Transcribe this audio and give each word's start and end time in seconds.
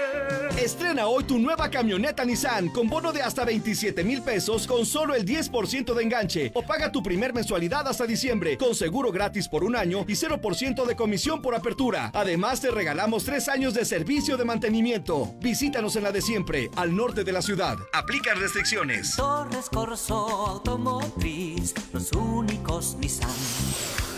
Estrena 0.58 1.06
hoy 1.06 1.22
tu 1.22 1.38
nueva 1.38 1.70
camioneta 1.70 2.24
Nissan 2.24 2.70
con 2.70 2.88
bono 2.88 3.12
de 3.12 3.22
hasta 3.22 3.44
27 3.44 4.02
mil 4.02 4.22
pesos 4.22 4.66
con 4.66 4.84
solo 4.84 5.14
el 5.14 5.24
10% 5.24 5.94
de 5.94 6.02
enganche 6.02 6.50
o 6.52 6.62
paga 6.62 6.90
tu 6.90 7.00
primer 7.00 7.32
mensualidad 7.32 7.86
hasta 7.86 8.06
diciembre 8.06 8.58
con 8.58 8.74
seguro 8.74 9.12
gratis 9.12 9.48
por 9.48 9.62
un 9.62 9.76
año 9.76 10.04
y 10.08 10.14
0% 10.14 10.84
de 10.84 10.96
comisión 10.96 11.40
por 11.42 11.54
apertura. 11.54 12.10
Además 12.12 12.60
te 12.60 12.72
regalamos 12.72 13.24
tres 13.24 13.48
años 13.48 13.72
de 13.72 13.84
servicio 13.84 14.36
de 14.36 14.44
mantenimiento. 14.44 15.32
Visítanos 15.40 15.94
en 15.94 16.02
la 16.02 16.10
de 16.10 16.22
siempre, 16.22 16.70
al 16.74 16.94
norte 16.94 17.22
de 17.22 17.32
la 17.32 17.40
ciudad. 17.40 17.76
Aplican 17.92 18.40
restricciones. 18.40 19.14
Torres 19.14 19.68
Corso 19.70 20.26
Automotriz, 20.28 21.72
los 21.92 22.10
únicos 22.12 22.96
Nissan 22.98 23.30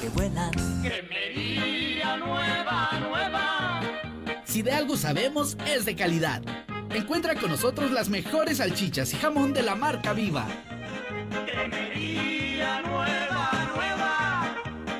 que 0.00 0.08
vuelan. 0.08 0.52
Cremería 0.82 2.16
nueva, 2.16 2.88
nueva. 2.98 3.69
Si 4.50 4.62
de 4.62 4.72
algo 4.72 4.96
sabemos, 4.96 5.56
es 5.64 5.84
de 5.84 5.94
calidad. 5.94 6.42
Encuentra 6.92 7.36
con 7.36 7.50
nosotros 7.50 7.92
las 7.92 8.08
mejores 8.08 8.56
salchichas 8.56 9.14
y 9.14 9.16
jamón 9.16 9.52
de 9.52 9.62
la 9.62 9.76
marca 9.76 10.12
Viva. 10.12 10.44
Cremería 11.46 12.82
nueva, 12.82 13.70
nueva. 13.72 14.56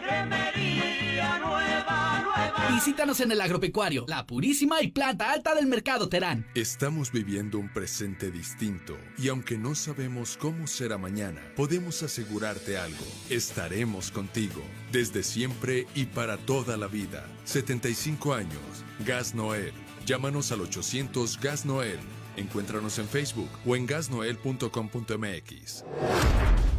Cremería 0.07 1.39
nueva, 1.41 2.23
nueva. 2.23 2.69
Visítanos 2.77 3.19
en 3.19 3.33
el 3.33 3.41
agropecuario, 3.41 4.05
la 4.07 4.25
purísima 4.25 4.83
y 4.83 4.93
planta 4.93 5.33
alta 5.33 5.57
del 5.57 5.67
mercado 5.67 6.09
Terán. 6.09 6.47
Estamos 6.55 7.11
viviendo 7.11 7.59
un 7.59 7.73
presente 7.73 8.31
distinto 8.31 8.97
y 9.19 9.31
aunque 9.31 9.59
no 9.59 9.75
sabemos 9.75 10.37
cómo 10.37 10.69
será 10.69 10.97
mañana, 10.97 11.41
podemos 11.57 12.05
asegurarte 12.05 12.79
algo. 12.79 13.05
Estaremos 13.29 14.13
contigo 14.13 14.63
desde 14.93 15.25
siempre 15.25 15.89
y 15.97 16.05
para 16.05 16.37
toda 16.37 16.77
la 16.77 16.87
vida. 16.87 17.27
75 17.47 18.33
años. 18.33 18.85
Gas 19.05 19.35
Noel. 19.35 19.73
Llámanos 20.07 20.53
al 20.53 20.61
800 20.63 21.41
Gas 21.41 21.65
Noel. 21.65 21.99
Encuéntranos 22.37 22.99
en 22.99 23.09
Facebook 23.09 23.51
o 23.67 23.77
en 23.77 23.87
gasnoel.com.mx. 23.87 25.85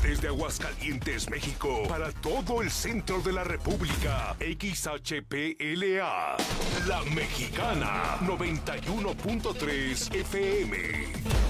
Desde 0.02 0.28
Aguascalientes, 0.30 1.30
México, 1.30 1.84
para 1.88 2.12
todo 2.12 2.62
el 2.64 2.72
centro 2.72 3.22
de 3.22 3.34
la 3.34 3.44
República, 3.44 4.36
XHPLA, 4.40 6.38
La 6.88 7.04
Mexicana, 7.14 8.18
91.3 8.22 10.16
FM. 10.16 11.41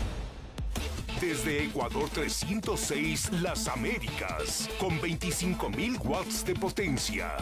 Desde 1.21 1.65
Ecuador 1.65 2.09
306, 2.09 3.31
Las 3.43 3.67
Américas, 3.67 4.67
con 4.79 4.99
25.000 4.99 6.03
watts 6.03 6.43
de 6.43 6.55
potencia. 6.55 7.37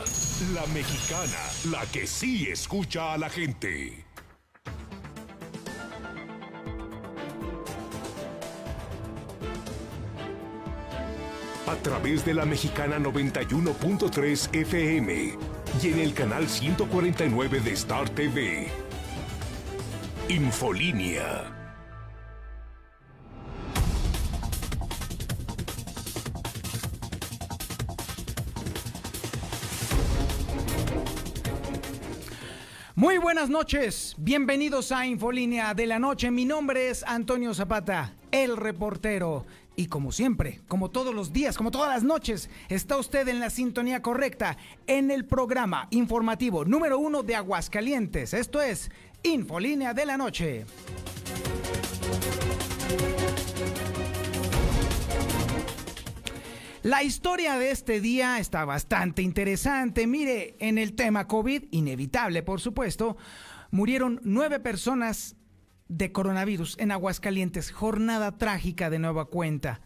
La 0.54 0.66
Mexicana, 0.74 1.40
la 1.72 1.86
que 1.90 2.06
sí 2.06 2.50
escucha 2.50 3.14
a 3.14 3.18
la 3.18 3.30
gente. 3.30 4.06
a 11.68 11.76
través 11.76 12.26
de 12.26 12.34
la 12.34 12.46
mexicana 12.46 12.98
91.3 12.98 14.56
FM 14.56 15.38
y 15.84 15.88
en 15.88 16.00
el 16.00 16.16
canal 16.16 16.50
149 16.50 17.60
de 17.60 17.72
Star 17.74 18.10
TV. 18.10 18.68
Infolínea. 20.30 21.59
Muy 33.00 33.18
buenas 33.18 33.50
noches, 33.50 34.14
bienvenidos 34.18 34.92
a 34.92 35.08
Infolínea 35.08 35.74
de 35.74 35.86
la 35.86 36.00
Noche. 36.00 36.32
Mi 36.32 36.44
nombre 36.44 36.90
es 36.90 37.02
Antonio 37.04 37.54
Zapata, 37.54 38.14
el 38.30 38.58
reportero. 38.58 39.46
Y 39.78 39.86
como 39.86 40.12
siempre, 40.12 40.60
como 40.68 40.92
todos 40.92 41.16
los 41.16 41.32
días, 41.32 41.56
como 41.56 41.72
todas 41.72 41.88
las 41.88 42.04
noches, 42.04 42.50
está 42.68 42.98
usted 42.98 43.26
en 43.30 43.40
la 43.40 43.52
sintonía 43.52 44.02
correcta 44.02 44.58
en 44.86 45.12
el 45.12 45.24
programa 45.24 45.88
informativo 45.92 46.66
número 46.66 47.00
uno 47.00 47.24
de 47.24 47.38
Aguascalientes. 47.38 48.34
Esto 48.34 48.62
es 48.62 48.92
Infolínea 49.24 49.94
de 49.94 50.06
la 50.06 50.18
Noche. 50.18 50.66
La 56.82 57.04
historia 57.04 57.58
de 57.58 57.72
este 57.72 58.00
día 58.00 58.40
está 58.40 58.64
bastante 58.64 59.22
interesante. 59.22 60.08
Mire, 60.08 60.56
en 60.60 60.78
el 60.78 60.94
tema 60.94 61.28
COVID, 61.28 61.64
inevitable 61.72 62.42
por 62.42 62.62
supuesto, 62.62 63.18
murieron 63.70 64.22
nueve 64.24 64.62
personas 64.62 65.36
de 65.90 66.14
coronavirus 66.14 66.78
en 66.80 66.92
Aguascalientes. 66.92 67.72
Jornada 67.72 68.38
trágica 68.38 68.90
de 68.90 68.98
nueva 68.98 69.26
cuenta. 69.26 69.82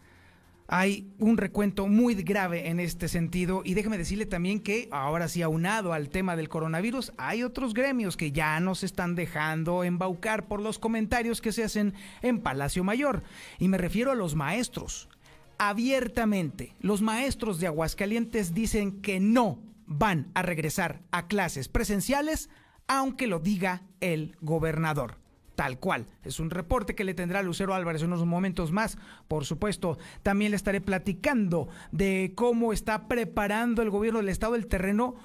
Hay 0.67 1.11
un 1.17 1.37
recuento 1.37 1.87
muy 1.87 2.13
grave 2.13 2.69
en 2.69 2.79
este 2.79 3.07
sentido 3.07 3.63
y 3.65 3.73
déjeme 3.73 3.97
decirle 3.97 4.27
también 4.27 4.59
que 4.59 4.87
ahora 4.91 5.27
sí 5.27 5.41
aunado 5.41 5.93
al 5.93 6.09
tema 6.09 6.35
del 6.35 6.47
coronavirus, 6.47 7.11
hay 7.17 7.41
otros 7.41 7.73
gremios 7.73 8.17
que 8.17 8.31
ya 8.31 8.59
nos 8.59 8.83
están 8.83 9.15
dejando 9.15 9.83
embaucar 9.83 10.47
por 10.47 10.61
los 10.61 10.77
comentarios 10.77 11.41
que 11.41 11.53
se 11.53 11.63
hacen 11.63 11.95
en 12.21 12.39
Palacio 12.39 12.83
Mayor. 12.83 13.23
Y 13.57 13.67
me 13.67 13.79
refiero 13.79 14.11
a 14.11 14.15
los 14.15 14.35
maestros. 14.35 15.09
Abiertamente, 15.57 16.75
los 16.79 17.01
maestros 17.01 17.59
de 17.59 17.67
Aguascalientes 17.67 18.53
dicen 18.53 19.01
que 19.01 19.19
no 19.19 19.59
van 19.85 20.31
a 20.33 20.41
regresar 20.41 21.01
a 21.11 21.27
clases 21.27 21.67
presenciales, 21.67 22.49
aunque 22.87 23.27
lo 23.27 23.39
diga 23.39 23.83
el 23.99 24.35
gobernador 24.41 25.23
tal 25.55 25.79
cual. 25.79 26.07
Es 26.23 26.39
un 26.39 26.49
reporte 26.49 26.95
que 26.95 27.03
le 27.03 27.13
tendrá 27.13 27.43
Lucero 27.43 27.73
Álvarez 27.73 28.01
en 28.01 28.07
unos 28.07 28.25
momentos 28.25 28.71
más. 28.71 28.97
Por 29.27 29.45
supuesto, 29.45 29.97
también 30.23 30.51
le 30.51 30.57
estaré 30.57 30.81
platicando 30.81 31.67
de 31.91 32.33
cómo 32.35 32.73
está 32.73 33.07
preparando 33.07 33.81
el 33.81 33.89
gobierno 33.89 34.19
del 34.19 34.29
estado 34.29 34.55
el 34.55 34.67
terreno 34.67 35.15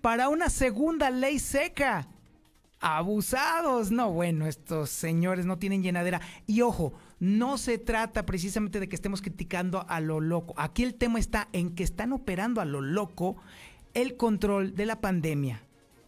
para 0.00 0.28
una 0.28 0.48
segunda 0.50 1.10
ley 1.10 1.38
seca. 1.38 2.08
Abusados. 2.86 3.90
No, 3.90 4.10
bueno, 4.10 4.46
estos 4.46 4.90
señores 4.90 5.46
no 5.46 5.58
tienen 5.58 5.82
llenadera. 5.82 6.20
Y 6.46 6.60
ojo, 6.60 6.92
no 7.18 7.58
se 7.58 7.78
trata 7.78 8.26
precisamente 8.26 8.80
de 8.80 8.88
que 8.88 8.96
estemos 8.96 9.22
criticando 9.22 9.86
a 9.88 10.00
lo 10.00 10.20
loco. 10.20 10.54
Aquí 10.56 10.82
el 10.82 10.94
tema 10.94 11.18
está 11.18 11.48
en 11.52 11.74
que 11.74 11.84
están 11.84 12.12
operando 12.12 12.60
a 12.60 12.64
lo 12.64 12.80
loco 12.80 13.36
el 13.94 14.16
control 14.16 14.74
de 14.74 14.86
la 14.86 15.00
pandemia. 15.00 15.62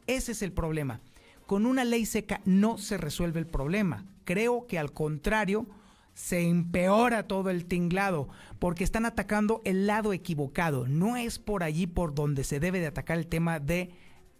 Ese 0.07 0.33
es 0.33 0.43
el 0.43 0.53
problema 0.53 1.01
con 1.47 1.65
una 1.65 1.85
ley 1.85 2.05
seca 2.05 2.41
no 2.45 2.77
se 2.77 2.99
resuelve 2.99 3.39
el 3.39 3.47
problema. 3.47 4.05
Creo 4.25 4.67
que 4.67 4.79
al 4.79 4.93
contrario, 4.93 5.67
se 6.13 6.43
empeora 6.43 7.29
todo 7.29 7.51
el 7.51 7.67
tinglado 7.67 8.29
porque 8.59 8.85
están 8.85 9.07
atacando 9.07 9.63
el 9.65 9.87
lado 9.87 10.13
equivocado. 10.13 10.89
No 10.89 11.17
es 11.17 11.39
por 11.39 11.63
allí 11.63 11.87
por 11.87 12.15
donde 12.15 12.43
se 12.43 12.59
debe 12.59 12.81
de 12.81 12.87
atacar 12.87 13.19
el 13.19 13.27
tema 13.27 13.61
de 13.61 13.91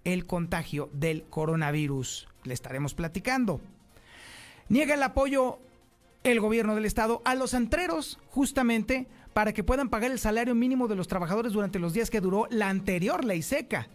el 0.07 0.25
contagio 0.25 0.89
del 0.93 1.25
coronavirus. 1.25 2.29
Le 2.45 2.55
estaremos 2.55 2.95
platicando. 2.95 3.61
Niega 4.69 4.95
el 4.95 5.03
apoyo 5.03 5.59
el 6.23 6.41
gobierno 6.41 6.75
del 6.75 6.85
estado 6.85 7.23
a 7.25 7.35
los 7.35 7.55
antreros 7.55 8.19
justamente 8.31 9.09
para 9.33 9.53
que 9.53 9.65
puedan 9.65 9.91
pagar 9.91 10.11
el 10.13 10.19
salario 10.19 10.55
mínimo 10.55 10.89
de 10.89 10.95
los 10.95 11.09
trabajadores 11.09 11.53
durante 11.53 11.79
los 11.79 11.93
días 11.93 12.09
que 12.09 12.21
duró 12.21 12.47
la 12.51 12.69
anterior 12.69 13.25
ley 13.25 13.43
seca. 13.43 13.89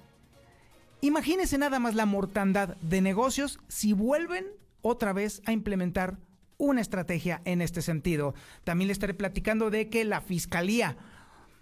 Imagínese 1.00 1.58
nada 1.58 1.80
más 1.80 1.96
la 1.96 2.06
mortandad 2.06 2.76
de 2.78 3.02
negocios 3.02 3.60
si 3.70 3.94
vuelven 3.94 4.46
otra 4.82 5.14
vez 5.14 5.42
a 5.46 5.54
implementar 5.54 6.18
una 6.58 6.82
estrategia 6.82 7.42
en 7.46 7.62
este 7.62 7.82
sentido. 7.82 8.36
También 8.66 8.88
le 8.88 8.94
estaré 8.94 9.14
platicando 9.14 9.70
de 9.72 9.90
que 9.90 10.06
la 10.06 10.22
fiscalía, 10.22 10.98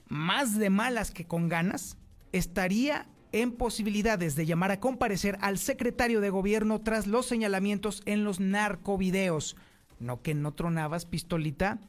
más 0.08 0.58
de 0.58 0.70
malas 0.70 1.12
que 1.12 1.26
con 1.26 1.50
ganas, 1.50 1.98
estaría 2.32 3.08
en 3.32 3.52
posibilidades 3.52 4.36
de 4.36 4.46
llamar 4.46 4.72
a 4.72 4.80
comparecer 4.80 5.38
al 5.42 5.58
secretario 5.58 6.22
de 6.22 6.30
gobierno 6.30 6.82
tras 6.82 7.08
los 7.08 7.26
señalamientos 7.26 8.02
en 8.06 8.24
los 8.24 8.40
narcovideos. 8.40 9.56
no 10.00 10.22
que 10.22 10.34
no 10.34 10.54
tronabas 10.54 11.06
pistolita. 11.06 11.80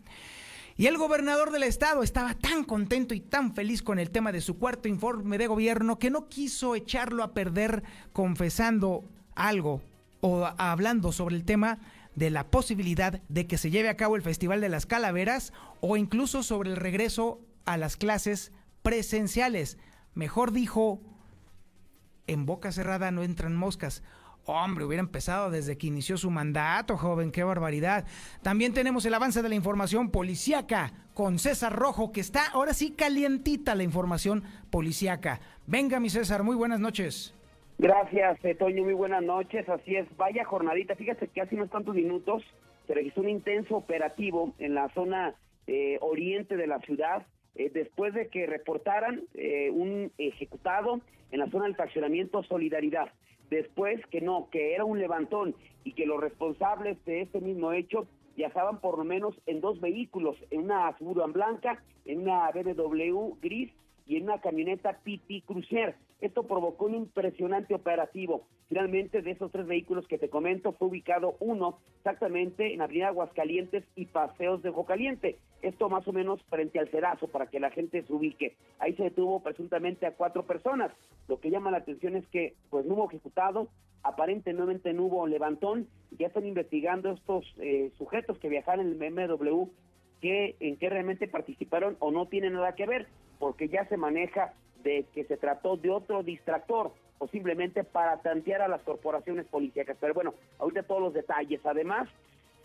Y 0.77 0.87
el 0.87 0.97
gobernador 0.97 1.53
del 1.53 1.63
estado 1.63 2.03
estaba 2.03 2.35
tan 2.35 2.65
contento 2.65 3.15
y 3.15 3.21
tan 3.21 3.55
feliz 3.55 3.83
con 3.83 3.99
el 3.99 4.11
tema 4.11 4.33
de 4.33 4.41
su 4.41 4.59
cuarto 4.59 4.89
informe 4.89 5.37
de 5.37 5.47
gobierno 5.47 5.99
que 5.99 6.11
no 6.11 6.29
quiso 6.29 6.75
echarlo 6.75 7.23
a 7.23 7.35
perder 7.35 7.83
confesando 8.13 9.05
algo 9.35 9.83
o 10.21 10.49
hablando 10.57 11.13
sobre 11.13 11.37
el 11.37 11.45
tema 11.45 11.79
de 12.15 12.31
la 12.31 12.51
posibilidad 12.51 13.21
de 13.29 13.47
que 13.47 13.59
se 13.59 13.71
lleve 13.71 13.89
a 13.89 13.97
cabo 13.97 14.17
el 14.17 14.23
Festival 14.23 14.61
de 14.61 14.69
las 14.69 14.87
Calaveras 14.87 15.53
o 15.81 15.97
incluso 15.97 16.43
sobre 16.43 16.71
el 16.71 16.77
regreso 16.77 17.41
a 17.65 17.77
las 17.77 17.97
clases 17.97 18.53
presenciales. 18.83 19.79
Mejor 20.15 20.53
dijo, 20.53 21.01
en 22.31 22.47
boca 22.47 22.71
cerrada 22.71 23.11
no 23.11 23.23
entran 23.23 23.57
moscas. 23.57 24.03
Hombre, 24.47 24.85
hubiera 24.85 25.03
empezado 25.03 25.51
desde 25.51 25.77
que 25.77 25.89
inició 25.89 26.17
su 26.17 26.31
mandato, 26.31 26.97
joven, 26.97 27.31
qué 27.31 27.45
barbaridad. 27.45 28.07
También 28.43 28.73
tenemos 28.73 29.05
el 29.05 29.15
avance 29.15 29.43
de 29.43 29.49
la 29.49 29.55
información 29.55 30.11
policíaca 30.11 30.93
con 31.13 31.39
César 31.39 31.75
Rojo, 31.75 32.13
que 32.13 32.21
está 32.21 32.49
ahora 32.53 32.73
sí 32.73 32.93
calientita 32.93 33.75
la 33.75 33.83
información 33.83 34.45
policíaca. 34.71 35.41
Venga, 35.67 36.01
mi 36.01 36.09
César, 36.09 36.43
muy 36.43 36.57
buenas 36.57 36.81
noches. 36.81 37.35
Gracias, 37.79 38.45
eh, 38.45 38.55
Toño, 38.55 38.85
muy 38.85 38.95
buenas 38.95 39.23
noches. 39.23 39.69
Así 39.69 39.97
es, 39.97 40.07
vaya 40.17 40.45
jornadita. 40.45 40.95
Fíjate 40.95 41.29
que 41.29 41.41
hace 41.41 41.57
unos 41.57 41.71
tantos 41.71 41.95
minutos 41.95 42.43
se 42.87 42.95
registró 42.95 43.23
un 43.23 43.29
intenso 43.29 43.77
operativo 43.77 44.55
en 44.59 44.75
la 44.75 44.89
zona 44.95 45.35
eh, 45.67 45.99
oriente 46.01 46.57
de 46.57 46.67
la 46.67 46.79
ciudad, 46.81 47.27
eh, 47.55 47.71
después 47.73 48.15
de 48.15 48.29
que 48.29 48.47
reportaran 48.47 49.23
un 49.73 50.13
ejecutado 50.19 51.01
en 51.31 51.41
la 51.41 51.51
zona 51.51 51.65
del 51.65 51.77
fraccionamiento 51.77 52.43
Solidaridad 52.45 53.11
después 53.51 54.01
que 54.07 54.21
no, 54.21 54.49
que 54.51 54.75
era 54.75 54.85
un 54.85 54.99
levantón 54.99 55.55
y 55.85 55.93
que 55.93 56.07
los 56.07 56.21
responsables 56.21 57.05
de 57.05 57.23
este 57.23 57.41
mismo 57.41 57.73
hecho 57.73 58.07
viajaban 58.37 58.81
por 58.81 58.97
lo 58.97 59.05
menos 59.05 59.35
en 59.47 59.61
dos 59.61 59.81
vehículos, 59.81 60.37
en 60.51 60.63
una 60.63 60.97
Suburban 60.97 61.33
blanca, 61.33 61.83
en 62.07 62.21
una 62.21 62.51
BMW 62.53 63.35
gris 63.43 63.71
y 64.07 64.17
en 64.17 64.25
una 64.25 64.41
camioneta 64.41 64.99
PT 65.05 65.43
Cruiser. 65.47 65.97
Esto 66.21 66.45
provocó 66.45 66.87
un 66.87 66.95
impresionante 66.95 67.75
operativo. 67.75 68.47
Finalmente, 68.71 69.21
de 69.21 69.33
esos 69.33 69.51
tres 69.51 69.67
vehículos 69.67 70.07
que 70.07 70.17
te 70.17 70.31
comento, 70.31 70.71
fue 70.71 70.87
ubicado 70.87 71.35
uno 71.41 71.81
exactamente 71.97 72.73
en 72.73 72.81
Avenida 72.81 73.09
Aguascalientes 73.09 73.83
y 73.97 74.07
Paseos 74.07 74.63
de 74.63 74.73
Caliente. 74.87 75.39
Esto 75.61 75.89
más 75.89 76.07
o 76.07 76.13
menos 76.13 76.41
frente 76.45 76.79
al 76.79 76.89
Cerazo, 76.89 77.27
para 77.27 77.49
que 77.49 77.59
la 77.59 77.71
gente 77.71 78.05
se 78.05 78.13
ubique. 78.13 78.55
Ahí 78.79 78.95
se 78.95 79.03
detuvo 79.03 79.43
presuntamente 79.43 80.07
a 80.07 80.13
cuatro 80.13 80.45
personas. 80.45 80.93
Lo 81.27 81.41
que 81.41 81.51
llama 81.51 81.73
la 81.73 81.79
atención 81.79 82.15
es 82.15 82.25
que 82.29 82.55
pues 82.71 82.87
no 82.87 82.95
hubo 82.95 83.09
ejecutado, 83.09 83.67
aparentemente 84.05 84.93
no 84.93 85.07
hubo 85.07 85.27
levantón. 85.27 85.89
Ya 86.17 86.29
están 86.29 86.47
investigando 86.47 87.11
estos 87.11 87.53
eh, 87.59 87.91
sujetos 87.99 88.39
que 88.39 88.49
viajaron 88.49 88.87
en 88.87 89.03
el 89.03 89.13
MW 89.13 89.65
que, 90.21 90.55
en 90.61 90.77
qué 90.77 90.89
realmente 90.89 91.27
participaron 91.27 91.97
o 91.99 92.13
no 92.13 92.29
tienen 92.29 92.53
nada 92.53 92.77
que 92.77 92.87
ver 92.87 93.09
porque 93.41 93.69
ya 93.69 93.85
se 93.89 93.97
maneja 93.97 94.55
de 94.85 95.07
que 95.13 95.25
se 95.25 95.37
trató 95.37 95.77
de 95.77 95.91
otro 95.91 96.23
distractor 96.23 96.93
o 97.21 97.29
simplemente 97.29 97.85
para 97.85 98.17
tantear 98.23 98.63
a 98.63 98.69
las 98.69 98.83
corporaciones 98.83 99.47
policíacas. 99.47 99.97
Pero 100.01 100.15
bueno, 100.15 100.35
ahorita 100.59 100.83
todos 100.85 101.03
los 101.03 101.15
detalles. 101.15 101.61
Además, 101.65 102.09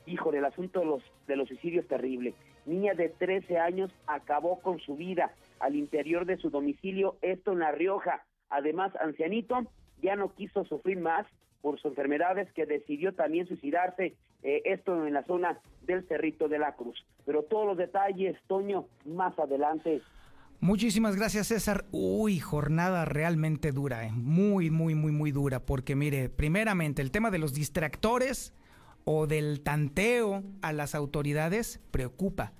híjole, 0.05 0.37
el 0.37 0.45
asunto 0.45 0.79
de 0.79 0.85
los, 0.85 1.03
de 1.27 1.35
los 1.35 1.49
suicidios 1.49 1.85
terrible. 1.87 2.33
Niña 2.65 2.93
de 2.93 3.09
13 3.09 3.59
años 3.59 3.91
acabó 4.07 4.61
con 4.61 4.79
su 4.79 4.95
vida 4.95 5.33
al 5.59 5.75
interior 5.75 6.25
de 6.25 6.37
su 6.37 6.49
domicilio, 6.49 7.17
esto 7.21 7.51
en 7.51 7.59
La 7.59 7.73
Rioja. 7.73 8.23
Además, 8.49 8.93
ancianito 9.01 9.65
ya 10.01 10.15
no 10.15 10.33
quiso 10.33 10.63
sufrir 10.63 10.99
más 10.99 11.27
por 11.61 11.75
sus 11.79 11.91
enfermedades 11.91 12.49
que 12.53 12.65
decidió 12.65 13.13
también 13.13 13.47
suicidarse, 13.47 14.15
eh, 14.43 14.61
esto 14.63 15.05
en 15.05 15.13
la 15.13 15.23
zona 15.23 15.59
del 15.81 16.07
Cerrito 16.07 16.47
de 16.47 16.59
la 16.59 16.75
Cruz. 16.75 17.05
Pero 17.25 17.43
todos 17.43 17.65
los 17.65 17.77
detalles, 17.77 18.37
Toño, 18.47 18.85
más 19.03 19.37
adelante 19.37 20.01
Muchísimas 20.61 21.15
gracias, 21.15 21.47
César. 21.47 21.85
Uy, 21.91 22.39
jornada 22.39 23.05
realmente 23.05 23.71
dura, 23.71 24.07
eh. 24.07 24.11
muy, 24.11 24.71
muy, 24.71 24.95
muy, 24.95 25.11
muy 25.11 25.31
dura, 25.31 25.65
porque 25.65 25.95
mire, 25.95 26.29
primeramente, 26.29 27.01
el 27.01 27.11
tema 27.11 27.29
de 27.29 27.37
los 27.37 27.53
distractores 27.53 28.53
o 29.03 29.27
del 29.27 29.61
tanteo 29.61 30.43
a 30.61 30.73
las 30.73 30.95
autoridades 30.95 31.81
preocupa. 31.91 32.53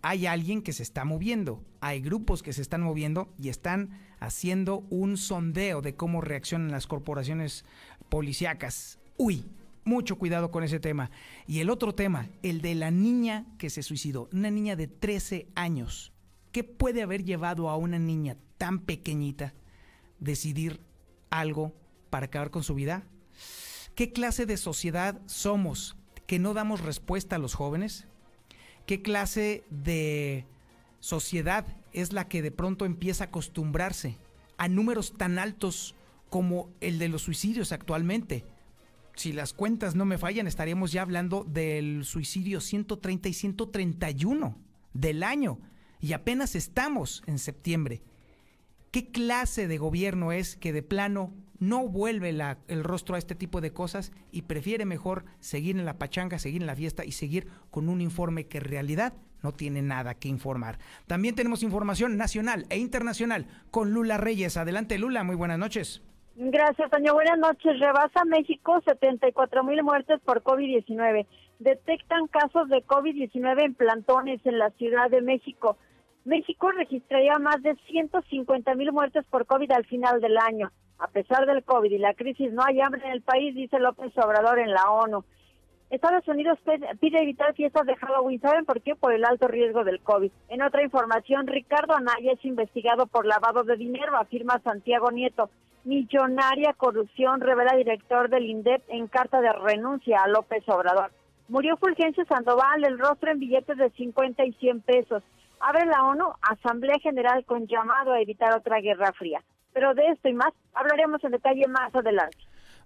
Hay 0.00 0.26
alguien 0.26 0.62
que 0.62 0.72
se 0.72 0.82
está 0.82 1.04
moviendo, 1.04 1.62
hay 1.80 2.00
grupos 2.00 2.42
que 2.42 2.52
se 2.52 2.62
están 2.62 2.82
moviendo 2.82 3.32
y 3.38 3.50
están 3.50 3.90
haciendo 4.18 4.78
un 4.90 5.16
sondeo 5.16 5.82
de 5.82 5.94
cómo 5.94 6.20
reaccionan 6.20 6.72
las 6.72 6.88
corporaciones 6.88 7.64
policíacas. 8.08 8.98
Uy, 9.16 9.44
mucho 9.84 10.16
cuidado 10.18 10.50
con 10.50 10.64
ese 10.64 10.80
tema. 10.80 11.10
Y 11.46 11.60
el 11.60 11.70
otro 11.70 11.94
tema, 11.94 12.28
el 12.42 12.62
de 12.62 12.74
la 12.74 12.90
niña 12.90 13.46
que 13.58 13.70
se 13.70 13.82
suicidó, 13.82 14.28
una 14.32 14.50
niña 14.50 14.74
de 14.74 14.88
13 14.88 15.46
años 15.54 16.11
¿Qué 16.52 16.64
puede 16.64 17.02
haber 17.02 17.24
llevado 17.24 17.70
a 17.70 17.76
una 17.76 17.98
niña 17.98 18.36
tan 18.58 18.80
pequeñita 18.80 19.54
decidir 20.20 20.80
algo 21.30 21.74
para 22.10 22.26
acabar 22.26 22.50
con 22.50 22.62
su 22.62 22.74
vida? 22.74 23.04
¿Qué 23.94 24.12
clase 24.12 24.44
de 24.44 24.58
sociedad 24.58 25.20
somos 25.26 25.96
que 26.26 26.38
no 26.38 26.52
damos 26.52 26.82
respuesta 26.82 27.36
a 27.36 27.38
los 27.38 27.54
jóvenes? 27.54 28.06
¿Qué 28.84 29.00
clase 29.00 29.64
de 29.70 30.44
sociedad 31.00 31.66
es 31.94 32.12
la 32.12 32.28
que 32.28 32.42
de 32.42 32.50
pronto 32.50 32.84
empieza 32.84 33.24
a 33.24 33.26
acostumbrarse 33.28 34.18
a 34.58 34.68
números 34.68 35.14
tan 35.16 35.38
altos 35.38 35.94
como 36.28 36.68
el 36.80 36.98
de 36.98 37.08
los 37.08 37.22
suicidios 37.22 37.72
actualmente? 37.72 38.44
Si 39.14 39.32
las 39.32 39.54
cuentas 39.54 39.94
no 39.94 40.04
me 40.04 40.18
fallan, 40.18 40.46
estaríamos 40.46 40.92
ya 40.92 41.00
hablando 41.00 41.44
del 41.44 42.04
suicidio 42.04 42.60
130 42.60 43.28
y 43.30 43.32
131 43.32 44.58
del 44.92 45.22
año 45.22 45.58
y 46.02 46.12
apenas 46.12 46.54
estamos 46.54 47.22
en 47.26 47.38
septiembre. 47.38 48.02
¿Qué 48.90 49.10
clase 49.10 49.68
de 49.68 49.78
gobierno 49.78 50.32
es 50.32 50.56
que 50.56 50.74
de 50.74 50.82
plano 50.82 51.32
no 51.58 51.88
vuelve 51.88 52.36
el 52.68 52.84
rostro 52.84 53.14
a 53.14 53.18
este 53.18 53.36
tipo 53.36 53.60
de 53.62 53.72
cosas 53.72 54.12
y 54.32 54.42
prefiere 54.42 54.84
mejor 54.84 55.24
seguir 55.38 55.78
en 55.78 55.86
la 55.86 55.96
pachanga, 55.96 56.38
seguir 56.38 56.60
en 56.60 56.66
la 56.66 56.76
fiesta 56.76 57.04
y 57.04 57.12
seguir 57.12 57.46
con 57.70 57.88
un 57.88 58.02
informe 58.02 58.48
que 58.48 58.58
en 58.58 58.64
realidad 58.64 59.14
no 59.42 59.52
tiene 59.52 59.80
nada 59.80 60.14
que 60.14 60.28
informar? 60.28 60.78
También 61.06 61.36
tenemos 61.36 61.62
información 61.62 62.16
nacional 62.16 62.66
e 62.68 62.78
internacional 62.78 63.46
con 63.70 63.92
Lula 63.92 64.18
Reyes. 64.18 64.56
Adelante 64.56 64.98
Lula, 64.98 65.22
muy 65.22 65.36
buenas 65.36 65.58
noches. 65.58 66.02
Gracias, 66.34 66.90
Toño. 66.90 67.14
Buenas 67.14 67.38
noches. 67.38 67.78
Rebasa 67.78 68.24
México 68.24 68.80
74 68.84 69.64
mil 69.64 69.82
muertes 69.82 70.20
por 70.20 70.42
COVID-19. 70.42 71.26
Detectan 71.60 72.26
casos 72.26 72.68
de 72.68 72.84
COVID-19 72.84 73.64
en 73.64 73.74
plantones 73.74 74.44
en 74.44 74.58
la 74.58 74.70
Ciudad 74.70 75.10
de 75.10 75.22
México. 75.22 75.76
México 76.24 76.70
registraría 76.70 77.38
más 77.38 77.62
de 77.62 77.74
150 77.88 78.74
mil 78.74 78.92
muertes 78.92 79.24
por 79.26 79.46
COVID 79.46 79.70
al 79.72 79.84
final 79.86 80.20
del 80.20 80.38
año. 80.38 80.70
A 80.98 81.08
pesar 81.08 81.46
del 81.46 81.64
COVID 81.64 81.90
y 81.90 81.98
la 81.98 82.14
crisis, 82.14 82.52
no 82.52 82.62
hay 82.64 82.80
hambre 82.80 83.02
en 83.04 83.12
el 83.12 83.22
país, 83.22 83.54
dice 83.54 83.80
López 83.80 84.16
Obrador 84.18 84.60
en 84.60 84.72
la 84.72 84.90
ONU. 84.90 85.24
Estados 85.90 86.26
Unidos 86.26 86.58
pide 87.00 87.20
evitar 87.20 87.54
fiestas 87.54 87.84
de 87.86 87.96
Halloween. 87.96 88.40
¿Saben 88.40 88.64
por 88.64 88.80
qué? 88.80 88.94
Por 88.94 89.12
el 89.12 89.24
alto 89.24 89.46
riesgo 89.46 89.84
del 89.84 90.00
COVID. 90.00 90.30
En 90.48 90.62
otra 90.62 90.82
información, 90.82 91.46
Ricardo 91.46 91.94
Anaya 91.94 92.32
es 92.32 92.44
investigado 92.44 93.06
por 93.06 93.26
lavado 93.26 93.64
de 93.64 93.76
dinero, 93.76 94.16
afirma 94.16 94.60
Santiago 94.60 95.10
Nieto. 95.10 95.50
Millonaria 95.84 96.72
corrupción, 96.74 97.40
revela 97.40 97.76
director 97.76 98.30
del 98.30 98.46
INDEP 98.46 98.82
en 98.88 99.08
carta 99.08 99.40
de 99.40 99.52
renuncia 99.52 100.22
a 100.22 100.28
López 100.28 100.66
Obrador. 100.68 101.10
Murió 101.48 101.76
Fulgencio 101.76 102.24
Sandoval, 102.24 102.84
el 102.84 102.98
rostro 102.98 103.32
en 103.32 103.40
billetes 103.40 103.76
de 103.76 103.90
50 103.90 104.44
y 104.46 104.52
100 104.52 104.80
pesos. 104.80 105.22
Abre 105.64 105.86
la 105.86 106.04
ONU 106.04 106.24
Asamblea 106.42 106.98
General 107.00 107.44
con 107.44 107.68
llamado 107.68 108.12
a 108.12 108.20
evitar 108.20 108.52
otra 108.52 108.80
guerra 108.80 109.12
fría. 109.12 109.44
Pero 109.72 109.94
de 109.94 110.06
esto 110.08 110.28
y 110.28 110.34
más 110.34 110.52
hablaremos 110.74 111.22
en 111.22 111.30
detalle 111.30 111.66
más 111.68 111.94
adelante. 111.94 112.36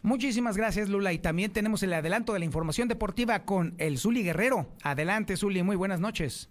Muchísimas 0.03 0.59
gracias, 0.59 0.91
Lula. 0.91 1.15
Y 1.15 1.19
también 1.19 1.53
tenemos 1.53 1.83
el 1.83 1.95
adelanto 1.95 2.35
de 2.35 2.39
la 2.39 2.45
información 2.45 2.87
deportiva 2.87 3.45
con 3.47 3.75
el 3.79 3.97
Zuli 3.97 4.23
Guerrero. 4.23 4.67
Adelante, 4.85 5.37
Zuli. 5.39 5.63
Muy 5.63 5.77
buenas 5.77 6.01
noches. 6.01 6.51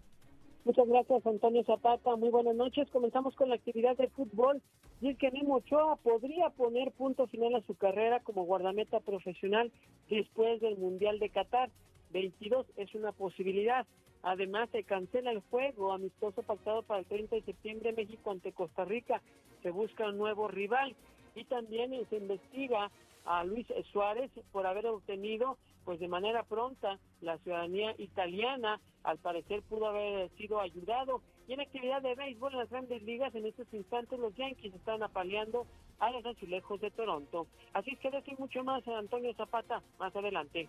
Muchas 0.65 0.88
gracias, 0.88 1.24
Antonio 1.27 1.63
Zapata. 1.63 2.15
Muy 2.15 2.29
buenas 2.29 2.55
noches. 2.55 2.89
Comenzamos 2.89 3.36
con 3.36 3.50
la 3.50 3.55
actividad 3.55 3.96
de 3.96 4.10
fútbol. 4.10 4.63
Y 5.01 5.10
es 5.10 5.17
que 5.20 5.29
Memo 5.29 5.58
Ochoa 5.58 5.98
podría 5.98 6.50
poner 6.50 6.91
punto 6.94 7.27
final 7.27 7.53
a 7.53 7.62
su 7.67 7.75
carrera 7.75 8.20
como 8.22 8.46
guardameta 8.46 9.00
profesional 9.00 9.72
después 10.10 10.60
del 10.60 10.75
Mundial 10.77 11.20
de 11.20 11.29
Qatar. 11.29 11.70
22 12.12 12.65
es 12.77 12.96
una 12.96 13.12
posibilidad. 13.12 13.86
Además, 14.25 14.67
se 14.72 14.84
cancela 14.84 15.29
el 15.29 15.41
juego 15.51 15.94
amistoso 15.94 16.41
pactado 16.41 16.82
para 16.82 17.01
el 17.01 17.05
30 17.05 17.36
de 17.36 17.41
septiembre 17.44 17.94
México 17.94 18.32
ante 18.32 18.53
Costa 18.53 18.84
Rica. 18.84 19.22
Se 19.62 19.70
busca 19.70 20.10
un 20.10 20.17
nuevo 20.17 20.48
rival 20.48 20.96
y 21.36 21.44
también 21.44 21.91
se 22.10 22.17
investiga 22.17 22.89
a 23.25 23.44
Luis 23.44 23.67
Suárez 23.91 24.32
por 24.51 24.65
haber 24.65 24.88
obtenido 24.88 25.60
pues 25.84 26.00
de 26.00 26.08
manera 26.08 26.41
pronta 26.41 26.98
la 27.22 27.38
ciudadanía 27.38 27.94
italiana. 28.00 28.82
Al 29.03 29.20
parecer 29.20 29.62
pudo 29.62 29.86
haber 29.89 30.32
sido 30.38 30.60
ayudado. 30.60 31.22
Y 31.48 31.53
en 31.53 31.62
actividad 31.62 32.01
de 32.01 32.15
béisbol 32.15 32.53
en 32.53 32.60
las 32.60 32.70
grandes 32.72 33.03
ligas, 33.03 33.36
en 33.36 33.46
estos 33.46 33.72
instantes 33.72 34.17
los 34.17 34.34
Yankees 34.34 34.74
están 34.74 35.03
apaleando 35.03 35.67
a 36.00 36.10
los 36.10 36.25
azulejos 36.25 36.82
de 36.82 36.89
Toronto. 36.89 37.46
Así 37.74 37.91
es 37.91 38.00
que 38.00 38.10
decir 38.10 38.39
mucho 38.39 38.63
más 38.63 38.88
a 38.88 38.98
Antonio 38.98 39.32
Zapata 39.36 39.84
más 40.00 40.15
adelante. 40.15 40.67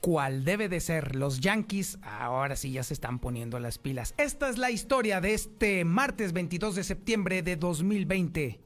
Cual 0.00 0.44
debe 0.44 0.68
de 0.68 0.80
ser. 0.80 1.16
Los 1.16 1.40
Yankees 1.40 1.98
ahora 2.02 2.56
sí 2.56 2.72
ya 2.72 2.82
se 2.82 2.94
están 2.94 3.18
poniendo 3.18 3.58
las 3.58 3.78
pilas. 3.78 4.14
Esta 4.16 4.48
es 4.48 4.58
la 4.58 4.70
historia 4.70 5.20
de 5.20 5.34
este 5.34 5.84
martes 5.84 6.32
22 6.32 6.74
de 6.74 6.84
septiembre 6.84 7.42
de 7.42 7.56
2020. 7.56 8.60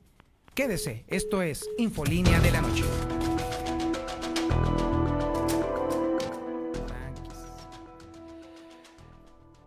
Quédese, 0.55 1.05
esto 1.09 1.43
es 1.43 1.69
Infolínea 1.79 2.41
de 2.41 2.51
la 2.51 2.61
Noche. 2.61 2.85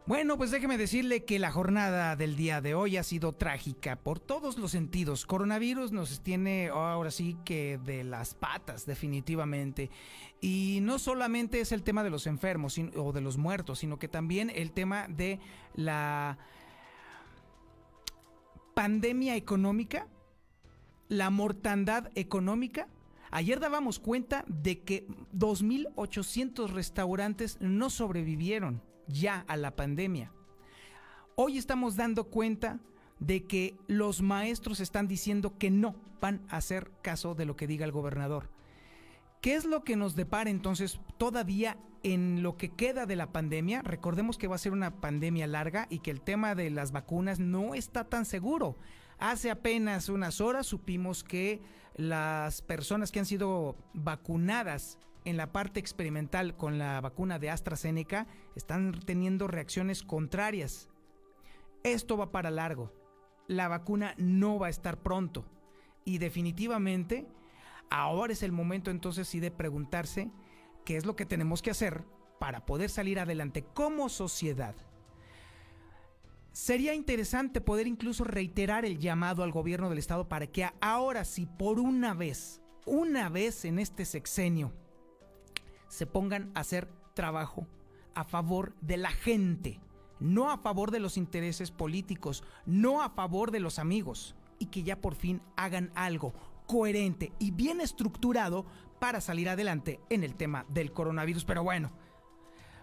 Bueno, 0.08 0.38
pues 0.38 0.52
déjeme 0.52 0.78
decirle 0.78 1.24
que 1.24 1.40
la 1.40 1.52
jornada 1.52 2.16
del 2.16 2.36
día 2.36 2.62
de 2.62 2.76
hoy 2.76 2.96
ha 2.96 3.02
sido 3.02 3.34
trágica 3.34 3.96
por 3.96 4.20
todos 4.20 4.60
los 4.60 4.70
sentidos. 4.70 5.26
Coronavirus 5.26 5.92
nos 5.92 6.22
tiene 6.22 6.68
ahora 6.68 7.10
sí 7.10 7.36
que 7.44 7.80
de 7.84 8.04
las 8.04 8.36
patas, 8.36 8.86
definitivamente. 8.86 9.90
Y 10.42 10.78
no 10.84 11.00
solamente 11.00 11.60
es 11.60 11.72
el 11.72 11.82
tema 11.82 12.04
de 12.04 12.12
los 12.12 12.28
enfermos 12.28 12.80
o 12.96 13.14
de 13.14 13.22
los 13.22 13.38
muertos, 13.38 13.80
sino 13.80 13.98
que 13.98 14.08
también 14.08 14.52
el 14.54 14.74
tema 14.74 15.08
de 15.08 15.40
la 15.74 16.38
pandemia 18.76 19.36
económica, 19.36 20.08
la 21.10 21.32
mortandad 21.32 22.12
económica. 22.14 22.90
Ayer 23.32 23.60
dábamos 23.60 23.98
cuenta 23.98 24.46
de 24.48 24.84
que 24.84 25.08
2.800 25.34 26.70
restaurantes 26.70 27.58
no 27.60 27.90
sobrevivieron 27.90 28.84
ya 29.08 29.46
a 29.48 29.58
la 29.58 29.76
pandemia. 29.76 30.32
Hoy 31.36 31.58
estamos 31.58 31.96
dando 31.96 32.26
cuenta 32.26 32.80
de 33.20 33.46
que 33.46 33.76
los 33.88 34.22
maestros 34.22 34.80
están 34.80 35.08
diciendo 35.08 35.58
que 35.58 35.72
no 35.72 35.96
van 36.22 36.42
a 36.50 36.58
hacer 36.58 36.92
caso 37.02 37.36
de 37.36 37.46
lo 37.46 37.56
que 37.56 37.68
diga 37.68 37.86
el 37.86 37.92
gobernador. 37.92 38.50
¿Qué 39.42 39.56
es 39.56 39.66
lo 39.66 39.84
que 39.84 39.96
nos 39.96 40.16
depara 40.16 40.50
entonces 40.50 41.00
todavía 41.18 41.78
en 42.04 42.42
lo 42.42 42.58
que 42.58 42.70
queda 42.70 43.06
de 43.06 43.16
la 43.16 43.32
pandemia? 43.32 43.82
Recordemos 43.82 44.38
que 44.38 44.48
va 44.48 44.56
a 44.56 44.60
ser 44.60 44.72
una 44.72 45.02
pandemia 45.02 45.46
larga 45.46 45.88
y 45.90 46.00
que 46.00 46.12
el 46.12 46.22
tema 46.22 46.56
de 46.56 46.70
las 46.70 46.92
vacunas 46.92 47.40
no 47.40 47.76
está 47.76 48.06
tan 48.06 48.26
seguro. 48.26 48.78
Hace 49.20 49.52
apenas 49.52 50.10
unas 50.10 50.42
horas 50.42 50.66
supimos 50.66 51.24
que 51.24 51.62
las 51.96 52.62
personas 52.62 53.12
que 53.12 53.20
han 53.20 53.26
sido 53.26 53.76
vacunadas 53.94 54.98
en 55.26 55.38
la 55.38 55.52
parte 55.52 55.80
experimental 55.80 56.56
con 56.56 56.78
la 56.78 57.02
vacuna 57.02 57.40
de 57.40 57.50
AstraZeneca 57.50 58.28
están 58.56 58.94
teniendo 59.06 59.48
reacciones 59.48 60.04
contrarias. 60.04 60.90
Esto 61.84 62.16
va 62.16 62.32
para 62.32 62.52
largo. 62.52 62.94
La 63.48 63.68
vacuna 63.68 64.14
no 64.18 64.60
va 64.60 64.68
a 64.68 64.72
estar 64.72 65.02
pronto. 65.02 65.46
Y 66.06 66.20
definitivamente, 66.20 67.28
ahora 67.90 68.34
es 68.34 68.44
el 68.44 68.52
momento 68.52 68.92
entonces 68.92 69.28
sí 69.28 69.40
de 69.40 69.52
preguntarse 69.52 70.32
qué 70.86 70.98
es 70.98 71.06
lo 71.06 71.16
que 71.16 71.26
tenemos 71.26 71.62
que 71.62 71.72
hacer 71.72 72.06
para 72.40 72.66
poder 72.66 72.90
salir 72.90 73.20
adelante 73.20 73.64
como 73.74 74.10
sociedad. 74.10 74.76
Sería 76.52 76.94
interesante 76.94 77.60
poder 77.60 77.88
incluso 77.88 78.24
reiterar 78.24 78.86
el 78.86 79.00
llamado 79.00 79.44
al 79.44 79.52
gobierno 79.52 79.90
del 79.90 79.98
estado 79.98 80.30
para 80.30 80.48
que 80.48 80.70
ahora 80.80 81.26
sí, 81.26 81.46
por 81.46 81.80
una 81.80 82.14
vez, 82.14 82.62
una 82.86 83.30
vez 83.30 83.66
en 83.66 83.80
este 83.80 84.06
sexenio, 84.06 84.72
se 85.88 86.06
pongan 86.06 86.52
a 86.56 86.62
hacer 86.62 86.88
trabajo 87.14 87.68
a 88.14 88.24
favor 88.24 88.76
de 88.82 88.98
la 88.98 89.12
gente, 89.12 89.80
no 90.20 90.50
a 90.50 90.58
favor 90.58 90.92
de 90.92 91.00
los 91.00 91.18
intereses 91.18 91.72
políticos, 91.72 92.44
no 92.66 93.02
a 93.02 93.10
favor 93.10 93.52
de 93.52 93.60
los 93.60 93.80
amigos, 93.80 94.36
y 94.60 94.68
que 94.68 94.84
ya 94.84 95.02
por 95.02 95.16
fin 95.16 95.42
hagan 95.58 95.92
algo 95.96 96.34
coherente 96.66 97.32
y 97.40 97.52
bien 97.52 97.82
estructurado 97.82 98.66
para 99.00 99.22
salir 99.22 99.50
adelante 99.50 100.00
en 100.10 100.24
el 100.24 100.36
tema 100.36 100.66
del 100.70 100.92
coronavirus. 100.92 101.46
Pero 101.46 101.64
bueno, 101.64 101.92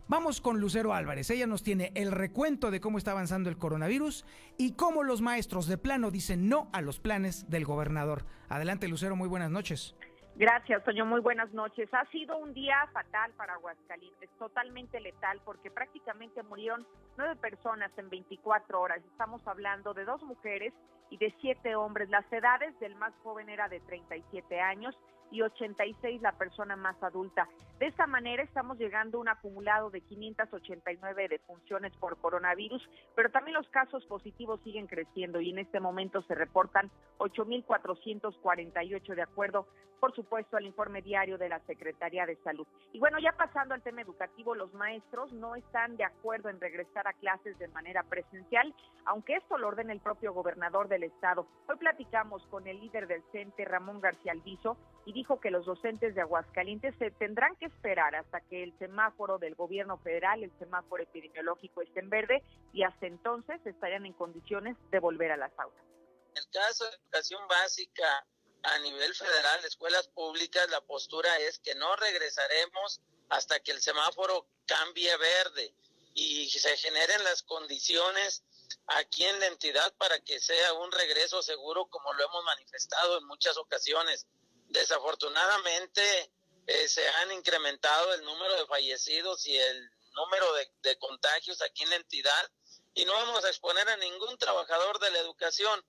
vamos 0.09 0.41
con 0.41 0.61
Lucero 0.61 0.95
Álvarez. 0.95 1.31
Ella 1.31 1.47
nos 1.47 1.63
tiene 1.63 1.91
el 1.95 2.13
recuento 2.13 2.71
de 2.71 2.81
cómo 2.81 2.99
está 2.99 3.13
avanzando 3.13 3.49
el 3.49 3.59
coronavirus 3.59 4.25
y 4.59 4.73
cómo 4.73 5.03
los 5.03 5.21
maestros 5.23 5.67
de 5.67 5.79
plano 5.79 6.11
dicen 6.11 6.49
no 6.49 6.69
a 6.73 6.81
los 6.83 7.01
planes 7.01 7.49
del 7.49 7.65
gobernador. 7.65 8.27
Adelante, 8.49 8.89
Lucero, 8.89 9.17
muy 9.17 9.29
buenas 9.29 9.51
noches. 9.51 9.97
Gracias, 10.35 10.83
Toño. 10.85 11.05
Muy 11.05 11.21
buenas 11.21 11.53
noches. 11.53 11.89
Ha 11.93 12.07
sido 12.07 12.39
un 12.39 12.55
día 12.55 12.89
fatal 12.93 13.33
para 13.37 13.55
Aguascalientes, 13.55 14.31
totalmente 14.39 14.99
letal, 14.99 15.41
porque 15.45 15.71
prácticamente 15.71 16.43
murieron 16.43 16.87
nueve 17.19 17.37
personas 17.37 17.91
en 17.99 18.09
24 18.09 18.81
horas. 18.81 19.03
Estamos 19.13 19.47
hablando 19.47 19.93
de 19.93 20.07
dos 20.07 20.23
mujeres 20.23 20.73
y 21.11 21.19
de 21.19 21.35
siete 21.43 21.77
hombres. 21.77 22.09
Las 22.09 22.25
edades 22.33 22.79
del 22.81 22.95
más 22.95 23.13
joven 23.23 23.51
era 23.51 23.69
de 23.69 23.81
37 23.81 24.59
años 24.59 24.97
y 25.33 25.43
86 25.43 26.23
la 26.23 26.33
persona 26.33 26.77
más 26.77 27.03
adulta. 27.03 27.49
De 27.81 27.87
esta 27.89 28.07
manera 28.07 28.45
estamos 28.45 28.79
llegando 28.79 29.19
a 29.19 29.21
un 29.23 29.29
acumulado 29.29 29.91
de 29.91 30.03
589 30.03 31.27
defunciones 31.29 31.93
por 31.97 32.17
coronavirus, 32.19 32.89
pero 33.17 33.31
también 33.31 33.57
los 33.57 33.69
casos 33.71 34.05
positivos 34.07 34.61
siguen 34.63 34.87
creciendo 34.87 35.41
y 35.41 35.51
en 35.51 35.59
este 35.59 35.81
momento 35.81 36.23
se 36.23 36.35
reportan 36.35 36.91
8.448 37.19 39.15
de 39.15 39.23
acuerdo, 39.23 39.67
por 39.99 40.15
supuesto, 40.15 40.57
al 40.57 40.67
informe 40.67 41.03
diario 41.03 41.39
de 41.39 41.49
la 41.49 41.61
Secretaría 41.61 42.27
de 42.27 42.37
Salud. 42.45 42.67
Y 42.93 43.01
bueno, 43.01 43.19
ya 43.19 43.33
pasando 43.33 43.75
al 43.75 43.83
tema 43.83 44.03
educativo, 44.03 44.55
los 44.55 44.73
maestros 44.75 45.33
no 45.33 45.57
están 45.57 45.97
de 45.97 46.05
acuerdo 46.05 46.51
en 46.51 46.61
regresar 46.61 47.09
a 47.09 47.15
clases 47.15 47.59
de 47.59 47.69
manera 47.69 48.03
presencial, 48.05 48.73
aunque 49.07 49.37
esto 49.37 49.59
lo 49.59 49.69
ordena 49.69 49.93
el 49.93 50.01
propio 50.01 50.33
gobernador 50.33 50.89
del 50.89 51.05
estado. 51.05 51.47
Hoy 51.69 51.77
platicamos 51.79 52.47
con 52.47 52.67
el 52.67 52.79
líder 52.81 53.07
del 53.09 53.23
CENTE, 53.33 53.65
Ramón 53.65 54.01
García 54.01 54.33
Alviso, 54.33 54.77
y 55.05 55.13
dijo 55.13 55.41
que 55.41 55.51
los 55.51 55.67
docentes 55.67 56.15
de 56.15 56.21
Aguascalientes 56.21 56.95
se 56.99 57.11
tendrán 57.11 57.57
que 57.57 57.67
esperar 57.67 58.15
hasta 58.15 58.41
que 58.43 58.63
el 58.63 58.77
semáforo 58.79 59.39
del 59.39 59.55
gobierno 59.55 59.99
federal, 59.99 60.43
el 60.43 60.53
semáforo 60.59 61.03
epidemiológico 61.03 61.83
esté 61.83 62.01
en 62.01 62.11
verde 62.11 62.43
y 62.73 62.85
hasta 62.85 63.07
entonces 63.07 63.61
estarían 63.65 64.07
en 64.07 64.13
condiciones 64.13 64.77
de 64.91 64.99
volver 65.01 65.33
a 65.33 65.37
las 65.37 65.53
aulas. 65.59 65.85
En 66.31 66.39
el 66.39 66.49
caso 66.51 66.85
de 66.85 66.97
educación 66.97 67.47
básica 67.49 68.27
a 68.63 68.79
nivel 68.79 69.13
federal, 69.15 69.65
escuelas 69.65 70.09
públicas, 70.09 70.71
la 70.71 70.81
postura 70.83 71.37
es 71.39 71.59
que 71.59 71.75
no 71.75 71.97
regresaremos 71.97 73.01
hasta 73.29 73.59
que 73.61 73.73
el 73.73 73.81
semáforo 73.81 74.47
cambie 74.67 75.17
verde 75.17 75.75
y 76.15 76.49
se 76.51 76.77
generen 76.77 77.25
las 77.25 77.43
condiciones 77.43 78.45
aquí 78.87 79.25
en 79.25 79.41
la 79.41 79.47
entidad 79.47 79.93
para 79.95 80.21
que 80.21 80.39
sea 80.41 80.75
un 80.75 80.93
regreso 80.93 81.43
seguro 81.43 81.87
como 81.87 82.13
lo 82.13 82.25
hemos 82.25 82.45
manifestado 82.45 83.19
en 83.19 83.27
muchas 83.27 83.57
ocasiones. 83.57 84.27
Desafortunadamente 84.73 86.33
eh, 86.67 86.89
se 86.89 87.07
han 87.07 87.33
incrementado 87.33 88.15
el 88.15 88.25
número 88.25 88.57
de 88.57 88.67
fallecidos 88.67 89.47
y 89.47 89.57
el 89.57 89.91
número 90.15 90.47
de, 90.83 90.99
contagios 90.99 91.61
aquí 91.63 91.83
en 91.83 91.91
la 91.91 91.97
entidad 91.97 92.51
y 92.95 93.05
no 93.05 93.13
vamos 93.13 93.45
a 93.45 93.49
exponer 93.49 93.89
a 93.89 93.97
ningún 93.99 94.37
trabajador 94.39 94.99
de 94.99 95.11
la 95.11 95.19
educación. 95.19 95.85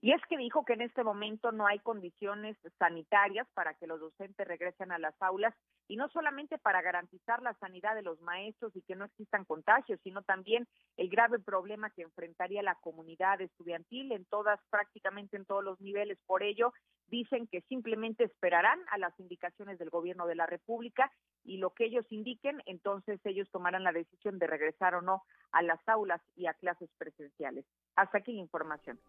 Y 0.00 0.12
es 0.12 0.22
que 0.28 0.36
dijo 0.36 0.64
que 0.64 0.74
en 0.74 0.82
este 0.82 1.02
momento 1.02 1.50
no 1.50 1.66
hay 1.66 1.80
condiciones 1.80 2.56
sanitarias 2.78 3.48
para 3.54 3.74
que 3.74 3.88
los 3.88 3.98
docentes 3.98 4.46
regresen 4.46 4.92
a 4.92 4.98
las 4.98 5.20
aulas 5.20 5.52
y 5.88 5.96
no 5.96 6.08
solamente 6.10 6.56
para 6.56 6.82
garantizar 6.82 7.42
la 7.42 7.54
sanidad 7.54 7.96
de 7.96 8.02
los 8.02 8.20
maestros 8.20 8.76
y 8.76 8.82
que 8.82 8.94
no 8.94 9.06
existan 9.06 9.44
contagios, 9.44 9.98
sino 10.04 10.22
también 10.22 10.68
el 10.96 11.08
grave 11.08 11.40
problema 11.40 11.90
que 11.90 12.02
enfrentaría 12.02 12.62
la 12.62 12.76
comunidad 12.76 13.40
estudiantil 13.40 14.12
en 14.12 14.24
todas, 14.26 14.60
prácticamente 14.70 15.36
en 15.36 15.46
todos 15.46 15.64
los 15.64 15.80
niveles. 15.80 16.18
Por 16.26 16.44
ello, 16.44 16.72
dicen 17.08 17.48
que 17.48 17.62
simplemente 17.62 18.22
esperarán 18.22 18.78
a 18.90 18.98
las 18.98 19.18
indicaciones 19.18 19.78
del 19.80 19.90
gobierno 19.90 20.26
de 20.26 20.36
la 20.36 20.46
República 20.46 21.10
y 21.42 21.56
lo 21.56 21.70
que 21.70 21.86
ellos 21.86 22.06
indiquen, 22.10 22.62
entonces 22.66 23.18
ellos 23.24 23.50
tomarán 23.50 23.82
la 23.82 23.92
decisión 23.92 24.38
de 24.38 24.46
regresar 24.46 24.94
o 24.94 25.02
no 25.02 25.24
a 25.50 25.62
las 25.62 25.80
aulas 25.88 26.20
y 26.36 26.46
a 26.46 26.54
clases 26.54 26.90
presenciales. 26.98 27.64
Hasta 27.96 28.18
aquí 28.18 28.32
información. 28.32 29.00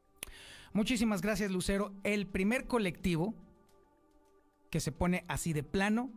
Muchísimas 0.73 1.21
gracias, 1.21 1.51
Lucero. 1.51 1.93
El 2.03 2.27
primer 2.27 2.67
colectivo 2.67 3.33
que 4.69 4.79
se 4.79 4.91
pone 4.91 5.25
así 5.27 5.53
de 5.53 5.63
plano 5.63 6.11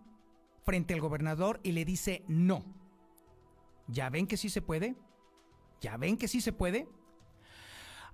frente 0.65 0.95
al 0.95 1.01
gobernador 1.01 1.61
y 1.63 1.73
le 1.73 1.85
dice 1.85 2.25
no. 2.29 2.65
¿Ya 3.89 4.11
ven 4.11 4.27
que 4.27 4.37
sí 4.37 4.49
se 4.49 4.63
puede? 4.63 4.95
¿Ya 5.81 5.97
ven 5.97 6.17
que 6.17 6.29
sí 6.29 6.41
se 6.41 6.53
puede? 6.53 6.87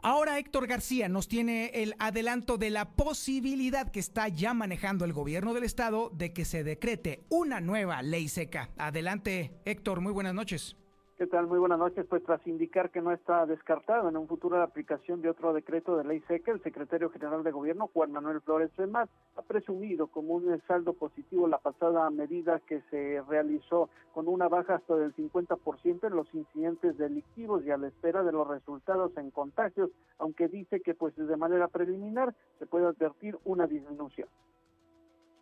Ahora 0.01 0.39
Héctor 0.39 0.69
García 0.69 1.09
nos 1.09 1.27
tiene 1.27 1.73
el 1.75 1.97
adelanto 1.99 2.57
de 2.57 2.71
la 2.71 2.95
posibilidad 2.95 3.91
que 3.91 3.99
está 3.99 4.29
ya 4.29 4.55
manejando 4.55 5.05
el 5.05 5.13
gobierno 5.13 5.55
del 5.55 5.65
estado 5.65 6.11
de 6.15 6.33
que 6.33 6.45
se 6.45 6.63
decrete 6.63 7.25
una 7.29 7.61
nueva 7.61 8.01
ley 8.03 8.29
seca. 8.29 8.71
Adelante 8.79 9.61
Héctor, 9.65 10.01
muy 10.01 10.13
buenas 10.13 10.35
noches. 10.35 10.77
¿Qué 11.19 11.27
tal? 11.27 11.49
Muy 11.49 11.59
buenas 11.59 11.81
noches. 11.81 12.07
Pues 12.09 12.23
tras 12.23 12.47
indicar 12.47 12.91
que 12.91 13.01
no 13.01 13.11
está 13.11 13.45
descartado 13.45 14.09
en 14.09 14.17
un 14.17 14.29
futuro 14.29 14.57
la 14.57 14.63
aplicación 14.63 15.21
de 15.21 15.29
otro 15.29 15.53
decreto 15.53 15.97
de 15.97 16.05
ley 16.05 16.23
seca, 16.29 16.53
el 16.53 16.63
secretario 16.63 17.11
general 17.11 17.43
de 17.43 17.51
gobierno, 17.51 17.91
Juan 17.93 18.13
Manuel 18.13 18.41
Flores 18.41 18.71
Femas, 18.77 19.09
ha 19.35 19.43
presumido 19.43 20.07
como 20.07 20.35
un 20.35 20.63
saldo 20.69 20.93
positivo 20.93 21.49
la 21.49 21.59
pasada 21.59 22.09
medida 22.11 22.61
que 22.61 22.83
se 22.83 23.21
realizó 23.29 23.91
con 24.15 24.29
una 24.29 24.47
baja 24.47 24.77
hasta 24.77 24.95
del 24.95 25.13
50% 25.17 26.07
en 26.07 26.15
los 26.15 26.33
incidentes 26.33 26.97
delictivos 26.97 27.67
y 27.67 27.73
a 27.73 27.79
la 27.79 27.89
espera 27.89 28.23
de 28.23 28.31
los 28.31 28.47
resultados 28.47 29.11
en 29.17 29.33
contagios, 29.33 29.91
aunque 30.19 30.47
dice 30.47 30.81
que 30.83 30.95
pues 30.95 31.17
de 31.17 31.37
manera 31.37 31.67
preliminar 31.67 32.33
se 32.61 32.67
puede 32.67 32.87
advertir 32.87 33.37
una 33.45 33.67
disminución. 33.67 34.29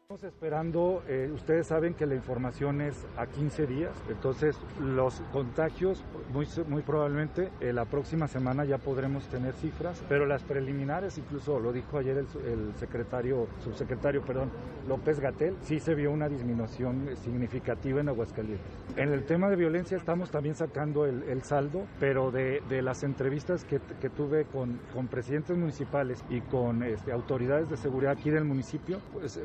Estamos 0.07 0.23
esperando, 0.23 1.03
eh, 1.09 1.33
ustedes 1.35 1.67
saben 1.67 1.95
que 1.95 2.07
la 2.07 2.15
información 2.15 2.81
es 2.81 2.95
a 3.17 3.27
15 3.27 3.67
días, 3.67 3.91
entonces 4.09 4.57
los 4.81 5.21
contagios 5.33 6.05
muy, 6.33 6.47
muy 6.69 6.83
probablemente 6.83 7.51
eh, 7.59 7.73
la 7.73 7.87
próxima 7.87 8.29
semana 8.29 8.65
ya 8.65 8.79
podremos 8.79 9.27
tener 9.27 9.55
cifras, 9.55 10.01
pero 10.09 10.25
las 10.25 10.45
preliminares, 10.45 11.19
incluso 11.19 11.59
lo 11.59 11.73
dijo 11.73 11.99
ayer 11.99 12.19
el, 12.19 12.27
el 12.47 12.73
secretario, 12.77 13.49
subsecretario, 13.65 14.23
perdón, 14.23 14.53
López 14.87 15.19
Gatel, 15.19 15.57
sí 15.63 15.81
se 15.81 15.97
vio 15.97 16.13
una 16.13 16.29
disminución 16.29 17.09
significativa 17.25 18.01
en 18.01 18.09
Aguascalientes. 18.09 18.65
En 18.97 19.13
el 19.13 19.25
tema 19.25 19.51
de 19.51 19.57
violencia 19.57 19.97
estamos 19.97 20.31
también 20.31 20.55
sacando 20.55 21.05
el, 21.05 21.43
saldo, 21.43 21.85
pero 21.99 22.31
de, 22.31 22.63
las 22.81 23.03
entrevistas 23.03 23.65
que, 23.65 23.81
que 24.01 24.09
tuve 24.09 24.45
con, 24.45 24.79
con, 24.95 25.09
presidentes 25.09 25.57
municipales 25.57 26.25
y 26.31 26.41
con 26.43 26.83
este, 26.83 27.11
autoridades 27.11 27.69
de 27.69 27.77
seguridad 27.77 28.13
aquí 28.13 28.31
del 28.31 28.45
municipio, 28.45 29.01
pues 29.13 29.41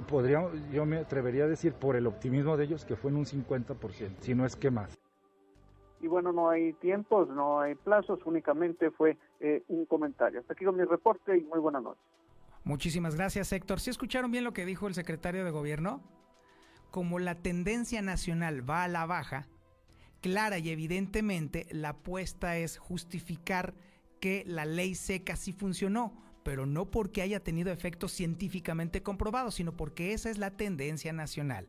yo 0.71 0.85
me 0.85 0.97
atrevería 0.97 1.45
a 1.45 1.47
decir 1.47 1.73
por 1.73 1.95
el 1.95 2.07
optimismo 2.07 2.57
de 2.57 2.65
ellos 2.65 2.85
que 2.85 2.95
fue 2.95 3.11
en 3.11 3.17
un 3.17 3.25
50%, 3.25 4.19
si 4.19 4.35
no 4.35 4.45
es 4.45 4.55
que 4.55 4.71
más. 4.71 4.97
Y 6.01 6.07
bueno, 6.07 6.31
no 6.31 6.49
hay 6.49 6.73
tiempos, 6.73 7.29
no 7.29 7.59
hay 7.59 7.75
plazos, 7.75 8.19
únicamente 8.25 8.89
fue 8.89 9.17
eh, 9.39 9.63
un 9.67 9.85
comentario. 9.85 10.39
Hasta 10.39 10.53
aquí 10.53 10.65
con 10.65 10.75
mi 10.75 10.83
reporte 10.83 11.37
y 11.37 11.41
muy 11.41 11.59
buenas 11.59 11.83
noches. 11.83 12.03
Muchísimas 12.63 13.15
gracias, 13.15 13.51
Héctor. 13.51 13.79
¿Sí 13.79 13.89
escucharon 13.89 14.31
bien 14.31 14.43
lo 14.43 14.53
que 14.53 14.65
dijo 14.65 14.87
el 14.87 14.93
secretario 14.93 15.45
de 15.45 15.51
Gobierno? 15.51 16.01
Como 16.89 17.19
la 17.19 17.35
tendencia 17.35 18.01
nacional 18.01 18.67
va 18.67 18.83
a 18.83 18.87
la 18.87 19.05
baja, 19.05 19.47
clara 20.21 20.57
y 20.59 20.69
evidentemente 20.69 21.67
la 21.71 21.89
apuesta 21.89 22.57
es 22.57 22.77
justificar 22.77 23.73
que 24.19 24.43
la 24.45 24.65
ley 24.65 24.95
seca 24.95 25.35
sí 25.35 25.53
funcionó, 25.53 26.13
pero 26.43 26.65
no 26.65 26.89
porque 26.89 27.21
haya 27.21 27.43
tenido 27.43 27.71
efectos 27.71 28.11
científicamente 28.11 29.03
comprobados, 29.03 29.55
sino 29.55 29.75
porque 29.75 30.13
esa 30.13 30.29
es 30.29 30.37
la 30.37 30.51
tendencia 30.51 31.13
nacional. 31.13 31.67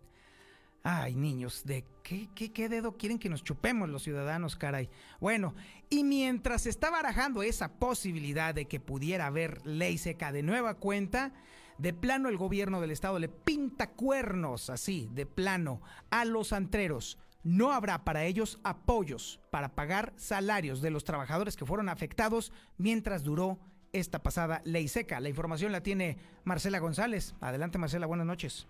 Ay, 0.85 1.15
niños, 1.15 1.63
¿de 1.65 1.85
qué, 2.03 2.29
qué, 2.35 2.69
dedo 2.69 2.97
quieren 2.97 3.21
que 3.21 3.29
nos 3.29 3.45
chupemos 3.45 3.89
los 3.89 4.03
ciudadanos, 4.03 4.57
caray? 4.57 4.89
Bueno, 5.21 5.55
y 5.89 6.03
mientras 6.03 6.63
se 6.63 6.71
está 6.71 6.91
barajando 6.91 7.45
esa 7.45 7.69
posibilidad 7.69 8.53
de 8.53 8.65
que 8.65 8.81
pudiera 8.81 9.27
haber 9.27 9.65
ley 9.65 9.97
seca 9.97 10.33
de 10.33 10.43
nueva 10.43 10.75
cuenta, 10.75 11.33
de 11.79 11.93
plano 11.93 12.29
el 12.29 12.37
gobierno 12.37 12.81
del 12.81 12.91
estado 12.91 13.21
le 13.21 13.29
pinta 13.29 13.91
cuernos, 13.91 14.71
así, 14.71 15.09
de 15.13 15.25
plano, 15.25 15.81
a 16.11 16.25
los 16.25 16.53
antreros. 16.53 17.17
No 17.45 17.73
habrá 17.73 18.05
para 18.05 18.25
ellos 18.25 18.59
apoyos 18.65 19.41
para 19.51 19.75
pagar 19.75 20.13
salarios 20.17 20.81
de 20.83 20.91
los 20.91 21.05
trabajadores 21.05 21.57
que 21.57 21.67
fueron 21.67 21.89
afectados 21.89 22.53
mientras 22.77 23.23
duró 23.23 23.59
esta 23.93 24.23
pasada 24.23 24.63
ley 24.65 24.89
seca. 24.89 25.21
La 25.21 25.29
información 25.29 25.73
la 25.73 25.83
tiene 25.83 26.17
Marcela 26.45 26.79
González. 26.79 27.35
Adelante, 27.41 27.79
Marcela, 27.79 28.07
buenas 28.07 28.27
noches. 28.27 28.67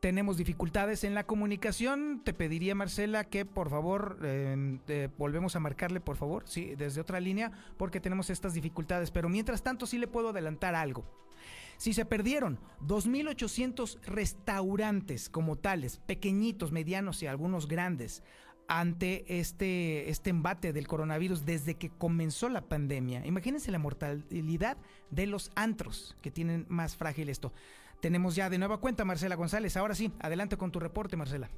Tenemos 0.00 0.36
dificultades 0.36 1.02
en 1.02 1.14
la 1.14 1.24
comunicación. 1.24 2.20
Te 2.22 2.32
pediría, 2.32 2.76
Marcela, 2.76 3.24
que 3.24 3.44
por 3.44 3.70
favor 3.70 4.18
eh, 4.22 4.78
eh, 4.86 5.08
volvemos 5.18 5.56
a 5.56 5.60
marcarle, 5.60 6.00
por 6.00 6.16
favor, 6.16 6.44
sí, 6.46 6.76
desde 6.76 7.00
otra 7.00 7.18
línea, 7.18 7.50
porque 7.76 7.98
tenemos 7.98 8.30
estas 8.30 8.54
dificultades. 8.54 9.10
Pero 9.10 9.28
mientras 9.28 9.62
tanto, 9.62 9.84
sí 9.84 9.98
le 9.98 10.06
puedo 10.06 10.28
adelantar 10.28 10.76
algo. 10.76 11.04
Si 11.76 11.92
se 11.92 12.04
perdieron 12.04 12.58
2.800 12.86 14.00
restaurantes 14.02 15.28
como 15.28 15.56
tales, 15.56 15.98
pequeñitos, 15.98 16.72
medianos 16.72 17.22
y 17.22 17.26
algunos 17.26 17.68
grandes, 17.68 18.22
ante 18.68 19.38
este, 19.38 20.10
este 20.10 20.30
embate 20.30 20.72
del 20.72 20.88
coronavirus 20.88 21.44
desde 21.44 21.74
que 21.74 21.90
comenzó 21.90 22.48
la 22.48 22.62
pandemia. 22.62 23.24
Imagínense 23.26 23.70
la 23.70 23.78
mortalidad 23.78 24.76
de 25.10 25.26
los 25.26 25.50
antros 25.54 26.16
que 26.22 26.30
tienen 26.30 26.66
más 26.68 26.96
frágil 26.96 27.28
esto. 27.28 27.52
Tenemos 28.00 28.36
ya 28.36 28.50
de 28.50 28.58
nueva 28.58 28.78
cuenta 28.78 29.04
Marcela 29.04 29.36
González. 29.36 29.76
Ahora 29.76 29.94
sí, 29.94 30.12
adelante 30.20 30.56
con 30.56 30.70
tu 30.70 30.80
reporte, 30.80 31.16
Marcela. 31.16 31.48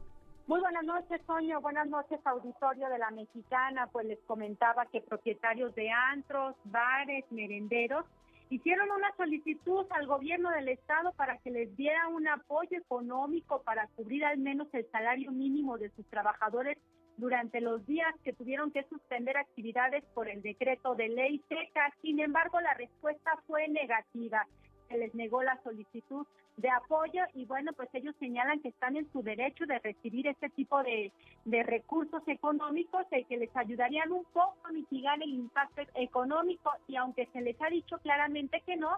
Muy 0.47 0.61
buenas 0.61 0.85
noches, 0.85 1.21
Toño. 1.27 1.61
Buenas 1.61 1.89
noches, 1.89 2.21
auditorio 2.25 2.89
de 2.89 2.99
la 2.99 3.11
Mexicana. 3.11 3.89
Pues 3.93 4.07
les 4.07 4.19
comentaba 4.27 4.87
que 4.87 5.01
propietarios 5.01 5.75
de 5.75 5.91
antros, 5.91 6.55
bares, 6.65 7.25
merenderos 7.31 8.07
hicieron 8.51 8.91
una 8.91 9.15
solicitud 9.17 9.85
al 9.91 10.07
gobierno 10.07 10.51
del 10.51 10.69
estado 10.69 11.13
para 11.13 11.37
que 11.39 11.51
les 11.51 11.77
diera 11.77 12.09
un 12.09 12.27
apoyo 12.29 12.79
económico 12.79 13.63
para 13.63 13.89
cubrir 13.89 14.25
al 14.25 14.39
menos 14.39 14.69
el 14.73 14.91
salario 14.91 15.33
mínimo 15.33 15.77
de 15.77 15.91
sus 15.91 16.07
trabajadores 16.07 16.79
durante 17.19 17.61
los 17.61 17.85
días 17.87 18.15
que 18.25 18.33
tuvieron 18.33 18.71
que 18.71 18.85
suspender 18.85 19.37
actividades 19.37 20.05
por 20.15 20.29
el 20.29 20.41
decreto 20.41 20.95
de 20.95 21.09
ley 21.09 21.43
seca. 21.49 21.93
Sin 22.01 22.21
embargo, 22.21 22.61
la 22.61 22.75
respuesta 22.75 23.33
fue 23.47 23.69
negativa. 23.69 24.47
Se 24.89 24.97
les 24.97 25.15
negó 25.15 25.43
la 25.43 25.61
solicitud 25.63 26.27
de 26.57 26.71
apoyo 26.71 27.23
y 27.35 27.45
bueno, 27.45 27.73
pues 27.73 27.89
ellos 27.93 28.15
señalan 28.19 28.61
que 28.61 28.69
están 28.69 28.97
en 28.97 29.11
su 29.13 29.23
derecho 29.23 29.67
de 29.67 29.79
recibir 29.81 30.27
este 30.27 30.49
tipo 30.51 30.83
de, 30.83 31.13
de 31.45 31.63
recursos 31.63 32.23
económicos 32.27 33.05
y 33.13 33.25
que 33.25 33.37
les 33.37 33.55
ayudarían 33.57 34.11
un 34.11 34.25
poco 34.25 34.57
a 34.65 34.73
mitigar 34.73 35.23
el 35.23 35.31
impacto 35.31 35.83
económico 35.95 36.73
y 36.89 36.97
aunque 36.97 37.27
se 37.33 37.43
les 37.43 37.61
ha 37.61 37.69
dicho 37.69 37.99
claramente 37.99 38.63
que 38.67 38.77
no, 38.77 38.91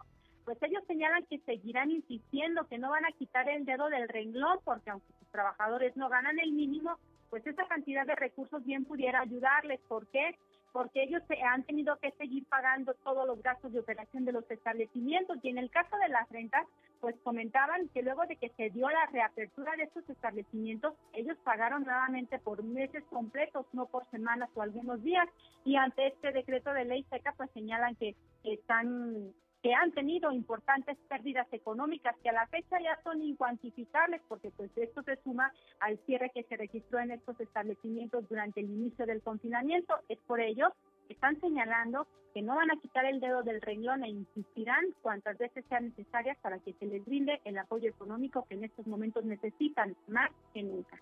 pues 0.44 0.56
ellos 0.62 0.82
señalan 0.86 1.24
que 1.26 1.38
seguirán 1.40 1.90
insistiendo, 1.90 2.66
que 2.66 2.78
no 2.78 2.90
van 2.90 3.04
a 3.04 3.12
quitar 3.12 3.48
el 3.48 3.66
dedo 3.66 3.88
del 3.88 4.08
renglón 4.08 4.58
porque 4.64 4.90
aunque 4.90 5.12
sus 5.18 5.28
trabajadores 5.28 5.94
no 5.96 6.08
ganan 6.08 6.38
el 6.38 6.52
mínimo, 6.52 6.98
pues 7.30 7.46
esa 7.46 7.66
cantidad 7.66 8.06
de 8.06 8.16
recursos 8.16 8.64
bien 8.64 8.84
pudiera 8.84 9.20
ayudarles. 9.20 9.80
¿Por 9.88 10.06
qué? 10.08 10.36
Porque 10.72 11.02
ellos 11.02 11.22
se 11.26 11.40
han 11.42 11.64
tenido 11.64 11.96
que 11.98 12.10
seguir 12.12 12.44
pagando 12.46 12.94
todos 13.02 13.26
los 13.26 13.42
gastos 13.42 13.72
de 13.72 13.80
operación 13.80 14.24
de 14.24 14.32
los 14.32 14.48
establecimientos. 14.50 15.38
Y 15.42 15.48
en 15.48 15.58
el 15.58 15.70
caso 15.70 15.96
de 15.96 16.08
las 16.08 16.28
rentas, 16.28 16.66
pues 17.00 17.16
comentaban 17.22 17.88
que 17.88 18.02
luego 18.02 18.26
de 18.26 18.36
que 18.36 18.50
se 18.50 18.70
dio 18.70 18.88
la 18.88 19.06
reapertura 19.06 19.74
de 19.76 19.84
estos 19.84 20.08
establecimientos, 20.10 20.94
ellos 21.12 21.36
pagaron 21.44 21.84
nuevamente 21.84 22.38
por 22.38 22.62
meses 22.62 23.02
completos, 23.10 23.66
no 23.72 23.86
por 23.86 24.08
semanas 24.10 24.50
o 24.54 24.62
algunos 24.62 25.02
días. 25.02 25.28
Y 25.64 25.76
ante 25.76 26.08
este 26.08 26.32
decreto 26.32 26.72
de 26.72 26.84
ley 26.84 27.04
seca, 27.10 27.32
pues 27.36 27.50
señalan 27.52 27.96
que 27.96 28.14
están 28.44 29.32
que 29.62 29.74
han 29.74 29.92
tenido 29.92 30.32
importantes 30.32 30.96
pérdidas 31.08 31.46
económicas 31.52 32.16
que 32.22 32.30
a 32.30 32.32
la 32.32 32.46
fecha 32.46 32.80
ya 32.80 32.98
son 33.02 33.22
incuantificables 33.22 34.22
porque 34.28 34.50
pues 34.50 34.70
esto 34.76 35.02
se 35.02 35.16
suma 35.22 35.52
al 35.80 35.98
cierre 36.06 36.30
que 36.34 36.44
se 36.44 36.56
registró 36.56 36.98
en 37.00 37.10
estos 37.10 37.38
establecimientos 37.40 38.28
durante 38.28 38.60
el 38.60 38.70
inicio 38.70 39.04
del 39.06 39.22
confinamiento. 39.22 39.94
Es 40.08 40.18
por 40.26 40.40
ello 40.40 40.72
que 41.06 41.14
están 41.14 41.38
señalando 41.40 42.06
que 42.32 42.42
no 42.42 42.54
van 42.54 42.70
a 42.70 42.80
quitar 42.80 43.04
el 43.04 43.20
dedo 43.20 43.42
del 43.42 43.60
renglón 43.60 44.04
e 44.04 44.08
insistirán 44.08 44.84
cuantas 45.02 45.36
veces 45.36 45.64
sean 45.68 45.86
necesarias 45.86 46.38
para 46.40 46.58
que 46.60 46.72
se 46.74 46.86
les 46.86 47.04
brinde 47.04 47.40
el 47.44 47.58
apoyo 47.58 47.90
económico 47.90 48.46
que 48.48 48.54
en 48.54 48.64
estos 48.64 48.86
momentos 48.86 49.24
necesitan 49.24 49.96
más 50.06 50.30
que 50.54 50.62
nunca 50.62 51.00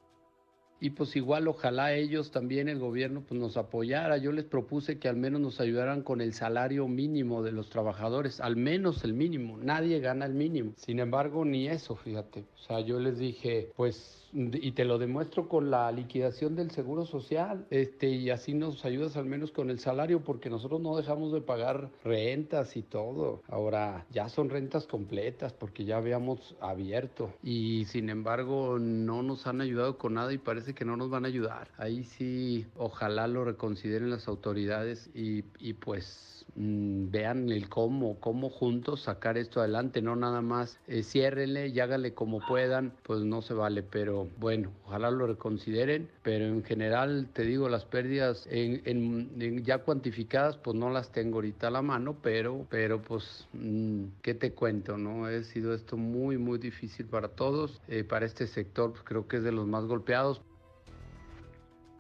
y 0.81 0.91
pues 0.91 1.17
igual 1.17 1.49
ojalá 1.49 1.95
ellos 1.95 2.31
también 2.31 2.69
el 2.69 2.79
gobierno 2.79 3.23
pues 3.27 3.41
nos 3.41 3.57
apoyara. 3.57 4.17
Yo 4.19 4.33
les 4.33 4.45
propuse 4.45 4.99
que 4.99 5.09
al 5.09 5.17
menos 5.17 5.41
nos 5.41 5.61
ayudaran 5.61 6.03
con 6.03 6.21
el 6.21 6.35
salario 6.35 6.87
mínimo 6.87 7.43
de 7.43 7.53
los 7.53 7.69
trabajadores, 7.69 8.41
al 8.41 8.57
menos 8.57 9.05
el 9.05 9.15
mínimo. 9.15 9.59
Nadie 9.59 10.01
gana 10.01 10.27
el 10.27 10.35
mínimo. 10.35 10.73
Sin 10.77 11.01
embargo, 11.01 11.45
ni 11.45 11.69
eso, 11.69 11.97
fíjate. 11.97 12.45
O 12.55 12.59
sea, 12.67 12.81
yo 12.81 13.01
les 13.01 13.19
dije, 13.19 13.73
pues 13.77 14.19
y 14.33 14.73
te 14.73 14.85
lo 14.85 14.99
demuestro 14.99 15.49
con 15.49 15.71
la 15.71 15.91
liquidación 15.91 16.55
del 16.55 16.71
seguro 16.71 17.07
social, 17.07 17.67
este 17.71 18.09
y 18.09 18.31
así 18.31 18.55
nos 18.55 18.85
ayudas 18.85 19.17
al 19.17 19.25
menos 19.25 19.53
con 19.53 19.71
el 19.71 19.79
salario 19.79 20.21
porque 20.23 20.51
nosotros 20.51 20.81
no 20.81 20.97
dejamos 20.97 21.33
de 21.33 21.41
pagar 21.41 21.91
rentas 22.05 22.77
y 22.77 22.83
todo. 22.83 23.43
Ahora 23.49 24.07
ya 24.11 24.29
son 24.29 24.51
rentas 24.51 24.87
completas 24.87 25.53
porque 25.53 25.85
ya 25.85 25.97
habíamos 25.97 26.57
abierto 26.61 27.33
y 27.43 27.87
sin 27.87 28.11
embargo 28.11 28.79
no 28.79 29.23
nos 29.23 29.47
han 29.47 29.61
ayudado 29.61 29.97
con 29.97 30.15
nada 30.15 30.33
y 30.33 30.39
parece 30.39 30.68
que 30.75 30.85
no 30.85 30.97
nos 30.97 31.11
van 31.11 31.25
a 31.25 31.29
ayudar. 31.29 31.69
Ahí 31.77 32.05
sí, 32.05 32.67
ojalá 32.77 33.27
lo 33.27 33.45
reconsideren 33.45 34.11
las 34.11 34.29
autoridades 34.29 35.11
y, 35.15 35.45
y 35.59 35.75
pues 35.75 36.39
Mm, 36.59 37.11
vean 37.11 37.51
el 37.51 37.69
cómo, 37.69 38.19
cómo 38.19 38.51
juntos 38.51 39.03
sacar 39.03 39.39
esto 39.39 39.61
adelante, 39.61 40.03
no 40.03 40.17
nada 40.17 40.43
más 40.43 40.79
eh, 40.89 41.03
ciérrenle 41.05 41.69
y 41.69 41.79
háganle 41.79 42.15
como 42.15 42.41
puedan, 42.41 42.93
pues 43.05 43.21
no 43.21 43.43
se 43.43 43.55
vale, 43.55 43.85
pero 43.85 44.29
bueno, 44.39 44.73
ojalá 44.85 45.11
lo 45.13 45.27
reconsideren, 45.29 46.09
pero 46.23 46.47
en 46.47 46.65
general 46.65 47.29
te 47.33 47.43
digo, 47.45 47.69
las 47.69 47.85
pérdidas 47.85 48.47
en, 48.51 49.63
ya 49.65 49.79
cuantificadas, 49.79 50.57
pues 50.57 50.77
no 50.77 50.91
las 50.91 51.13
tengo 51.13 51.37
ahorita 51.37 51.69
a 51.69 51.71
la 51.71 51.83
mano, 51.83 52.17
pero, 52.23 52.67
pero 52.71 53.03
pues, 53.03 53.47
mm, 53.53 54.05
¿qué 54.23 54.35
te 54.35 54.53
cuento? 54.53 54.99
no 54.99 55.27
Ha 55.27 55.43
sido 55.45 55.75
esto 55.75 55.97
muy, 55.97 56.39
muy 56.39 56.59
difícil 56.59 57.07
para 57.07 57.29
todos, 57.29 57.81
eh, 57.89 58.05
para 58.05 58.27
este 58.27 58.47
sector 58.47 58.93
pues, 58.93 59.05
creo 59.05 59.29
que 59.29 59.37
es 59.37 59.43
de 59.45 59.53
los 59.53 59.67
más 59.67 59.85
golpeados. 59.85 60.41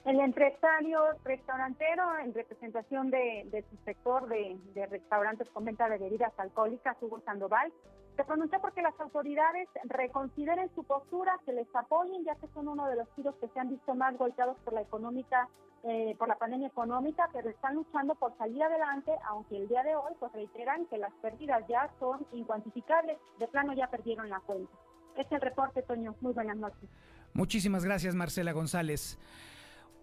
El 0.08 0.20
empresario 0.20 1.00
restaurantero, 1.22 2.18
en 2.24 2.32
representación 2.32 3.10
de, 3.10 3.62
su 3.68 3.76
sector 3.84 4.26
de, 4.26 4.86
restaurantes 4.86 5.50
con 5.50 5.66
venta 5.66 5.86
de 5.86 5.98
bebidas 5.98 6.32
alcohólicas, 6.38 6.96
Hugo 7.02 7.20
Sandoval, 7.26 7.70
Se 8.16 8.24
pronunció 8.24 8.58
porque 8.58 8.80
las 8.80 8.98
autoridades 8.98 9.68
reconsideren 9.84 10.70
su 10.74 10.84
postura, 10.84 11.38
que 11.44 11.52
les 11.52 11.68
apoyen, 11.76 12.24
ya 12.24 12.36
que 12.36 12.48
son 12.54 12.68
uno 12.68 12.88
de 12.88 12.96
los 12.96 13.06
tiros 13.16 13.34
que 13.36 13.48
se 13.48 13.60
han 13.60 13.68
visto 13.68 13.94
más 13.94 14.16
golpeados 14.16 14.56
por 14.64 14.72
la 14.72 14.80
económica, 14.80 15.46
eh, 15.84 16.16
por 16.18 16.26
la 16.26 16.38
pandemia 16.38 16.68
económica, 16.68 17.28
pero 17.30 17.50
están 17.50 17.74
luchando 17.74 18.14
por 18.14 18.34
salir 18.38 18.62
adelante, 18.62 19.12
aunque 19.26 19.58
el 19.58 19.68
día 19.68 19.82
de 19.82 19.94
hoy 19.94 20.14
pues 20.18 20.32
reiteran 20.32 20.86
que 20.86 20.96
las 20.96 21.12
pérdidas 21.20 21.62
ya 21.68 21.90
son 22.00 22.26
incuantificables, 22.32 23.18
de 23.38 23.46
plano 23.48 23.74
ya 23.74 23.90
perdieron 23.90 24.30
la 24.30 24.40
cuenta. 24.40 24.72
Este 25.18 25.34
es 25.34 25.42
el 25.42 25.50
reporte, 25.50 25.82
Toño. 25.82 26.14
Muy 26.22 26.32
buenas 26.32 26.56
noches. 26.56 26.88
Muchísimas 27.34 27.84
gracias, 27.84 28.14
Marcela 28.14 28.52
González. 28.52 29.18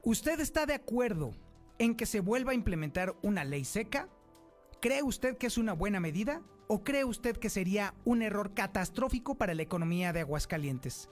¿Usted 0.05 0.39
está 0.39 0.67
de 0.67 0.75
acuerdo 0.75 1.31
en 1.79 1.95
que 1.95 2.05
se 2.05 2.19
vuelva 2.19 2.51
a 2.51 2.53
implementar 2.55 3.15
una 3.23 3.43
ley 3.43 3.65
seca? 3.65 4.07
¿Cree 4.79 5.01
usted 5.01 5.35
que 5.35 5.47
es 5.47 5.57
una 5.57 5.73
buena 5.73 5.99
medida 5.99 6.43
o 6.67 6.83
cree 6.83 7.03
usted 7.03 7.37
que 7.37 7.49
sería 7.49 7.95
un 8.05 8.21
error 8.21 8.53
catastrófico 8.53 9.33
para 9.33 9.55
la 9.55 9.63
economía 9.63 10.13
de 10.13 10.19
Aguascalientes? 10.19 11.09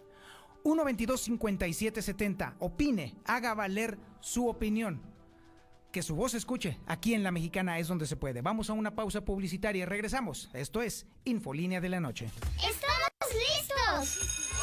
122-5770. 0.63 2.53
Opine, 2.59 3.15
haga 3.25 3.55
valer 3.55 3.97
su 4.19 4.47
opinión. 4.47 5.01
Que 5.91 6.03
su 6.03 6.15
voz 6.15 6.35
escuche. 6.35 6.79
Aquí 6.85 7.15
en 7.15 7.23
La 7.23 7.31
Mexicana 7.31 7.79
es 7.79 7.87
donde 7.87 8.05
se 8.05 8.15
puede. 8.15 8.43
Vamos 8.43 8.69
a 8.69 8.73
una 8.73 8.93
pausa 8.93 9.25
publicitaria 9.25 9.81
y 9.81 9.85
regresamos. 9.85 10.51
Esto 10.53 10.83
es 10.83 11.07
Infolínea 11.25 11.81
de 11.81 11.89
la 11.89 11.99
Noche. 11.99 12.29
¡Estamos 12.57 13.33
listos! 13.33 14.62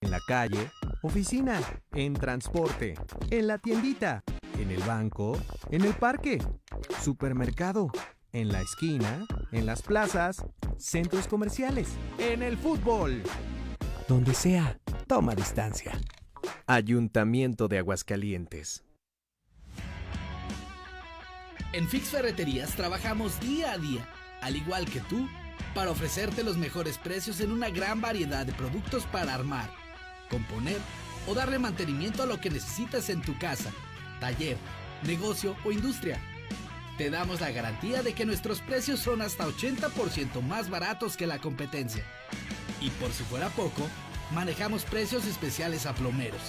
En 0.00 0.12
la 0.12 0.20
calle, 0.20 0.70
oficina, 1.02 1.60
en 1.92 2.14
transporte, 2.14 2.94
en 3.30 3.48
la 3.48 3.58
tiendita, 3.58 4.22
en 4.56 4.70
el 4.70 4.80
banco, 4.84 5.36
en 5.70 5.84
el 5.84 5.92
parque, 5.92 6.38
supermercado, 7.02 7.90
en 8.32 8.48
la 8.52 8.60
esquina, 8.60 9.26
en 9.50 9.66
las 9.66 9.82
plazas, 9.82 10.44
centros 10.76 11.26
comerciales, 11.26 11.88
en 12.18 12.44
el 12.44 12.56
fútbol. 12.56 13.24
Donde 14.06 14.34
sea, 14.34 14.78
toma 15.08 15.34
distancia. 15.34 15.98
Ayuntamiento 16.68 17.66
de 17.66 17.78
Aguascalientes. 17.78 18.84
En 21.72 21.88
Fix 21.88 22.10
Ferreterías 22.10 22.76
trabajamos 22.76 23.40
día 23.40 23.72
a 23.72 23.78
día, 23.78 24.08
al 24.42 24.54
igual 24.54 24.86
que 24.86 25.00
tú, 25.00 25.28
para 25.74 25.90
ofrecerte 25.90 26.44
los 26.44 26.56
mejores 26.56 26.98
precios 26.98 27.40
en 27.40 27.50
una 27.50 27.68
gran 27.68 28.00
variedad 28.00 28.46
de 28.46 28.52
productos 28.52 29.04
para 29.06 29.34
armar, 29.34 29.70
componer 30.28 30.78
o 31.26 31.34
darle 31.34 31.58
mantenimiento 31.58 32.22
a 32.22 32.26
lo 32.26 32.40
que 32.40 32.50
necesitas 32.50 33.10
en 33.10 33.22
tu 33.22 33.38
casa, 33.38 33.70
taller, 34.20 34.56
negocio 35.02 35.56
o 35.64 35.72
industria. 35.72 36.20
Te 36.96 37.10
damos 37.10 37.40
la 37.40 37.52
garantía 37.52 38.02
de 38.02 38.12
que 38.12 38.26
nuestros 38.26 38.60
precios 38.60 39.00
son 39.00 39.22
hasta 39.22 39.46
80% 39.46 40.42
más 40.42 40.68
baratos 40.68 41.16
que 41.16 41.26
la 41.26 41.38
competencia. 41.38 42.04
Y 42.80 42.90
por 42.90 43.12
si 43.12 43.22
fuera 43.24 43.48
poco, 43.50 43.86
manejamos 44.32 44.84
precios 44.84 45.24
especiales 45.26 45.86
a 45.86 45.94
plomeros, 45.94 46.40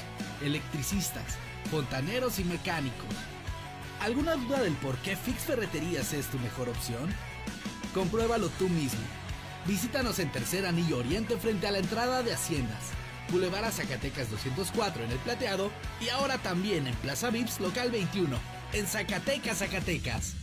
electricistas, 0.41 1.37
fontaneros 1.69 2.39
y 2.39 2.43
mecánicos. 2.43 3.07
¿Alguna 4.01 4.35
duda 4.35 4.61
del 4.61 4.73
por 4.73 4.97
qué 4.99 5.15
Fix 5.15 5.41
Ferreterías 5.41 6.13
es 6.13 6.27
tu 6.27 6.39
mejor 6.39 6.69
opción? 6.69 7.13
Compruébalo 7.93 8.49
tú 8.49 8.69
mismo. 8.69 9.01
Visítanos 9.67 10.19
en 10.19 10.31
Tercer 10.31 10.65
Anillo 10.65 10.97
Oriente 10.97 11.37
frente 11.37 11.67
a 11.67 11.71
la 11.71 11.79
entrada 11.79 12.23
de 12.23 12.33
Haciendas. 12.33 12.91
Boulevard 13.31 13.65
a 13.65 13.71
Zacatecas 13.71 14.29
204 14.31 15.03
en 15.03 15.11
El 15.11 15.17
Plateado 15.19 15.71
y 16.01 16.09
ahora 16.09 16.37
también 16.37 16.87
en 16.87 16.95
Plaza 16.95 17.29
Vips 17.29 17.59
Local 17.59 17.91
21 17.91 18.37
en 18.73 18.87
Zacatecas, 18.87 19.59
Zacatecas. 19.59 20.35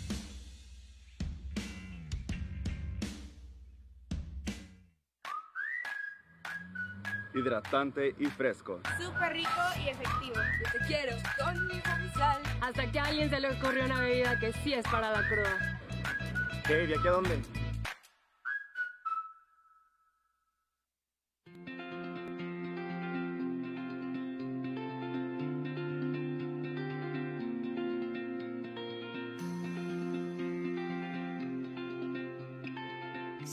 hidratante 7.38 8.14
y 8.18 8.26
fresco. 8.26 8.80
Súper 8.98 9.34
rico 9.34 9.50
y 9.84 9.88
efectivo. 9.88 10.34
Yo 10.34 10.72
te 10.72 10.86
quiero 10.86 11.16
con 11.38 11.66
mi 11.66 11.80
sal. 12.14 12.42
Hasta 12.60 12.90
que 12.90 12.98
a 12.98 13.04
alguien 13.04 13.30
se 13.30 13.40
le 13.40 13.50
ocurrió 13.50 13.84
una 13.84 14.00
bebida 14.00 14.38
que 14.38 14.52
sí 14.64 14.72
es 14.72 14.86
para 14.86 15.12
la 15.12 15.28
cruda. 15.28 15.80
¿Qué? 16.66 16.86
¿Y 16.86 16.94
aquí 16.94 17.06
a 17.06 17.10
dónde? 17.10 17.55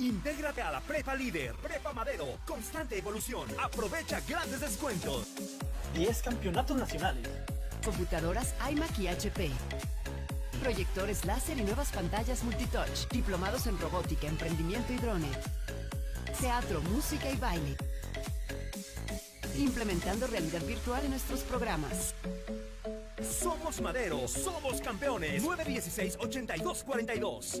Intégrate 0.00 0.62
a 0.62 0.72
la 0.72 0.80
Prepa 0.80 1.14
Líder, 1.14 1.54
Prepa 1.56 1.92
Madero, 1.92 2.38
constante 2.46 2.96
evolución. 2.96 3.46
Aprovecha 3.62 4.22
grandes 4.26 4.60
descuentos. 4.60 5.26
10 5.94 6.22
campeonatos 6.22 6.78
nacionales. 6.78 7.28
Computadoras 7.84 8.54
iMac 8.70 8.98
y 8.98 9.08
HP. 9.08 9.50
Proyectores 10.62 11.26
láser 11.26 11.58
y 11.58 11.64
nuevas 11.64 11.92
pantallas 11.92 12.42
multitouch. 12.44 13.08
Diplomados 13.10 13.66
en 13.66 13.78
robótica, 13.78 14.26
emprendimiento 14.26 14.90
y 14.94 14.96
drone. 14.96 15.28
Teatro, 16.40 16.80
música 16.80 17.30
y 17.30 17.36
baile. 17.36 17.76
Implementando 19.58 20.26
realidad 20.28 20.62
virtual 20.62 21.04
en 21.04 21.10
nuestros 21.10 21.40
programas. 21.40 22.14
Somos 23.20 23.82
Madero, 23.82 24.26
somos 24.26 24.80
campeones. 24.80 25.44
916-8242. 25.44 27.60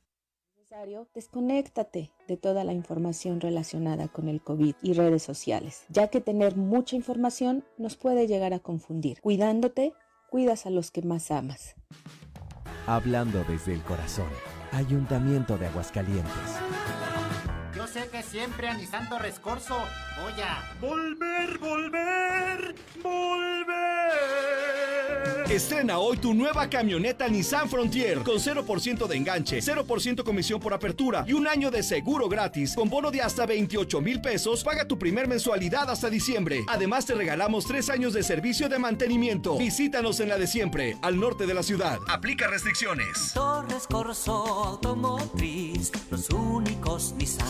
Desconéctate 1.13 2.11
de 2.27 2.37
toda 2.37 2.63
la 2.63 2.73
información 2.73 3.41
relacionada 3.41 4.07
con 4.07 4.29
el 4.29 4.41
COVID 4.41 4.75
y 4.81 4.93
redes 4.93 5.23
sociales, 5.23 5.85
ya 5.89 6.07
que 6.07 6.21
tener 6.21 6.55
mucha 6.55 6.95
información 6.95 7.65
nos 7.77 7.97
puede 7.97 8.27
llegar 8.27 8.53
a 8.53 8.59
confundir. 8.59 9.19
Cuidándote, 9.21 9.93
cuidas 10.29 10.65
a 10.65 10.69
los 10.69 10.91
que 10.91 11.01
más 11.01 11.29
amas. 11.31 11.75
Hablando 12.87 13.43
desde 13.43 13.73
el 13.73 13.83
corazón. 13.83 14.29
Ayuntamiento 14.71 15.57
de 15.57 15.67
Aguascalientes. 15.67 16.31
Yo 17.75 17.85
sé 17.87 18.07
que 18.09 18.23
siempre 18.23 18.69
a 18.69 18.77
mi 18.77 18.85
santo 18.85 19.19
rescorso 19.19 19.75
voy 20.23 20.41
a 20.41 20.63
volver, 20.79 21.57
volver, 21.59 22.75
volver. 23.03 25.00
Estrena 25.51 25.99
hoy 25.99 26.15
tu 26.15 26.33
nueva 26.33 26.69
camioneta 26.69 27.27
Nissan 27.27 27.69
Frontier 27.69 28.19
con 28.19 28.35
0% 28.35 29.05
de 29.05 29.17
enganche, 29.17 29.59
0% 29.59 30.23
comisión 30.23 30.61
por 30.61 30.73
apertura 30.73 31.25
y 31.27 31.33
un 31.33 31.45
año 31.45 31.69
de 31.69 31.83
seguro 31.83 32.29
gratis. 32.29 32.73
Con 32.73 32.89
bono 32.89 33.11
de 33.11 33.21
hasta 33.21 33.45
28 33.45 33.99
mil 33.99 34.21
pesos, 34.21 34.63
paga 34.63 34.87
tu 34.87 34.97
primer 34.97 35.27
mensualidad 35.27 35.89
hasta 35.89 36.09
diciembre. 36.09 36.63
Además, 36.69 37.05
te 37.05 37.15
regalamos 37.15 37.65
tres 37.65 37.89
años 37.89 38.13
de 38.13 38.23
servicio 38.23 38.69
de 38.69 38.79
mantenimiento. 38.79 39.57
Visítanos 39.57 40.21
en 40.21 40.29
la 40.29 40.37
de 40.37 40.47
siempre, 40.47 40.95
al 41.01 41.19
norte 41.19 41.45
de 41.45 41.53
la 41.53 41.63
ciudad. 41.63 41.99
Aplica 42.07 42.47
restricciones. 42.47 43.33
Torres 43.33 43.87
Corso 43.87 44.31
Automotriz, 44.31 45.91
los 46.09 46.29
únicos 46.29 47.13
Nissan 47.17 47.49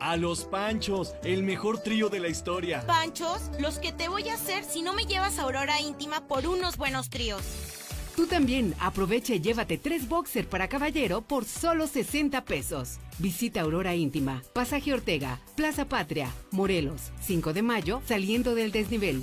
A 0.00 0.16
los 0.16 0.44
Panchos, 0.44 1.14
el 1.24 1.42
mejor 1.42 1.78
trío 1.78 2.08
de 2.08 2.20
la 2.20 2.28
historia. 2.28 2.86
¿Panchos? 2.86 3.50
Los 3.58 3.78
que 3.78 3.92
te 3.92 4.08
voy 4.08 4.28
a 4.28 4.34
hacer 4.34 4.62
si 4.64 4.82
no 4.82 4.92
me 4.92 5.04
llevas 5.06 5.38
a 5.38 5.42
Aurora 5.42 5.80
Íntima 5.80 6.26
por 6.26 6.46
unos 6.46 6.76
buenos 6.76 7.08
tríos. 7.08 7.42
Tú 8.14 8.26
también 8.26 8.74
aprovecha 8.78 9.34
y 9.34 9.40
llévate 9.40 9.78
tres 9.78 10.08
boxer 10.08 10.48
para 10.48 10.68
caballero 10.68 11.22
por 11.22 11.44
solo 11.44 11.86
60 11.86 12.44
pesos. 12.44 12.98
Visita 13.18 13.62
Aurora 13.62 13.94
Íntima, 13.94 14.42
Pasaje 14.52 14.92
Ortega, 14.92 15.40
Plaza 15.54 15.86
Patria, 15.86 16.30
Morelos, 16.50 17.12
5 17.20 17.52
de 17.52 17.62
mayo, 17.62 18.02
saliendo 18.06 18.54
del 18.54 18.72
desnivel. 18.72 19.22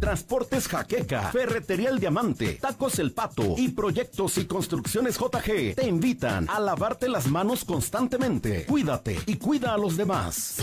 Transportes 0.00 0.66
Jaqueca, 0.66 1.30
Ferretería 1.30 1.90
El 1.90 2.00
Diamante, 2.00 2.58
Tacos 2.60 2.98
El 2.98 3.12
Pato 3.12 3.54
y 3.56 3.68
Proyectos 3.68 4.38
y 4.38 4.46
Construcciones 4.46 5.18
JG 5.18 5.74
te 5.74 5.86
invitan 5.86 6.48
a 6.48 6.58
lavarte 6.58 7.08
las 7.08 7.26
manos 7.26 7.64
constantemente. 7.64 8.64
Cuídate 8.64 9.18
y 9.26 9.36
cuida 9.36 9.74
a 9.74 9.78
los 9.78 9.96
demás. 9.98 10.56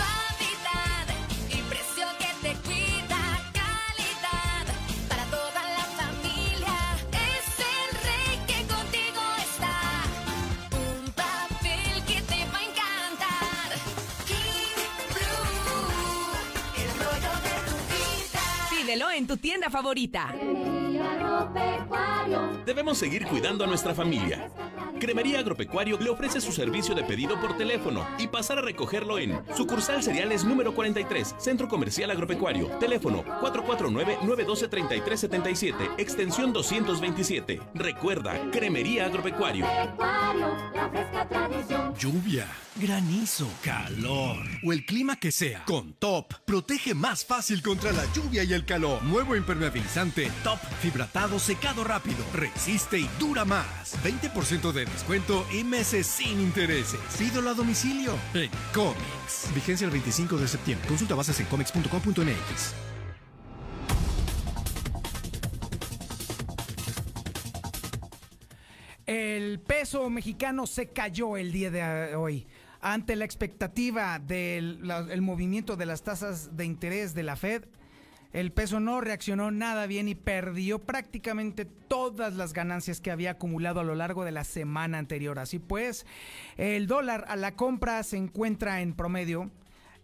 En 19.00 19.28
tu 19.28 19.38
tienda 19.38 19.70
favorita. 19.70 20.34
Debemos 22.66 22.98
seguir 22.98 23.28
cuidando 23.28 23.64
a 23.64 23.68
nuestra 23.68 23.94
familia. 23.94 24.50
Cremería 25.00 25.40
Agropecuario 25.40 25.98
le 26.00 26.10
ofrece 26.10 26.42
su 26.42 26.52
servicio 26.52 26.96
de 26.96 27.04
pedido 27.04 27.40
por 27.40 27.56
teléfono 27.58 28.06
y 28.18 28.28
pasar 28.28 28.58
a 28.60 28.62
recogerlo 28.62 29.20
en 29.20 29.40
sucursal 29.56 30.04
cereales 30.04 30.44
número 30.44 30.74
43, 30.74 31.36
Centro 31.38 31.68
Comercial 31.68 32.12
Agropecuario. 32.12 32.68
Teléfono 32.80 33.24
449-912-3377, 33.42 35.96
extensión 35.98 36.54
227. 36.54 37.60
Recuerda, 37.74 38.40
Cremería 38.52 39.06
Agropecuario. 39.06 39.66
Lluvia, 41.98 42.48
granizo, 42.76 43.50
calor 43.64 44.38
o 44.64 44.72
el 44.72 44.86
clima 44.86 45.16
que 45.16 45.32
sea. 45.32 45.64
Con 45.66 45.94
Top, 45.94 46.34
protege 46.46 46.94
más 46.94 47.26
fácil 47.26 47.62
contra 47.62 47.92
la 47.92 48.04
lluvia 48.14 48.44
y 48.44 48.54
el 48.54 48.66
calor. 48.66 49.02
Nuevo 49.04 49.36
impermeabilizante 49.36 50.32
Top 50.44 50.60
Fibratado 50.82 51.40
Secado 51.40 51.84
Rápido. 51.84 52.24
Resiste 52.34 53.00
y 53.00 53.10
dura 53.20 53.46
más. 53.46 53.98
20% 54.04 54.72
de 54.72 54.86
descuento 54.92 55.46
y 55.54 55.64
meses 55.64 56.08
sin 56.08 56.40
intereses. 56.40 57.00
Pídelo 57.18 57.50
a 57.50 57.54
domicilio 57.54 58.14
en 58.34 58.50
Comics. 58.74 59.54
Vigencia 59.54 59.86
el 59.86 59.92
25 59.92 60.38
de 60.38 60.48
septiembre. 60.48 60.88
Consulta 60.88 61.16
bases 61.16 61.40
en 61.40 61.46
comics.com.mx. 61.48 62.74
El 69.06 69.60
peso 69.62 70.10
mexicano 70.10 70.68
se 70.68 70.88
cayó 70.88 71.38
el 71.38 71.52
día 71.52 71.72
de 71.72 72.16
hoy 72.16 72.46
ante 72.82 73.16
la 73.16 73.26
expectativa 73.26 74.20
del 74.20 74.86
la- 74.86 75.00
el 75.12 75.22
movimiento 75.22 75.76
de 75.78 75.86
las 75.86 76.04
tasas 76.04 76.56
de 76.58 76.66
interés 76.66 77.14
de 77.14 77.24
la 77.24 77.36
Fed. 77.36 77.64
El 78.38 78.52
peso 78.52 78.80
no 78.80 79.02
reaccionó 79.02 79.50
nada 79.50 79.88
bien 79.88 80.08
y 80.08 80.14
perdió 80.14 80.78
prácticamente 80.78 81.66
todas 81.66 82.36
las 82.36 82.54
ganancias 82.54 83.02
que 83.02 83.10
había 83.10 83.32
acumulado 83.32 83.80
a 83.80 83.84
lo 83.84 83.96
largo 83.96 84.26
de 84.26 84.32
la 84.32 84.44
semana 84.44 85.00
anterior. 85.00 85.40
Así 85.40 85.58
pues, 85.58 86.06
el 86.56 86.86
dólar 86.86 87.26
a 87.30 87.36
la 87.36 87.56
compra 87.56 88.04
se 88.04 88.16
encuentra 88.18 88.82
en 88.82 88.94
promedio 88.94 89.50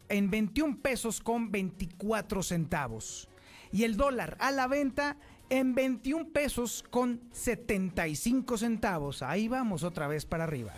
en 0.09 0.31
21 0.31 0.79
pesos 0.81 1.21
con 1.21 1.51
24 1.51 2.41
centavos. 2.41 3.29
Y 3.71 3.83
el 3.83 3.97
dólar 3.97 4.35
a 4.39 4.49
la 4.49 4.65
venta 4.65 5.17
en 5.51 5.75
21 5.75 6.29
pesos 6.29 6.83
con 6.89 7.21
75 7.33 8.57
centavos. 8.57 9.21
Ahí 9.21 9.47
vamos 9.47 9.83
otra 9.83 10.07
vez 10.07 10.25
para 10.25 10.45
arriba. 10.45 10.73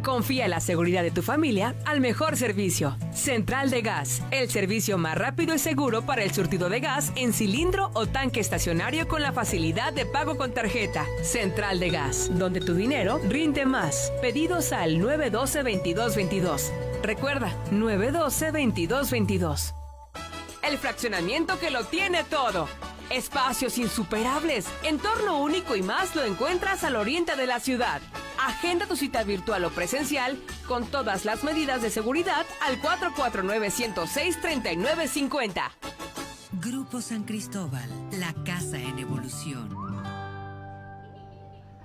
Confía 0.10 0.46
en 0.46 0.50
la 0.50 0.60
seguridad 0.60 1.04
de 1.04 1.12
tu 1.12 1.22
familia 1.22 1.76
al 1.86 2.02
mejor 2.02 2.36
servicio. 2.36 2.98
Central 3.14 3.70
de 3.70 3.84
Gas, 3.84 4.24
el 4.32 4.50
servicio 4.50 4.98
más 4.98 5.16
rápido 5.16 5.54
y 5.54 5.60
seguro 5.60 6.02
para 6.02 6.24
el 6.24 6.34
surtido 6.34 6.68
de 6.68 6.80
gas 6.80 7.14
en 7.16 7.32
cilindro 7.32 7.92
o 7.94 8.08
tanque 8.08 8.40
estacionario 8.40 9.08
con 9.08 9.22
la 9.22 9.34
facilidad 9.34 9.94
de 9.94 10.08
pago 10.08 10.36
con 10.36 10.52
tarjeta. 10.52 11.06
Central 11.22 11.80
de 11.80 11.92
Gas, 11.92 12.32
donde 12.34 12.60
tu 12.60 12.74
dinero 12.74 13.22
rinde 13.30 13.68
más. 13.68 14.12
Pedidos 14.20 14.72
al 14.72 14.98
912-2222. 14.98 16.72
Recuerda, 17.04 17.54
912-2222. 17.72 19.76
El 20.64 20.80
fraccionamiento 20.80 21.60
que 21.60 21.70
lo 21.70 21.84
tiene 21.84 22.24
todo. 22.24 22.68
Espacios 23.12 23.78
insuperables, 23.78 24.66
entorno 24.82 25.38
único 25.38 25.76
y 25.76 25.84
más 25.84 26.16
lo 26.16 26.24
encuentras 26.24 26.84
al 26.84 26.96
oriente 26.96 27.36
de 27.36 27.46
la 27.46 27.60
ciudad. 27.60 28.02
Agenda 28.48 28.86
tu 28.86 28.96
cita 28.96 29.24
virtual 29.24 29.66
o 29.66 29.70
presencial 29.70 30.42
con 30.66 30.86
todas 30.86 31.26
las 31.26 31.44
medidas 31.44 31.82
de 31.82 31.90
seguridad 31.90 32.46
al 32.66 32.82
449-106-3950. 32.82 35.64
Grupo 36.54 37.02
San 37.02 37.24
Cristóbal, 37.24 37.90
la 38.12 38.34
casa 38.46 38.78
en 38.78 39.00
evolución. 39.00 39.78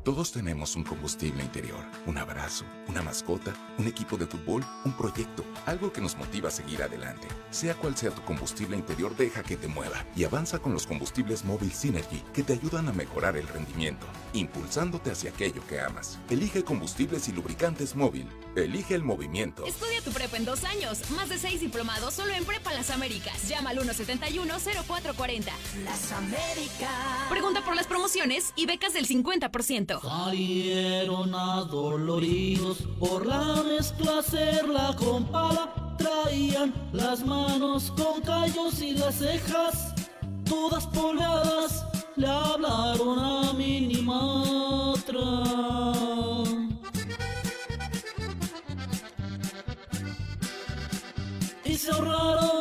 Todos 0.02 0.32
tenemos 0.32 0.76
un 0.76 0.84
combustible 0.84 1.44
interior, 1.44 1.84
un 2.06 2.16
abrazo, 2.16 2.64
una 2.88 3.02
mascota, 3.02 3.52
un 3.76 3.86
equipo 3.86 4.16
de 4.16 4.26
fútbol, 4.26 4.64
un 4.86 4.96
proyecto, 4.96 5.44
algo 5.66 5.92
que 5.92 6.00
nos 6.00 6.16
motiva 6.16 6.48
a 6.48 6.50
seguir 6.50 6.82
adelante. 6.82 7.28
Sea 7.50 7.74
cual 7.74 7.94
sea 7.94 8.10
tu 8.10 8.22
combustible 8.22 8.78
interior, 8.78 9.14
deja 9.14 9.42
que 9.42 9.58
te 9.58 9.68
mueva 9.68 10.06
y 10.16 10.24
avanza 10.24 10.58
con 10.58 10.72
los 10.72 10.86
combustibles 10.86 11.44
móvil 11.44 11.70
Synergy 11.70 12.22
que 12.32 12.42
te 12.42 12.54
ayudan 12.54 12.88
a 12.88 12.94
mejorar 12.94 13.36
el 13.36 13.46
rendimiento, 13.46 14.06
impulsándote 14.32 15.10
hacia 15.10 15.32
aquello 15.32 15.62
que 15.68 15.80
amas. 15.80 16.18
Elige 16.30 16.64
combustibles 16.64 17.28
y 17.28 17.32
lubricantes 17.32 17.94
móvil. 17.94 18.26
Elige 18.56 18.94
el 18.94 19.04
movimiento. 19.04 19.66
Estudia 19.66 20.00
tu 20.02 20.12
prepa 20.12 20.38
en 20.38 20.46
dos 20.46 20.64
años. 20.64 21.10
Más 21.10 21.28
de 21.28 21.36
seis 21.36 21.60
diplomados 21.60 22.14
solo 22.14 22.32
en 22.32 22.46
Prepa 22.46 22.72
Las 22.72 22.88
Américas. 22.88 23.46
Llama 23.46 23.70
al 23.70 23.78
171-0440. 23.80 25.44
Las 25.84 26.12
Américas. 26.12 27.28
Pregunta 27.28 27.62
por 27.62 27.76
las 27.76 27.86
promociones 27.86 28.54
y 28.56 28.64
becas 28.64 28.94
del 28.94 29.06
50%. 29.06 29.89
Salieron 29.98 31.35
adoloridos 31.35 32.79
por 33.00 33.26
la 33.26 33.62
mezcla 33.64 34.18
hacerla 34.20 34.94
con 34.96 35.24
pala. 35.24 35.96
Traían 35.98 36.72
las 36.92 37.24
manos 37.26 37.92
con 37.96 38.20
callos 38.20 38.81
y 38.81 38.92
las 38.92 39.16
cejas 39.16 39.94
todas 40.44 40.87
polvadas. 40.87 41.85
Le 42.16 42.29
hablaron 42.29 43.18
a 43.18 43.53
Minimatra. 43.53 45.22
Y 51.64 51.74
se 51.74 51.90
ahorraron 51.90 52.60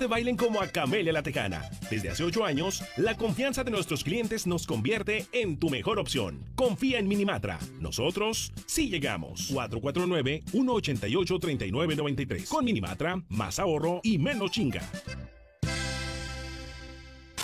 te 0.00 0.06
bailen 0.06 0.36
como 0.36 0.62
a 0.62 0.66
Camelia 0.66 1.12
la 1.12 1.22
Tejana. 1.22 1.62
Desde 1.90 2.08
hace 2.08 2.24
8 2.24 2.42
años, 2.44 2.82
la 2.96 3.18
confianza 3.18 3.62
de 3.64 3.70
nuestros 3.70 4.02
clientes 4.02 4.46
nos 4.46 4.66
convierte 4.66 5.26
en 5.32 5.58
tu 5.58 5.68
mejor 5.68 5.98
opción. 5.98 6.42
Confía 6.54 6.98
en 6.98 7.06
Minimatra. 7.06 7.58
Nosotros 7.80 8.50
sí 8.66 8.88
llegamos. 8.88 9.52
449-188-3993. 9.52 12.48
Con 12.48 12.64
Minimatra, 12.64 13.22
más 13.28 13.58
ahorro 13.58 14.00
y 14.02 14.16
menos 14.16 14.52
chinga. 14.52 14.80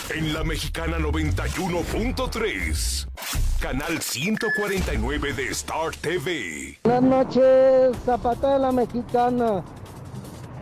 En 0.09 0.33
la 0.33 0.43
Mexicana 0.43 0.97
91.3, 0.97 3.07
canal 3.59 4.01
149 4.01 5.33
de 5.33 5.49
Star 5.49 5.95
TV. 5.97 6.79
Buenas 6.83 7.03
noches, 7.03 7.95
Zapata 8.03 8.53
de 8.53 8.59
la 8.59 8.71
Mexicana. 8.71 9.63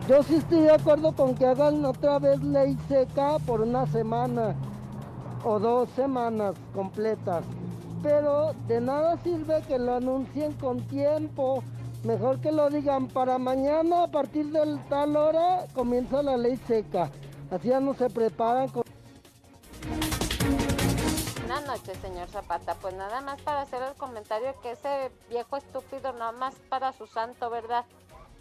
Yo 0.08 0.22
sí 0.22 0.36
estoy 0.36 0.60
de 0.60 0.70
acuerdo 0.70 1.16
con 1.16 1.34
que 1.34 1.46
hagan 1.46 1.84
otra 1.84 2.20
vez 2.20 2.40
ley 2.40 2.78
seca 2.86 3.38
por 3.40 3.60
una 3.60 3.86
semana 3.88 4.54
o 5.42 5.58
dos 5.58 5.88
semanas 5.96 6.54
completas. 6.72 7.42
Pero 8.04 8.52
de 8.68 8.80
nada 8.80 9.16
sirve 9.24 9.62
que 9.66 9.80
lo 9.80 9.96
anuncien 9.96 10.52
con 10.52 10.80
tiempo. 10.86 11.64
Mejor 12.04 12.40
que 12.40 12.52
lo 12.52 12.70
digan 12.70 13.08
para 13.08 13.38
mañana 13.38 14.04
a 14.04 14.06
partir 14.06 14.46
de 14.52 14.78
tal 14.88 15.16
hora 15.16 15.66
comienza 15.74 16.22
la 16.22 16.36
ley 16.36 16.56
seca. 16.68 17.10
Así 17.50 17.68
ya 17.68 17.80
no 17.80 17.92
se 17.94 18.08
preparan 18.08 18.68
con... 18.68 18.84
Buenas 21.40 21.66
noches, 21.66 21.98
señor 21.98 22.28
Zapata. 22.28 22.76
Pues 22.76 22.94
nada 22.94 23.22
más 23.22 23.42
para 23.42 23.62
hacer 23.62 23.82
el 23.82 23.94
comentario 23.94 24.54
que 24.62 24.70
ese 24.70 25.10
viejo 25.28 25.56
estúpido, 25.56 26.12
nada 26.12 26.30
más 26.30 26.54
para 26.68 26.92
su 26.92 27.08
santo, 27.08 27.50
¿verdad? 27.50 27.84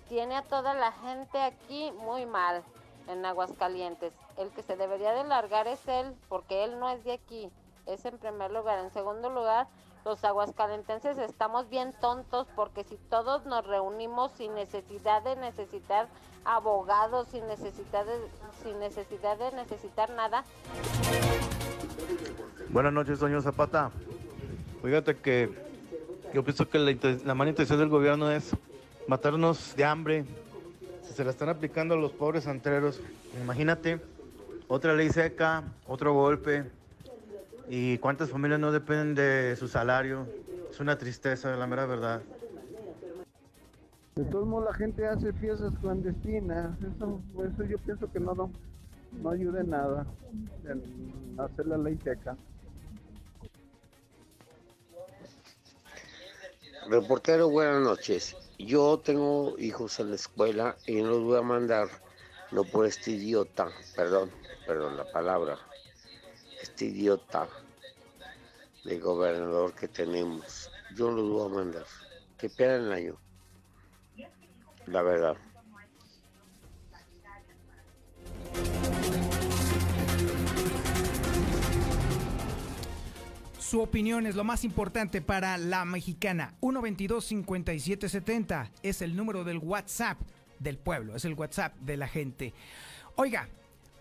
Tiene 0.07 0.35
a 0.35 0.43
toda 0.43 0.73
la 0.73 0.91
gente 0.91 1.41
aquí 1.41 1.91
muy 1.97 2.25
mal 2.25 2.63
en 3.07 3.25
Aguascalientes. 3.25 4.13
El 4.37 4.49
que 4.51 4.63
se 4.63 4.75
debería 4.75 5.13
de 5.13 5.23
largar 5.23 5.67
es 5.67 5.87
él, 5.87 6.13
porque 6.29 6.63
él 6.63 6.79
no 6.79 6.89
es 6.89 7.03
de 7.03 7.13
aquí. 7.13 7.49
Es 7.85 8.05
en 8.05 8.17
primer 8.17 8.51
lugar. 8.51 8.79
En 8.79 8.91
segundo 8.91 9.29
lugar, 9.29 9.67
los 10.05 10.23
aguascalentenses 10.23 11.17
estamos 11.17 11.69
bien 11.69 11.93
tontos 11.99 12.47
porque 12.55 12.83
si 12.83 12.95
todos 13.09 13.45
nos 13.45 13.65
reunimos 13.65 14.31
sin 14.33 14.53
necesidad 14.53 15.23
de 15.23 15.35
necesitar 15.35 16.07
abogados, 16.43 17.27
sin 17.29 17.47
necesidad 17.47 18.05
de, 18.05 18.29
sin 18.63 18.79
necesidad 18.79 19.37
de 19.37 19.51
necesitar 19.53 20.11
nada, 20.11 20.43
Buenas 22.69 22.91
noches, 22.91 23.19
señor 23.19 23.41
Zapata. 23.41 23.89
Fíjate 24.83 25.15
que 25.15 25.49
yo 26.33 26.43
pienso 26.43 26.67
que 26.67 26.77
la, 26.77 26.93
la 27.23 27.33
mala 27.33 27.51
intención 27.51 27.79
del 27.79 27.87
gobierno 27.87 28.29
es 28.29 28.51
matarnos 29.07 29.75
de 29.75 29.85
hambre. 29.85 30.25
Si 31.03 31.13
se 31.13 31.23
la 31.23 31.31
están 31.31 31.49
aplicando 31.49 31.93
a 31.93 31.97
los 31.97 32.11
pobres 32.11 32.47
antreros, 32.47 32.99
imagínate, 33.41 33.99
otra 34.67 34.93
ley 34.93 35.09
seca, 35.09 35.63
otro 35.87 36.13
golpe. 36.13 36.65
¿Y 37.69 37.97
cuántas 37.99 38.29
familias 38.29 38.59
no 38.59 38.71
dependen 38.71 39.15
de 39.15 39.55
su 39.55 39.67
salario? 39.67 40.27
Es 40.69 40.79
una 40.79 40.97
tristeza, 40.97 41.55
la 41.55 41.67
mera 41.67 41.85
verdad. 41.85 42.21
De 44.15 44.23
todos 44.25 44.47
modos 44.47 44.65
la 44.65 44.73
gente 44.73 45.05
hace 45.05 45.33
fiestas 45.33 45.73
clandestinas. 45.81 46.77
Eso, 46.79 47.21
eso 47.37 47.63
yo 47.65 47.77
pienso 47.79 48.11
que 48.11 48.19
no, 48.19 48.33
no, 48.33 48.51
no 49.21 49.29
ayuda 49.29 49.61
en 49.61 49.69
nada 49.69 50.05
en 50.65 51.39
hacer 51.39 51.67
la 51.67 51.77
ley 51.77 51.97
seca. 52.03 52.35
Reportero, 56.87 57.49
buenas 57.49 57.81
noches. 57.81 58.35
Yo 58.57 58.99
tengo 58.99 59.55
hijos 59.59 59.99
en 59.99 60.09
la 60.09 60.15
escuela 60.15 60.77
y 60.87 61.01
no 61.01 61.09
los 61.09 61.23
voy 61.23 61.37
a 61.37 61.41
mandar, 61.41 61.89
no 62.51 62.63
por 62.63 62.85
este 62.85 63.11
idiota, 63.11 63.69
perdón, 63.95 64.31
perdón 64.65 64.95
la 64.95 65.11
palabra, 65.11 65.59
este 66.61 66.85
idiota 66.85 67.49
de 68.85 68.99
gobernador 68.99 69.73
que 69.73 69.87
tenemos. 69.87 70.71
Yo 70.95 71.11
no 71.11 71.17
los 71.17 71.29
voy 71.29 71.51
a 71.51 71.55
mandar. 71.55 71.85
Que 72.37 72.49
pierdan 72.49 72.85
el 72.85 72.91
año. 72.93 73.17
La 74.85 75.01
verdad. 75.01 75.35
Su 83.65 83.81
opinión 83.81 84.27
es 84.27 84.35
lo 84.35 84.43
más 84.43 84.63
importante 84.63 85.21
para 85.21 85.57
la 85.57 85.85
mexicana. 85.85 86.53
122-5770 86.61 88.69
es 88.83 89.01
el 89.01 89.15
número 89.15 89.43
del 89.43 89.57
WhatsApp 89.57 90.21
del 90.59 90.77
pueblo, 90.77 91.15
es 91.15 91.25
el 91.25 91.33
WhatsApp 91.33 91.75
de 91.79 91.97
la 91.97 92.07
gente. 92.07 92.53
Oiga, 93.15 93.49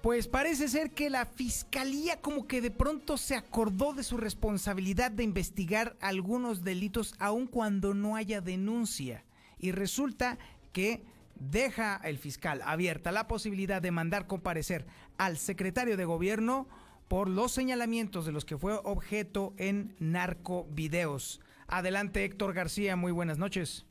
pues 0.03 0.29
parece 0.29 0.69
ser 0.69 0.91
que 0.91 1.09
la 1.09 1.25
fiscalía 1.25 2.21
como 2.21 2.47
que 2.47 2.61
de 2.61 2.71
pronto 2.71 3.17
se 3.17 3.37
acordó 3.37 3.95
de 3.95 4.05
su 4.05 4.19
responsabilidad 4.19 5.11
de 5.11 5.25
investigar 5.25 5.97
algunos 6.03 6.63
delitos 6.63 7.15
aun 7.19 7.47
cuando 7.47 7.95
no 7.95 8.17
haya 8.17 8.43
denuncia. 8.43 9.25
Y 9.59 9.73
resulta 9.73 10.37
que 10.75 11.07
deja 11.37 12.03
el 12.05 12.19
fiscal 12.19 12.61
abierta 12.67 13.13
la 13.13 13.29
posibilidad 13.29 13.81
de 13.81 13.93
mandar 13.93 14.27
comparecer 14.27 14.85
al 15.17 15.39
secretario 15.39 15.97
de 15.97 16.05
gobierno 16.05 16.69
por 17.09 17.29
los 17.29 17.53
señalamientos 17.53 18.27
de 18.27 18.33
los 18.33 18.45
que 18.45 18.59
fue 18.59 18.75
objeto 18.85 19.55
en 19.57 19.95
narcovideos. 19.99 21.41
Adelante 21.67 22.25
Héctor 22.25 22.53
García, 22.53 22.97
muy 22.97 23.13
buenas 23.13 23.39
noches. 23.39 23.87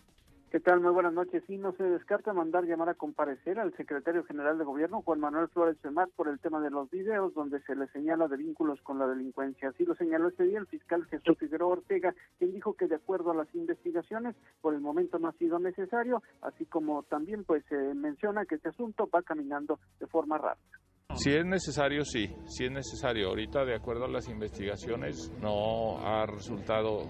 ¿Qué 0.53 0.59
tal? 0.59 0.81
Muy 0.81 0.91
buenas 0.91 1.13
noches. 1.13 1.43
Sí, 1.47 1.57
no 1.57 1.71
se 1.71 1.81
descarta 1.81 2.31
mandar 2.31 2.65
llamar 2.65 2.87
a 2.87 2.93
comparecer 2.93 3.59
al 3.59 3.75
secretario 3.75 4.23
general 4.23 4.59
de 4.59 4.63
gobierno, 4.63 5.01
Juan 5.01 5.19
Manuel 5.19 5.47
Flores 5.47 5.79
Femat, 5.81 6.11
por 6.11 6.27
el 6.27 6.39
tema 6.39 6.61
de 6.61 6.69
los 6.69 6.91
videos 6.91 7.33
donde 7.33 7.59
se 7.63 7.75
le 7.75 7.87
señala 7.87 8.27
de 8.27 8.37
vínculos 8.37 8.79
con 8.83 8.99
la 8.99 9.07
delincuencia. 9.07 9.69
Así 9.69 9.83
lo 9.83 9.95
señaló 9.95 10.27
este 10.27 10.43
día 10.43 10.59
el 10.59 10.67
fiscal 10.67 11.05
Jesús 11.05 11.39
Figueroa 11.39 11.73
Ortega, 11.73 12.13
quien 12.37 12.53
dijo 12.53 12.75
que 12.75 12.87
de 12.87 12.97
acuerdo 12.97 13.31
a 13.31 13.35
las 13.35 13.47
investigaciones, 13.55 14.35
por 14.61 14.75
el 14.75 14.81
momento 14.81 15.17
no 15.17 15.29
ha 15.29 15.33
sido 15.39 15.57
necesario, 15.57 16.21
así 16.43 16.67
como 16.67 17.01
también 17.01 17.45
pues 17.45 17.65
se 17.67 17.95
menciona 17.95 18.45
que 18.45 18.53
este 18.53 18.69
asunto 18.69 19.09
va 19.11 19.23
caminando 19.23 19.79
de 19.99 20.05
forma 20.05 20.37
rápida. 20.37 20.77
Si 21.15 21.29
es 21.29 21.45
necesario, 21.45 22.03
sí, 22.05 22.29
si 22.47 22.65
es 22.65 22.71
necesario. 22.71 23.29
Ahorita, 23.29 23.63
de 23.63 23.75
acuerdo 23.75 24.05
a 24.05 24.07
las 24.07 24.27
investigaciones, 24.27 25.31
no 25.41 25.99
ha 25.99 26.25
resultado, 26.25 27.07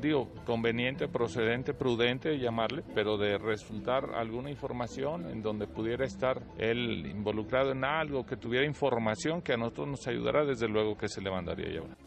digo, 0.00 0.28
conveniente, 0.44 1.06
procedente, 1.06 1.72
prudente 1.72 2.38
llamarle, 2.38 2.82
pero 2.94 3.16
de 3.16 3.38
resultar 3.38 4.10
alguna 4.14 4.50
información 4.50 5.30
en 5.30 5.42
donde 5.42 5.68
pudiera 5.68 6.04
estar 6.04 6.42
él 6.58 7.06
involucrado 7.06 7.70
en 7.70 7.84
algo, 7.84 8.26
que 8.26 8.36
tuviera 8.36 8.66
información 8.66 9.42
que 9.42 9.52
a 9.52 9.56
nosotros 9.56 9.88
nos 9.88 10.06
ayudara, 10.08 10.44
desde 10.44 10.68
luego 10.68 10.96
que 10.96 11.08
se 11.08 11.20
le 11.20 11.30
mandaría 11.30 11.68
llamar. 11.68 12.05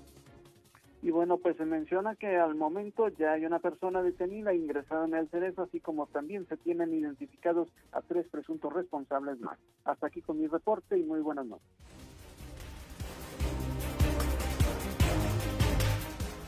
Y 1.01 1.11
bueno, 1.11 1.37
pues 1.37 1.55
se 1.55 1.65
menciona 1.65 2.15
que 2.15 2.35
al 2.35 2.55
momento 2.55 3.07
ya 3.07 3.33
hay 3.33 3.45
una 3.45 3.59
persona 3.59 4.01
detenida 4.01 4.53
ingresada 4.53 5.05
en 5.05 5.13
el 5.13 5.29
cerezo, 5.29 5.63
así 5.63 5.79
como 5.79 6.07
también 6.07 6.45
se 6.47 6.57
tienen 6.57 6.93
identificados 6.93 7.69
a 7.93 8.01
tres 8.01 8.27
presuntos 8.27 8.73
responsables 8.73 9.39
más. 9.39 9.57
Hasta 9.85 10.07
aquí 10.07 10.21
con 10.21 10.39
mi 10.39 10.47
reporte 10.47 10.97
y 10.97 11.03
muy 11.03 11.21
buenas 11.21 11.45
noches. 11.45 11.67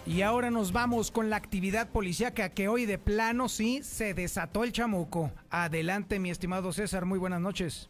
Y 0.05 0.23
ahora 0.23 0.51
nos 0.51 0.73
vamos 0.73 1.09
con 1.09 1.29
la 1.29 1.37
actividad 1.37 1.89
policíaca 1.89 2.49
que 2.49 2.67
hoy 2.67 2.85
de 2.85 2.97
plano 2.97 3.47
sí 3.47 3.81
se 3.83 4.13
desató 4.13 4.65
el 4.65 4.73
chamuco. 4.73 5.31
Adelante, 5.49 6.19
mi 6.19 6.29
estimado 6.29 6.73
César, 6.73 7.05
muy 7.05 7.17
buenas 7.17 7.39
noches. 7.39 7.89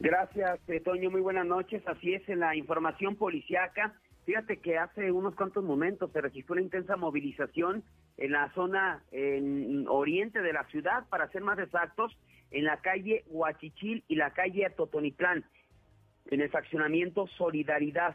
Gracias, 0.00 0.58
eh, 0.66 0.80
Toño, 0.80 1.10
muy 1.10 1.20
buenas 1.20 1.46
noches. 1.46 1.86
Así 1.86 2.14
es, 2.14 2.28
en 2.28 2.40
la 2.40 2.56
información 2.56 3.14
policiaca, 3.14 3.94
fíjate 4.24 4.58
que 4.58 4.78
hace 4.78 5.10
unos 5.12 5.34
cuantos 5.34 5.64
momentos 5.64 6.10
se 6.12 6.20
registró 6.20 6.54
una 6.54 6.62
intensa 6.62 6.96
movilización 6.96 7.84
en 8.16 8.32
la 8.32 8.52
zona 8.52 9.02
en 9.12 9.86
oriente 9.88 10.42
de 10.42 10.52
la 10.52 10.64
ciudad, 10.64 11.08
para 11.08 11.28
ser 11.28 11.42
más 11.42 11.58
exactos, 11.58 12.16
en 12.50 12.64
la 12.64 12.78
calle 12.78 13.24
Huachichil 13.28 14.04
y 14.08 14.16
la 14.16 14.30
calle 14.32 14.68
Totonitlán, 14.70 15.44
en 16.30 16.40
el 16.40 16.50
fraccionamiento 16.50 17.26
Solidaridad. 17.38 18.14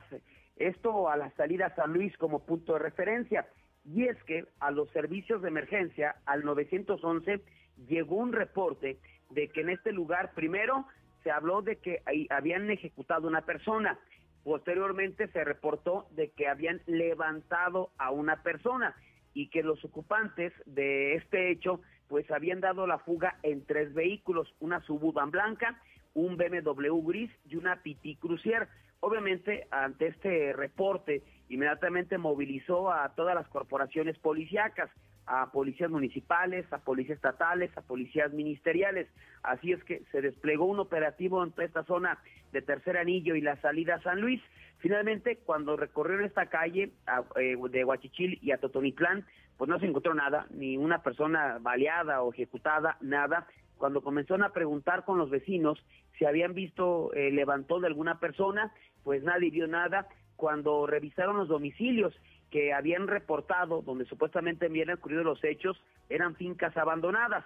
Esto 0.58 1.10
a 1.10 1.18
la 1.18 1.32
salida 1.32 1.74
San 1.76 1.94
Luis 1.94 2.16
como 2.18 2.46
punto 2.46 2.74
de 2.74 2.80
referencia. 2.80 3.48
Y 3.84 4.06
es 4.06 4.22
que 4.24 4.46
a 4.60 4.72
los 4.72 4.90
servicios 4.92 5.42
de 5.42 5.50
emergencia, 5.50 6.16
al 6.26 6.44
911, 6.44 7.42
llegó 7.88 8.16
un 8.16 8.34
reporte 8.34 8.98
de 9.30 9.50
que 9.50 9.62
en 9.62 9.70
este 9.70 9.92
lugar, 9.92 10.34
primero, 10.34 10.86
se 11.24 11.32
habló 11.32 11.62
de 11.62 11.78
que 11.78 12.02
habían 12.30 12.70
ejecutado 12.70 13.28
una 13.28 13.42
persona. 13.42 14.00
Posteriormente 14.46 15.28
se 15.30 15.44
reportó 15.44 16.06
de 16.12 16.30
que 16.30 16.48
habían 16.48 16.80
levantado 16.86 17.90
a 17.98 18.12
una 18.12 18.44
persona 18.44 18.96
y 19.34 19.48
que 19.48 19.64
los 19.64 19.84
ocupantes 19.84 20.54
de 20.68 21.16
este 21.16 21.50
hecho 21.50 21.82
pues 22.08 22.30
habían 22.30 22.62
dado 22.62 22.86
la 22.86 23.00
fuga 23.00 23.40
en 23.42 23.66
tres 23.66 23.92
vehículos, 23.96 24.54
una 24.60 24.82
Suburban 24.82 25.32
blanca, 25.32 25.82
un 26.14 26.38
BMW 26.38 27.02
gris 27.02 27.32
y 27.50 27.56
una 27.56 27.82
Piti 27.82 28.18
Crucier. 28.18 28.68
Obviamente, 29.00 29.68
ante 29.72 30.10
este 30.10 30.54
reporte, 30.54 31.24
inmediatamente 31.50 32.20
movilizó 32.20 32.92
a 32.92 33.16
todas 33.16 33.34
las 33.34 33.48
corporaciones 33.48 34.16
policíacas, 34.20 34.92
a 35.28 35.52
policías 35.52 35.90
municipales, 35.90 36.72
a 36.72 36.80
policías 36.80 37.18
estatales, 37.18 37.76
a 37.78 37.82
policías 37.82 38.32
ministeriales. 38.34 39.08
Así 39.44 39.72
es 39.72 39.84
que 39.84 40.04
se 40.12 40.22
desplegó 40.22 40.66
un 40.66 40.80
operativo 40.80 41.44
en 41.44 41.52
toda 41.52 41.66
esta 41.66 41.84
zona 41.84 42.20
de 42.52 42.62
Tercer 42.62 42.98
Anillo 42.98 43.36
y 43.36 43.42
la 43.42 43.60
salida 43.62 43.96
a 43.96 44.02
San 44.02 44.22
Luis. 44.22 44.42
Finalmente, 44.80 45.38
cuando 45.38 45.78
recorrieron 45.78 46.26
esta 46.26 46.48
calle 46.48 46.92
eh, 47.38 47.58
de 47.70 47.86
Huachichil 47.86 48.40
y 48.42 48.52
a 48.52 48.58
Totonitlán, 48.58 49.26
pues 49.58 49.70
no 49.70 49.80
se 49.80 49.86
encontró 49.86 50.14
nada, 50.14 50.48
ni 50.52 50.78
una 50.78 51.02
persona 51.02 51.58
baleada 51.60 52.22
o 52.22 52.34
ejecutada, 52.34 52.98
nada. 53.02 53.48
Cuando 53.78 54.02
comenzaron 54.02 54.44
a 54.44 54.54
preguntar 54.54 55.06
con 55.06 55.18
los 55.18 55.30
vecinos 55.30 55.84
si 56.18 56.26
habían 56.26 56.54
visto 56.54 57.12
eh, 57.14 57.32
levantón 57.32 57.82
de 57.82 57.88
alguna 57.88 58.20
persona, 58.20 58.72
pues 59.04 59.24
nadie 59.24 59.50
vio 59.50 59.68
nada. 59.68 60.08
Cuando 60.36 60.86
revisaron 60.86 61.38
los 61.38 61.48
domicilios 61.48 62.14
que 62.56 62.72
habían 62.72 63.10
reportado, 63.10 63.82
donde 63.82 64.06
supuestamente 64.06 64.68
habían 64.68 64.90
ocurrido 64.90 65.26
los 65.26 65.44
hechos, 65.44 65.78
eran 66.08 66.38
fincas 66.38 66.78
abandonadas. 66.78 67.44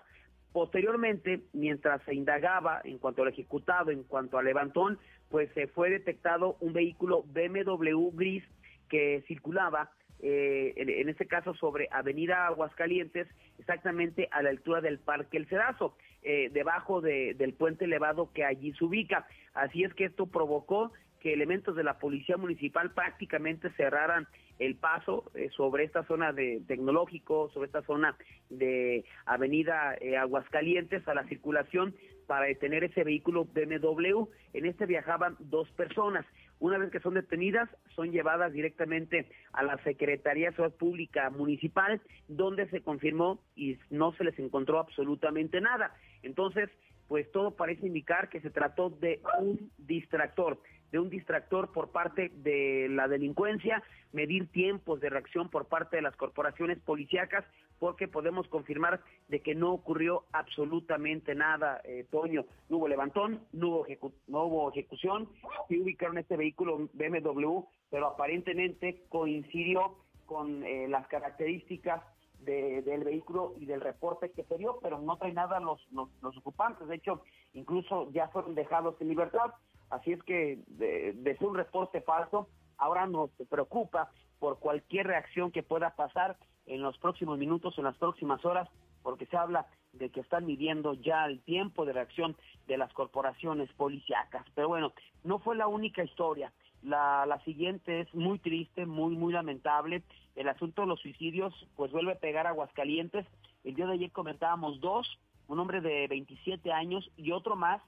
Posteriormente, 0.53 1.41
mientras 1.51 2.03
se 2.03 2.14
indagaba 2.14 2.80
en 2.84 2.99
cuanto 2.99 3.24
al 3.24 3.30
ejecutado, 3.30 3.89
en 3.89 4.03
cuanto 4.03 4.38
al 4.38 4.45
levantón, 4.45 4.99
pues 5.30 5.49
se 5.55 5.66
fue 5.66 5.89
detectado 5.89 6.57
un 6.60 6.74
vehículo 6.74 7.24
BMW 7.24 8.12
gris 8.14 8.43
que 8.88 9.24
circulaba 9.28 9.89
eh, 10.20 10.76
en, 10.76 11.10
este 11.10 11.26
caso 11.26 11.55
sobre 11.55 11.88
Avenida 11.89 12.45
Aguascalientes, 12.45 13.28
exactamente 13.57 14.28
a 14.30 14.43
la 14.43 14.51
altura 14.51 14.80
del 14.80 14.99
Parque 14.99 15.38
El 15.38 15.47
Cedazo, 15.47 15.97
eh, 16.22 16.51
debajo 16.53 17.01
del 17.01 17.53
puente 17.55 17.86
elevado 17.86 18.32
que 18.32 18.45
allí 18.45 18.74
se 18.74 18.86
ubica. 18.86 19.26
Así 19.55 19.84
es 19.84 19.91
que 19.95 20.05
esto 20.05 20.28
provocó 20.28 20.91
que 21.20 21.34
elementos 21.34 21.76
de 21.76 21.84
la 21.84 21.97
policía 21.97 22.38
municipal 22.38 22.91
prácticamente 22.91 23.72
cerraran 23.72 24.28
el 24.60 24.76
paso 24.76 25.32
eh, 25.34 25.49
sobre 25.55 25.86
esta 25.86 26.03
zona 26.03 26.34
de 26.34 26.62
tecnológico, 26.68 27.49
sobre 27.53 27.68
esta 27.68 27.82
zona 27.84 28.16
de 28.49 29.05
Avenida 29.26 29.95
eh, 29.99 30.18
Aguascalientes 30.18 31.07
a 31.07 31.14
la 31.14 31.26
circulación 31.28 31.95
para 32.28 32.45
detener 32.45 32.84
ese 32.84 33.03
vehículo 33.03 33.45
BMW. 33.45 34.26
En 34.53 34.66
este 34.66 34.86
viajaban 34.86 35.36
dos 35.39 35.72
personas. 35.72 36.26
Una 36.60 36.78
vez 36.78 36.91
que 36.91 36.99
son 36.99 37.14
detenidas, 37.14 37.70
son 37.95 38.12
llevadas 38.12 38.51
directamente 38.51 39.30
a 39.53 39.64
la 39.64 39.82
Secretaría 39.84 40.49
de 40.49 40.55
Seguridad 40.55 40.78
Pública 40.78 41.30
Municipal, 41.30 42.01
donde 42.28 42.70
se 42.70 42.82
confirmó 42.82 43.39
y 43.55 43.78
no 43.89 44.12
se 44.14 44.26
les 44.26 44.38
encontró 44.38 44.78
absolutamente 44.78 45.62
nada. 45.62 45.95
Entonces, 46.22 46.70
pues 47.07 47.32
todo 47.32 47.55
parece 47.55 47.88
indicar 47.88 48.30
que 48.30 48.41
se 48.41 48.51
trató 48.51 48.89
de 48.89 49.22
un 49.39 49.72
distractor 49.78 50.60
de 50.91 50.99
un 50.99 51.09
distractor 51.09 51.71
por 51.71 51.91
parte 51.91 52.31
de 52.35 52.87
la 52.89 53.07
delincuencia, 53.07 53.83
medir 54.11 54.51
tiempos 54.51 54.99
de 54.99 55.09
reacción 55.09 55.49
por 55.49 55.65
parte 55.67 55.97
de 55.97 56.01
las 56.01 56.15
corporaciones 56.15 56.79
policíacas, 56.79 57.45
porque 57.79 58.07
podemos 58.07 58.47
confirmar 58.47 59.01
de 59.29 59.41
que 59.41 59.55
no 59.55 59.71
ocurrió 59.71 60.25
absolutamente 60.33 61.33
nada, 61.35 61.81
eh, 61.83 62.05
Toño. 62.11 62.45
No 62.67 62.77
hubo 62.77 62.87
levantón, 62.87 63.41
no 63.53 63.67
hubo, 63.69 63.85
no 64.27 64.43
hubo 64.45 64.69
ejecución, 64.69 65.29
sí 65.67 65.79
ubicaron 65.79 66.17
este 66.17 66.35
vehículo 66.35 66.89
BMW, 66.93 67.61
pero 67.89 68.07
aparentemente 68.07 69.03
coincidió 69.09 69.95
con 70.25 70.63
eh, 70.63 70.87
las 70.87 71.07
características 71.07 72.03
del 72.39 73.03
vehículo 73.03 73.53
y 73.57 73.65
del 73.65 73.81
reporte 73.81 74.31
que 74.31 74.43
se 74.43 74.57
dio, 74.57 74.79
pero 74.81 74.99
no 74.99 75.17
trae 75.17 75.33
nada 75.33 75.59
los, 75.59 75.85
los 75.91 76.37
ocupantes. 76.37 76.87
De 76.87 76.95
hecho, 76.95 77.21
incluso 77.53 78.09
ya 78.11 78.29
fueron 78.29 78.55
dejados 78.55 78.95
en 79.01 79.09
libertad. 79.09 79.53
Así 79.89 80.11
es 80.11 80.21
que 80.23 80.59
de, 80.67 81.35
ser 81.37 81.47
un 81.47 81.55
reporte 81.55 82.01
falso, 82.01 82.47
ahora 82.77 83.07
nos 83.07 83.31
preocupa 83.49 84.11
por 84.39 84.59
cualquier 84.59 85.07
reacción 85.07 85.51
que 85.51 85.63
pueda 85.63 85.95
pasar 85.95 86.37
en 86.65 86.81
los 86.81 86.97
próximos 86.99 87.37
minutos, 87.37 87.77
en 87.77 87.85
las 87.85 87.97
próximas 87.97 88.43
horas, 88.45 88.69
porque 89.01 89.25
se 89.25 89.37
habla 89.37 89.67
de 89.93 90.09
que 90.09 90.19
están 90.19 90.45
midiendo 90.45 90.93
ya 90.93 91.25
el 91.25 91.41
tiempo 91.41 91.85
de 91.85 91.93
reacción 91.93 92.37
de 92.67 92.77
las 92.77 92.93
corporaciones 92.93 93.71
policíacas. 93.73 94.45
Pero 94.53 94.67
bueno, 94.67 94.93
no 95.23 95.39
fue 95.39 95.55
la 95.55 95.67
única 95.67 96.03
historia. 96.03 96.53
La, 96.83 97.25
la 97.25 97.43
siguiente 97.43 98.01
es 98.01 98.13
muy 98.13 98.37
triste, 98.37 98.85
muy, 98.85 99.15
muy 99.15 99.33
lamentable. 99.33 100.03
El 100.35 100.47
asunto 100.47 100.83
de 100.83 100.87
los 100.89 100.99
suicidios, 101.01 101.53
pues 101.75 101.91
vuelve 101.91 102.13
a 102.13 102.19
pegar 102.19 102.45
a 102.45 102.51
Aguascalientes. 102.51 103.25
El 103.63 103.73
día 103.73 103.87
de 103.87 103.93
ayer 103.93 104.11
comentábamos 104.11 104.79
dos, 104.79 105.19
un 105.47 105.59
hombre 105.59 105.81
de 105.81 106.07
27 106.07 106.71
años 106.71 107.09
y 107.17 107.31
otro 107.31 107.55
más 107.55 107.81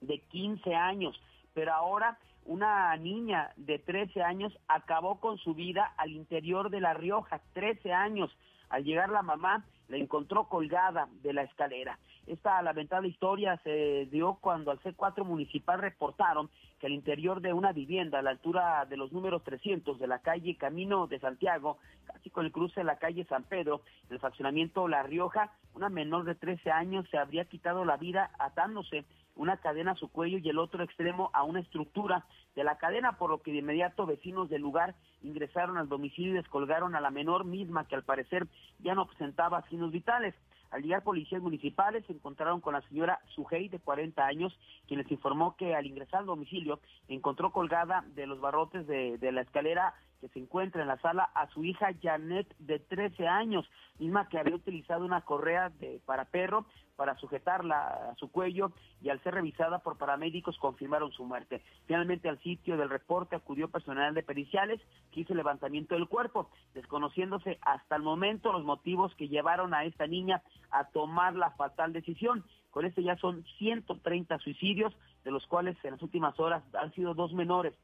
de 0.00 0.20
15 0.20 0.74
años, 0.74 1.20
pero 1.54 1.72
ahora 1.72 2.18
una 2.44 2.96
niña 2.96 3.52
de 3.56 3.78
13 3.78 4.22
años 4.22 4.56
acabó 4.68 5.20
con 5.20 5.38
su 5.38 5.54
vida 5.54 5.92
al 5.98 6.12
interior 6.12 6.70
de 6.70 6.80
La 6.80 6.94
Rioja, 6.94 7.40
13 7.52 7.92
años. 7.92 8.34
Al 8.70 8.84
llegar 8.84 9.10
la 9.10 9.22
mamá, 9.22 9.64
la 9.88 9.96
encontró 9.96 10.48
colgada 10.48 11.08
de 11.22 11.32
la 11.32 11.42
escalera. 11.42 11.98
Esta 12.26 12.60
lamentable 12.62 13.08
historia 13.08 13.58
se 13.64 14.06
dio 14.10 14.38
cuando 14.40 14.70
al 14.70 14.80
C4 14.80 15.24
municipal 15.24 15.80
reportaron 15.80 16.50
que 16.78 16.86
al 16.86 16.92
interior 16.92 17.40
de 17.40 17.52
una 17.52 17.72
vivienda 17.72 18.18
a 18.18 18.22
la 18.22 18.30
altura 18.30 18.84
de 18.84 18.98
los 18.98 19.12
números 19.12 19.42
300 19.44 19.98
de 19.98 20.06
la 20.06 20.18
calle 20.20 20.56
Camino 20.56 21.06
de 21.06 21.18
Santiago, 21.18 21.78
casi 22.06 22.28
con 22.30 22.44
el 22.44 22.52
cruce 22.52 22.80
de 22.80 22.84
la 22.84 22.98
calle 22.98 23.24
San 23.24 23.44
Pedro, 23.44 23.82
en 24.06 24.14
el 24.14 24.20
fraccionamiento 24.20 24.88
La 24.88 25.02
Rioja, 25.02 25.52
una 25.74 25.88
menor 25.88 26.24
de 26.24 26.34
13 26.34 26.70
años 26.70 27.06
se 27.10 27.16
habría 27.16 27.46
quitado 27.46 27.84
la 27.84 27.96
vida 27.96 28.30
atándose 28.38 29.04
una 29.38 29.56
cadena 29.56 29.92
a 29.92 29.96
su 29.96 30.10
cuello 30.10 30.38
y 30.38 30.48
el 30.48 30.58
otro 30.58 30.82
extremo 30.82 31.30
a 31.32 31.44
una 31.44 31.60
estructura 31.60 32.26
de 32.54 32.64
la 32.64 32.76
cadena, 32.76 33.12
por 33.12 33.30
lo 33.30 33.40
que 33.40 33.52
de 33.52 33.58
inmediato 33.58 34.04
vecinos 34.04 34.50
del 34.50 34.62
lugar 34.62 34.96
ingresaron 35.22 35.78
al 35.78 35.88
domicilio 35.88 36.32
y 36.32 36.36
descolgaron 36.36 36.94
a 36.94 37.00
la 37.00 37.10
menor 37.10 37.44
misma 37.44 37.86
que 37.86 37.94
al 37.94 38.02
parecer 38.02 38.46
ya 38.80 38.94
no 38.94 39.06
presentaba 39.06 39.62
signos 39.68 39.92
vitales. 39.92 40.34
Al 40.70 40.82
llegar 40.82 41.02
policías 41.02 41.40
municipales 41.40 42.04
se 42.06 42.12
encontraron 42.12 42.60
con 42.60 42.74
la 42.74 42.82
señora 42.82 43.20
Sujei 43.34 43.68
de 43.68 43.78
40 43.78 44.26
años, 44.26 44.58
quien 44.86 45.00
les 45.00 45.10
informó 45.10 45.56
que 45.56 45.74
al 45.74 45.86
ingresar 45.86 46.20
al 46.20 46.26
domicilio 46.26 46.80
encontró 47.06 47.52
colgada 47.52 48.04
de 48.14 48.26
los 48.26 48.40
barrotes 48.40 48.86
de, 48.86 49.16
de 49.18 49.32
la 49.32 49.42
escalera 49.42 49.94
que 50.20 50.28
se 50.28 50.40
encuentra 50.40 50.82
en 50.82 50.88
la 50.88 50.98
sala 50.98 51.30
a 51.34 51.48
su 51.50 51.64
hija 51.64 51.90
Janet 52.02 52.52
de 52.58 52.80
13 52.80 53.28
años, 53.28 53.70
misma 53.98 54.28
que 54.28 54.38
había 54.38 54.56
utilizado 54.56 55.04
una 55.04 55.20
correa 55.20 55.70
de 55.70 56.00
para 56.04 56.24
perro 56.24 56.66
para 56.98 57.16
sujetarla 57.16 58.10
a 58.10 58.14
su 58.16 58.28
cuello 58.28 58.72
y 59.00 59.08
al 59.08 59.22
ser 59.22 59.34
revisada 59.34 59.78
por 59.78 59.96
paramédicos 59.98 60.58
confirmaron 60.58 61.12
su 61.12 61.24
muerte. 61.24 61.62
Finalmente 61.86 62.28
al 62.28 62.40
sitio 62.40 62.76
del 62.76 62.90
reporte 62.90 63.36
acudió 63.36 63.68
personal 63.68 64.12
de 64.14 64.24
periciales 64.24 64.80
que 65.12 65.20
hizo 65.20 65.32
el 65.32 65.36
levantamiento 65.36 65.94
del 65.94 66.08
cuerpo, 66.08 66.50
desconociéndose 66.74 67.60
hasta 67.62 67.94
el 67.94 68.02
momento 68.02 68.50
los 68.50 68.64
motivos 68.64 69.14
que 69.14 69.28
llevaron 69.28 69.74
a 69.74 69.84
esta 69.84 70.08
niña 70.08 70.42
a 70.72 70.88
tomar 70.88 71.36
la 71.36 71.52
fatal 71.52 71.92
decisión. 71.92 72.44
Con 72.72 72.84
este 72.84 73.04
ya 73.04 73.16
son 73.16 73.44
130 73.58 74.36
suicidios, 74.40 74.92
de 75.22 75.30
los 75.30 75.46
cuales 75.46 75.76
en 75.84 75.92
las 75.92 76.02
últimas 76.02 76.38
horas 76.40 76.64
han 76.74 76.92
sido 76.94 77.14
dos 77.14 77.32
menores 77.32 77.74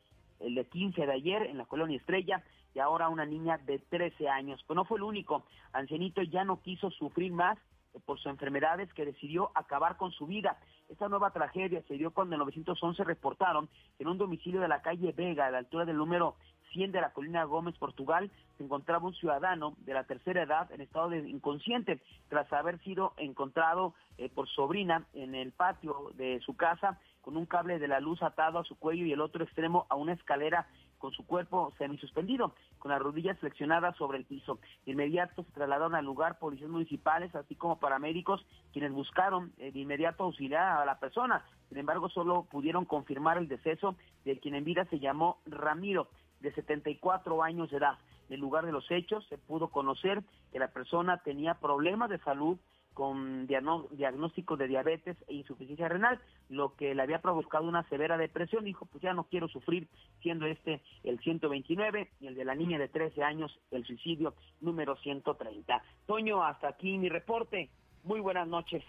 el 0.40 0.56
de 0.56 0.64
15 0.66 1.06
de 1.06 1.12
ayer 1.12 1.42
en 1.44 1.58
la 1.58 1.66
colonia 1.66 1.96
Estrella 1.96 2.42
y 2.74 2.80
ahora 2.80 3.08
una 3.08 3.24
niña 3.24 3.58
de 3.58 3.78
13 3.78 4.28
años. 4.28 4.60
Pero 4.66 4.74
no 4.74 4.84
fue 4.84 4.98
el 4.98 5.04
único. 5.04 5.46
Ancianito 5.72 6.20
ya 6.22 6.42
no 6.42 6.60
quiso 6.60 6.90
sufrir 6.90 7.32
más 7.32 7.56
por 8.05 8.18
sus 8.18 8.26
enfermedades 8.26 8.92
que 8.95 9.05
decidió 9.05 9.51
acabar 9.55 9.97
con 9.97 10.12
su 10.12 10.26
vida. 10.26 10.59
Esta 10.88 11.09
nueva 11.09 11.30
tragedia 11.30 11.82
se 11.88 11.95
dio 11.95 12.12
cuando 12.12 12.34
en 12.34 12.40
911 12.40 13.05
reportaron 13.05 13.68
que 13.97 14.05
en 14.05 14.09
un 14.09 14.18
domicilio 14.18 14.61
de 14.61 14.68
la 14.68 14.82
calle 14.82 15.12
Vega, 15.12 15.47
a 15.47 15.51
la 15.51 15.59
altura 15.59 15.84
del 15.84 15.97
número 15.97 16.36
100 16.72 16.92
de 16.92 17.01
la 17.01 17.12
colina 17.12 17.45
Gómez, 17.45 17.76
Portugal, 17.78 18.30
se 18.59 18.64
encontraba 18.64 19.07
un 19.07 19.14
ciudadano 19.14 19.74
de 19.78 19.95
la 19.95 20.05
tercera 20.05 20.42
edad 20.42 20.70
en 20.72 20.80
estado 20.80 21.09
de 21.09 21.18
inconsciente 21.28 22.01
tras 22.28 22.53
haber 22.53 22.78
sido 22.80 23.14
encontrado 23.16 23.95
eh, 24.18 24.28
por 24.28 24.49
sobrina 24.49 25.07
en 25.14 25.34
el 25.34 25.53
patio 25.53 26.11
de 26.14 26.40
su 26.40 26.57
casa 26.57 26.99
con 27.20 27.36
un 27.36 27.47
cable 27.47 27.78
de 27.78 27.88
la 27.88 28.01
luz 28.01 28.22
atado 28.22 28.59
a 28.59 28.64
su 28.64 28.76
cuello 28.76 29.07
y 29.07 29.12
el 29.12 29.20
otro 29.20 29.45
extremo 29.45 29.86
a 29.88 29.95
una 29.95 30.12
escalera 30.12 30.66
con 31.05 31.12
su 31.12 31.26
cuerpo 31.26 31.70
semisuspendido, 31.76 32.55
con 32.78 32.90
las 32.90 32.98
rodillas 32.98 33.38
flexionadas 33.38 33.94
sobre 33.98 34.16
el 34.16 34.24
piso. 34.24 34.59
De 34.86 34.92
inmediato 34.92 35.44
se 35.44 35.52
trasladaron 35.52 35.94
al 35.94 36.07
lugar 36.07 36.38
policías 36.38 36.70
municipales, 36.70 37.34
así 37.34 37.57
como 37.57 37.78
paramédicos, 37.78 38.46
quienes 38.72 38.90
buscaron 38.90 39.52
eh, 39.59 39.70
de 39.70 39.80
inmediato 39.80 40.24
auxiliar 40.24 40.80
a 40.80 40.86
la 40.86 40.98
persona. 40.98 41.44
Sin 41.68 41.76
embargo, 41.76 42.09
solo 42.09 42.46
pudieron 42.50 42.86
confirmar 42.86 43.36
el 43.36 43.48
deceso 43.48 43.96
de 44.24 44.38
quien 44.38 44.55
en 44.55 44.64
vida 44.64 44.86
se 44.86 44.98
llamó 44.98 45.42
Ramiro, 45.44 46.09
de 46.40 46.55
74 46.55 47.42
años 47.42 47.70
de 47.70 47.76
edad. 47.76 47.98
En 48.30 48.36
el 48.36 48.40
lugar 48.40 48.64
de 48.64 48.72
los 48.72 48.90
hechos 48.90 49.26
se 49.28 49.36
pudo 49.36 49.68
conocer 49.68 50.22
que 50.52 50.59
la 50.59 50.68
persona 50.68 51.18
tenía 51.18 51.52
problemas 51.52 52.09
de 52.09 52.18
salud 52.20 52.57
con 52.95 53.47
diagnóstico 53.47 54.57
de 54.57 54.68
diabetes 54.68 55.16
e 55.28 55.34
insuficiencia 55.34 55.88
renal, 55.88 56.20
lo 56.49 56.74
que 56.76 56.95
le 56.95 57.03
había 57.03 57.20
provocado 57.20 57.64
una 57.64 57.86
severa 57.88 58.16
depresión. 58.16 58.64
Dijo, 58.64 58.86
pues 58.86 59.03
ya 59.03 59.12
no 59.12 59.24
quiero 59.24 59.49
sufrir, 59.49 59.88
siendo 60.22 60.47
este 60.47 60.80
el 61.03 61.18
129 61.20 62.12
y 62.20 62.26
el 62.28 62.34
de 62.34 62.45
la 62.45 62.55
niña 62.55 62.78
de 62.78 62.88
13 62.88 63.22
años, 63.22 63.59
el 63.70 63.84
suicidio 63.84 64.34
número 64.61 64.97
130. 64.97 65.82
Toño, 66.07 66.42
hasta 66.42 66.68
aquí 66.68 66.97
mi 66.97 67.09
reporte. 67.09 67.70
Muy 68.05 68.20
buenas 68.20 68.49
noches. 68.49 68.82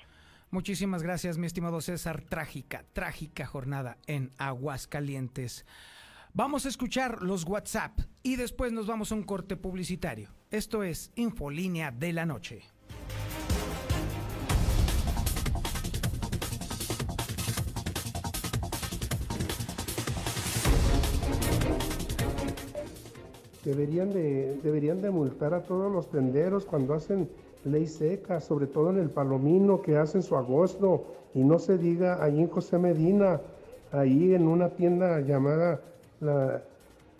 Muchísimas 0.52 1.04
gracias, 1.04 1.38
mi 1.38 1.48
estimado 1.48 1.82
César. 1.82 2.22
Trágica, 2.22 2.86
trágica 2.94 3.46
jornada 3.46 3.98
en 4.08 4.32
Aguascalientes. 4.38 5.66
Vamos 6.34 6.66
a 6.66 6.70
escuchar 6.70 7.22
los 7.22 7.46
WhatsApp 7.46 7.98
y 8.22 8.36
después 8.36 8.72
nos 8.72 8.88
vamos 8.88 9.12
a 9.12 9.16
un 9.16 9.24
corte 9.24 9.56
publicitario. 9.56 10.30
Esto 10.52 10.84
es 10.84 11.12
Infolínea 11.16 11.92
de 11.92 12.14
la 12.14 12.26
Noche. 12.26 12.75
Deberían 23.66 24.14
de, 24.14 24.58
deberían 24.64 25.02
de 25.02 25.10
multar 25.10 25.54
a 25.56 25.62
todos 25.62 25.92
los 25.92 26.08
tenderos 26.10 26.66
cuando 26.66 26.94
hacen 26.94 27.28
ley 27.66 27.88
seca, 27.88 28.40
sobre 28.40 28.68
todo 28.68 28.92
en 28.92 29.00
el 29.00 29.10
Palomino, 29.10 29.82
que 29.82 29.98
hacen 29.98 30.22
su 30.22 30.36
agosto, 30.38 31.04
y 31.34 31.40
no 31.44 31.58
se 31.58 31.78
diga 31.80 32.24
ahí 32.24 32.40
en 32.40 32.48
José 32.48 32.78
Medina, 32.78 33.42
ahí 33.92 34.36
en 34.36 34.48
una 34.48 34.70
tienda 34.70 35.20
llamada, 35.22 35.82
la, 36.22 36.62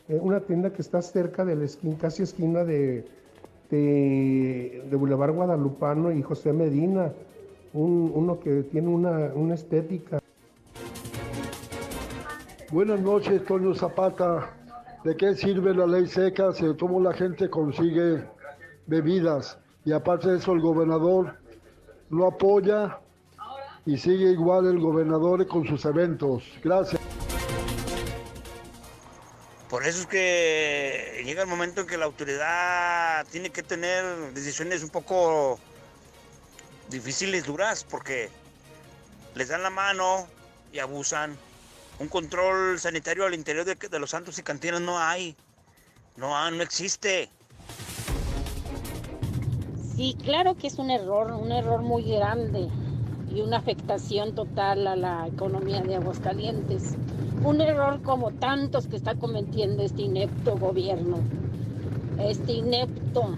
eh, 0.08 0.20
una 0.22 0.40
tienda 0.42 0.72
que 0.72 0.84
está 0.84 1.02
cerca 1.02 1.44
de 1.46 1.56
la 1.56 1.66
esquina, 1.66 1.98
casi 2.00 2.22
esquina 2.22 2.64
de, 2.64 3.06
de, 3.72 4.84
de 4.88 4.96
Boulevard 4.96 5.34
Guadalupano 5.34 6.12
y 6.12 6.22
José 6.22 6.54
Medina, 6.54 7.12
un- 7.74 8.12
uno 8.14 8.40
que 8.40 8.62
tiene 8.64 8.90
una, 8.90 9.32
una 9.34 9.56
estética. 9.56 10.20
Buenas 12.72 13.00
noches, 13.02 13.44
Toño 13.46 13.74
Zapata. 13.74 14.52
¿De 15.06 15.16
qué 15.16 15.36
sirve 15.36 15.72
la 15.76 15.86
ley 15.86 16.08
seca 16.08 16.52
si 16.52 16.66
cómo 16.80 17.00
la 17.00 17.14
gente 17.14 17.48
consigue 17.48 18.28
bebidas? 18.88 19.56
Y 19.86 19.92
aparte 19.92 20.30
de 20.30 20.40
eso, 20.40 20.54
el 20.54 20.62
gobernador 20.62 21.38
no 22.10 22.26
apoya 22.26 22.98
y 23.86 24.00
sigue 24.00 24.32
igual 24.32 24.66
el 24.66 24.80
gobernador 24.80 25.46
con 25.48 25.68
sus 25.68 25.86
eventos. 25.86 26.44
Gracias. 26.64 27.00
Por 29.70 29.86
eso 29.86 30.00
es 30.00 30.08
que 30.08 31.22
llega 31.24 31.44
el 31.44 31.50
momento 31.50 31.82
en 31.82 31.88
que 31.88 32.00
la 32.00 32.06
autoridad 32.06 33.28
tiene 33.28 33.52
que 33.52 33.62
tener 33.62 34.34
decisiones 34.34 34.82
un 34.82 34.90
poco 34.90 35.60
difíciles, 36.90 37.46
duras, 37.46 37.84
porque 37.84 38.32
les 39.36 39.50
dan 39.50 39.62
la 39.62 39.70
mano 39.70 40.26
y 40.74 40.80
abusan. 40.80 41.38
Un 42.00 42.08
control 42.10 42.78
sanitario 42.80 43.26
al 43.26 43.34
interior 43.34 43.66
de, 43.66 44.00
los 44.00 44.10
santos 44.10 44.38
y 44.38 44.44
cantinas 44.44 44.82
no 44.82 45.00
hay. 45.00 45.36
No, 46.18 46.36
ha- 46.36 46.52
no 46.52 46.62
existe. 46.62 47.30
Sí, 49.96 50.18
claro 50.24 50.56
que 50.56 50.68
es 50.68 50.78
un 50.78 50.90
error, 50.92 51.32
un 51.32 51.52
error 51.54 51.82
muy 51.82 52.04
grande 52.04 52.68
y 53.34 53.42
una 53.42 53.58
afectación 53.58 54.36
total 54.36 54.88
a 54.88 54.96
la 54.98 55.28
economía 55.28 55.82
de 55.82 55.96
Aguascalientes. 55.96 56.96
Un 57.44 57.62
error 57.62 58.02
como 58.02 58.32
tantos 58.32 58.88
que 58.88 58.98
está 58.98 59.16
cometiendo 59.16 59.84
este 59.84 60.02
inepto 60.04 60.58
gobierno. 60.58 61.20
Este 62.20 62.54
inepto. 62.54 63.38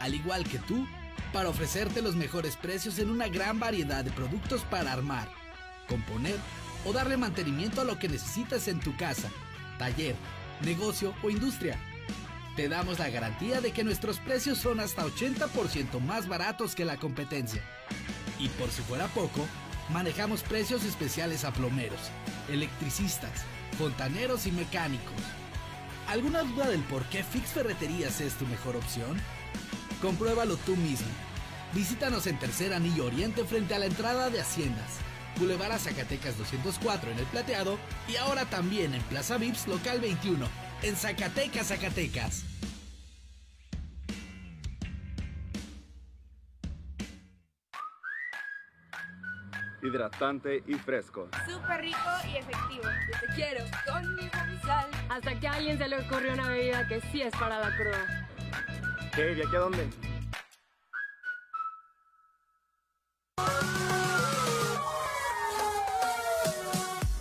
al 0.00 0.14
igual 0.14 0.44
que 0.44 0.58
tú, 0.58 0.86
para 1.32 1.48
ofrecerte 1.48 2.02
los 2.02 2.16
mejores 2.16 2.56
precios 2.56 2.98
en 2.98 3.10
una 3.10 3.28
gran 3.28 3.58
variedad 3.58 4.04
de 4.04 4.10
productos 4.10 4.62
para 4.62 4.92
armar, 4.92 5.28
componer 5.88 6.36
o 6.84 6.92
darle 6.92 7.16
mantenimiento 7.16 7.80
a 7.80 7.84
lo 7.84 7.98
que 7.98 8.08
necesitas 8.08 8.68
en 8.68 8.80
tu 8.80 8.96
casa, 8.96 9.30
taller, 9.78 10.16
negocio 10.62 11.14
o 11.22 11.30
industria. 11.30 11.78
Te 12.56 12.68
damos 12.68 12.98
la 12.98 13.10
garantía 13.10 13.60
de 13.60 13.72
que 13.72 13.84
nuestros 13.84 14.18
precios 14.18 14.58
son 14.58 14.80
hasta 14.80 15.04
80% 15.04 16.00
más 16.00 16.26
baratos 16.26 16.74
que 16.74 16.84
la 16.84 16.96
competencia. 16.96 17.62
Y 18.38 18.48
por 18.48 18.70
si 18.70 18.82
fuera 18.82 19.06
poco, 19.08 19.46
manejamos 19.90 20.42
precios 20.42 20.84
especiales 20.84 21.44
a 21.44 21.52
plomeros, 21.52 22.00
electricistas, 22.48 23.44
fontaneros 23.78 24.46
y 24.46 24.52
mecánicos. 24.52 25.14
¿Alguna 26.08 26.42
duda 26.42 26.68
del 26.68 26.80
por 26.82 27.04
qué 27.04 27.22
Fix 27.22 27.50
Ferreterías 27.50 28.20
es 28.20 28.34
tu 28.34 28.46
mejor 28.46 28.76
opción? 28.76 29.20
Compruébalo 30.00 30.56
tú 30.58 30.76
mismo. 30.76 31.08
Visítanos 31.74 32.26
en 32.26 32.38
Tercer 32.38 32.72
Anillo 32.72 33.06
Oriente 33.06 33.44
frente 33.44 33.74
a 33.74 33.78
la 33.78 33.86
entrada 33.86 34.30
de 34.30 34.40
Haciendas. 34.40 34.98
Boulevard 35.38 35.72
a 35.72 35.78
Zacatecas 35.78 36.38
204 36.38 37.10
en 37.10 37.18
El 37.18 37.26
Plateado 37.26 37.78
y 38.08 38.16
ahora 38.16 38.44
también 38.46 38.94
en 38.94 39.02
Plaza 39.02 39.36
Vips 39.36 39.66
Local 39.68 40.00
21 40.00 40.46
en 40.82 40.96
Zacatecas, 40.96 41.68
Zacatecas. 41.68 42.44
hidratante 49.80 50.62
y 50.66 50.74
fresco. 50.74 51.28
Súper 51.46 51.80
rico 51.80 51.98
y 52.26 52.36
efectivo. 52.36 52.82
Yo 52.82 53.20
te 53.20 53.34
quiero 53.34 53.64
con 53.86 54.16
mi 54.16 54.28
sal. 54.60 54.90
Hasta 55.08 55.38
que 55.38 55.48
a 55.48 55.52
alguien 55.52 55.78
se 55.78 55.88
le 55.88 55.98
ocurrió 55.98 56.32
una 56.34 56.48
bebida 56.48 56.86
que 56.86 57.00
sí 57.12 57.22
es 57.22 57.32
para 57.32 57.58
la 57.58 57.76
cruda. 57.76 58.28
¿Qué? 59.18 59.32
¿Y 59.32 59.42
aquí 59.42 59.56
a 59.56 59.58
dónde? 59.58 60.07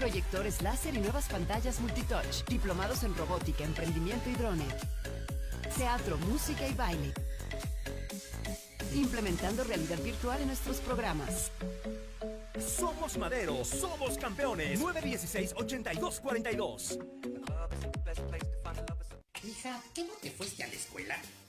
Proyectores 0.00 0.62
láser 0.62 0.94
y 0.94 0.98
nuevas 0.98 1.28
pantallas 1.28 1.78
multitouch. 1.78 2.46
Diplomados 2.48 3.04
en 3.04 3.14
robótica, 3.14 3.64
emprendimiento 3.64 4.30
y 4.30 4.32
drone. 4.32 4.64
Teatro, 5.76 6.16
música 6.16 6.66
y 6.66 6.72
baile. 6.72 7.12
Implementando 8.94 9.62
realidad 9.62 9.98
virtual 9.98 10.40
en 10.40 10.46
nuestros 10.46 10.78
programas. 10.78 11.52
Somos 12.58 13.18
Madero, 13.18 13.62
somos 13.62 14.16
campeones. 14.16 14.80
916-8242. 14.80 16.98
Hija, 19.44 19.82
¿qué 19.94 20.04
no 20.04 20.14
te 20.14 20.30
fuiste 20.30 20.64
a 20.64 20.68
la 20.68 20.72
escuela? 20.72 21.20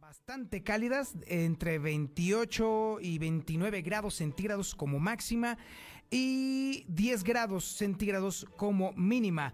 Bastante 0.00 0.62
cálidas, 0.62 1.14
entre 1.26 1.78
28 1.78 3.00
y 3.02 3.18
29 3.18 3.82
grados 3.82 4.14
centígrados 4.14 4.74
como 4.74 4.98
máxima 4.98 5.58
y 6.10 6.86
10 6.88 7.22
grados 7.22 7.64
centígrados 7.76 8.46
como 8.56 8.94
mínima. 8.94 9.52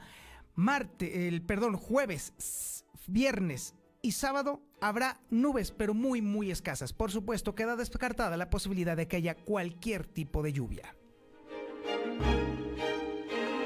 Marte, 0.55 1.27
el 1.27 1.43
perdón, 1.43 1.77
jueves, 1.77 2.85
viernes 3.09 3.75
y 4.03 4.13
sábado 4.13 4.63
habrá 4.81 5.21
nubes, 5.31 5.73
pero 5.73 5.95
muy 5.95 6.23
muy 6.23 6.53
escasas. 6.53 6.93
Por 6.93 7.11
supuesto, 7.11 7.57
queda 7.57 7.75
descartada 7.75 8.37
la 8.37 8.49
posibilidad 8.49 8.97
de 8.97 9.09
que 9.09 9.17
haya 9.17 9.35
cualquier 9.35 10.07
tipo 10.07 10.45
de 10.45 10.53
lluvia. 10.53 10.95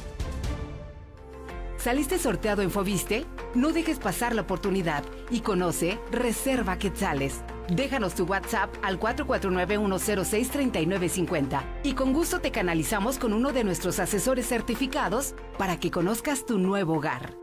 ¿Saliste 1.81 2.17
sorteado 2.19 2.61
en 2.61 2.69
Fobiste? 2.69 3.25
No 3.55 3.71
dejes 3.71 3.97
pasar 3.97 4.35
la 4.35 4.43
oportunidad 4.43 5.03
y 5.31 5.39
conoce 5.39 5.99
Reserva 6.11 6.77
Quetzales. 6.77 7.41
Déjanos 7.69 8.13
tu 8.13 8.25
WhatsApp 8.25 8.71
al 8.83 8.99
449-106-3950 8.99 11.63
y 11.83 11.93
con 11.93 12.13
gusto 12.13 12.39
te 12.39 12.51
canalizamos 12.51 13.17
con 13.17 13.33
uno 13.33 13.51
de 13.51 13.63
nuestros 13.63 13.97
asesores 13.97 14.47
certificados 14.47 15.33
para 15.57 15.79
que 15.79 15.89
conozcas 15.89 16.45
tu 16.45 16.59
nuevo 16.59 16.97
hogar. 16.97 17.35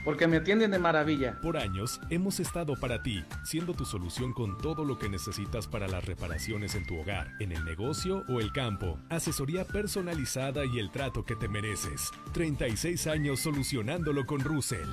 Porque 0.03 0.27
me 0.27 0.37
atienden 0.37 0.71
de 0.71 0.79
maravilla. 0.79 1.39
Por 1.41 1.57
años 1.57 1.99
hemos 2.09 2.39
estado 2.39 2.75
para 2.79 3.03
ti, 3.03 3.23
siendo 3.43 3.73
tu 3.73 3.85
solución 3.85 4.33
con 4.33 4.57
todo 4.57 4.83
lo 4.83 4.97
que 4.97 5.07
necesitas 5.07 5.67
para 5.67 5.87
las 5.87 6.03
reparaciones 6.05 6.73
en 6.73 6.85
tu 6.85 6.99
hogar, 6.99 7.31
en 7.39 7.51
el 7.51 7.63
negocio 7.63 8.23
o 8.27 8.39
el 8.39 8.51
campo. 8.51 8.99
Asesoría 9.09 9.65
personalizada 9.65 10.65
y 10.65 10.79
el 10.79 10.91
trato 10.91 11.25
que 11.25 11.35
te 11.35 11.47
mereces. 11.47 12.11
36 12.33 13.05
años 13.07 13.39
solucionándolo 13.39 14.25
con 14.25 14.39
Russell. 14.39 14.89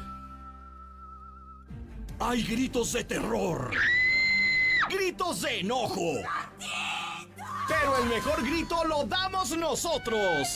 Hay 2.21 2.43
gritos 2.43 2.93
de 2.93 3.05
terror. 3.05 3.71
Gritos 4.91 5.43
de 5.43 5.61
enojo. 5.61 6.13
Pero 7.69 7.99
el 8.03 8.09
mejor 8.11 8.45
grito 8.45 8.85
lo 8.85 9.05
damos 9.05 9.57
nosotros. 9.57 10.49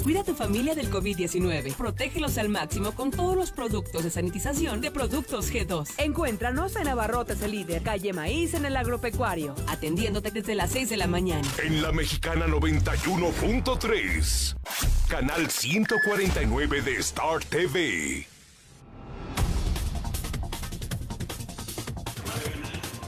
Cuida 0.03 0.21
a 0.21 0.23
tu 0.23 0.35
familia 0.35 0.75
del 0.75 0.91
COVID-19. 0.91 1.73
Protégelos 1.75 2.37
al 2.37 2.49
máximo 2.49 2.91
con 2.91 3.11
todos 3.11 3.35
los 3.35 3.51
productos 3.51 4.03
de 4.03 4.09
sanitización 4.09 4.81
de 4.81 4.91
Productos 4.91 5.51
G2. 5.51 5.89
Encuéntranos 5.97 6.75
en 6.75 6.87
Abarrotes 6.87 7.41
el 7.41 7.51
líder, 7.51 7.81
calle 7.81 8.13
Maíz 8.13 8.53
en 8.53 8.65
el 8.65 8.77
agropecuario, 8.77 9.55
atendiéndote 9.67 10.31
desde 10.31 10.53
las 10.53 10.71
6 10.71 10.89
de 10.89 10.97
la 10.97 11.07
mañana. 11.07 11.47
En 11.63 11.81
la 11.81 11.91
Mexicana 11.91 12.45
91.3, 12.45 14.55
canal 15.07 15.49
149 15.49 16.81
de 16.81 16.95
Star 16.97 17.43
TV. 17.45 18.27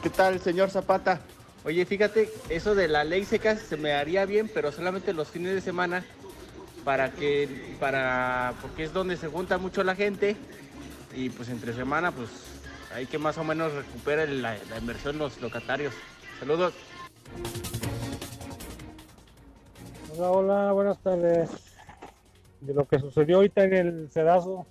¿Qué 0.01 0.09
tal, 0.09 0.39
señor 0.39 0.71
Zapata? 0.71 1.21
Oye, 1.63 1.85
fíjate, 1.85 2.31
eso 2.49 2.75
de 2.75 2.88
la 2.88 3.03
ley 3.03 3.25
seca 3.25 3.57
se 3.57 3.75
me 3.75 3.91
haría 3.91 4.25
bien, 4.25 4.49
pero 4.53 4.71
solamente 4.71 5.11
los 5.11 5.27
fines 5.27 5.53
de 5.53 5.59
semana, 5.59 6.05
para 6.88 7.11
que, 7.11 7.49
para, 7.81 8.53
porque 8.61 8.85
es 8.85 8.93
donde 8.93 9.17
se 9.17 9.27
junta 9.27 9.57
mucho 9.57 9.83
la 9.83 9.93
gente 9.93 10.38
y 11.13 11.29
pues 11.29 11.49
entre 11.49 11.73
semana, 11.73 12.13
pues 12.13 12.29
hay 12.95 13.05
que 13.05 13.17
más 13.17 13.38
o 13.38 13.43
menos 13.43 13.73
recuperar 13.73 14.29
la, 14.29 14.55
la 14.69 14.77
inversión 14.77 15.17
los 15.17 15.41
locatarios. 15.41 15.93
Saludos. 16.39 16.73
Hola, 20.15 20.31
hola, 20.31 20.71
buenas 20.71 20.97
tardes. 20.99 21.49
De 22.61 22.73
lo 22.73 22.85
que 22.85 22.99
sucedió 22.99 23.35
ahorita 23.35 23.65
en 23.65 23.73
el 23.73 24.09
sedazo, 24.09 24.65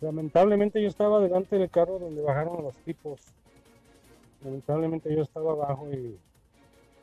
lamentablemente 0.00 0.82
yo 0.82 0.88
estaba 0.88 1.20
delante 1.20 1.56
del 1.56 1.70
carro 1.70 2.00
donde 2.00 2.20
bajaron 2.20 2.64
los 2.64 2.74
tipos. 2.78 3.20
Lamentablemente 4.42 5.14
yo 5.14 5.22
estaba 5.22 5.52
abajo 5.52 5.88
y 5.92 6.18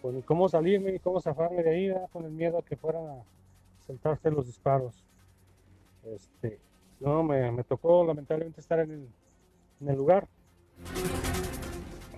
pues 0.01 0.25
cómo 0.25 0.49
salirme 0.49 0.91
ni 0.91 0.99
cómo 0.99 1.21
zafarme 1.21 1.63
de 1.63 1.69
ahí, 1.69 1.93
con 2.11 2.25
el 2.25 2.31
miedo 2.31 2.57
a 2.57 2.63
que 2.63 2.75
fueran 2.75 3.23
saltarse 3.91 4.31
los 4.31 4.45
disparos. 4.45 5.03
Este, 6.05 6.59
no, 6.99 7.23
me, 7.23 7.51
me 7.51 7.63
tocó 7.63 8.05
lamentablemente 8.05 8.61
estar 8.61 8.79
en 8.79 8.91
el, 8.91 9.07
en 9.81 9.89
el 9.89 9.95
lugar. 9.97 10.27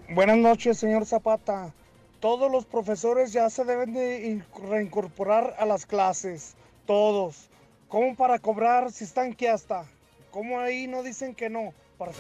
Buenas 0.10 0.38
noches, 0.38 0.78
señor 0.78 1.06
Zapata. 1.06 1.74
Todos 2.20 2.52
los 2.52 2.66
profesores 2.66 3.34
ya 3.34 3.50
se 3.50 3.66
deben 3.66 3.94
de 3.94 4.28
in- 4.28 4.46
reincorporar 4.70 5.56
a 5.58 5.66
las 5.66 5.86
clases. 5.86 6.56
Todos. 6.86 7.50
¿Cómo 7.88 8.16
para 8.16 8.40
cobrar 8.40 8.92
si 8.92 9.04
están 9.04 9.34
que 9.34 9.50
hasta? 9.50 9.86
¿Cómo 10.32 10.60
ahí 10.60 10.88
no 10.88 11.04
dicen 11.04 11.36
que 11.36 11.50
no? 11.50 11.74
Para... 11.98 12.12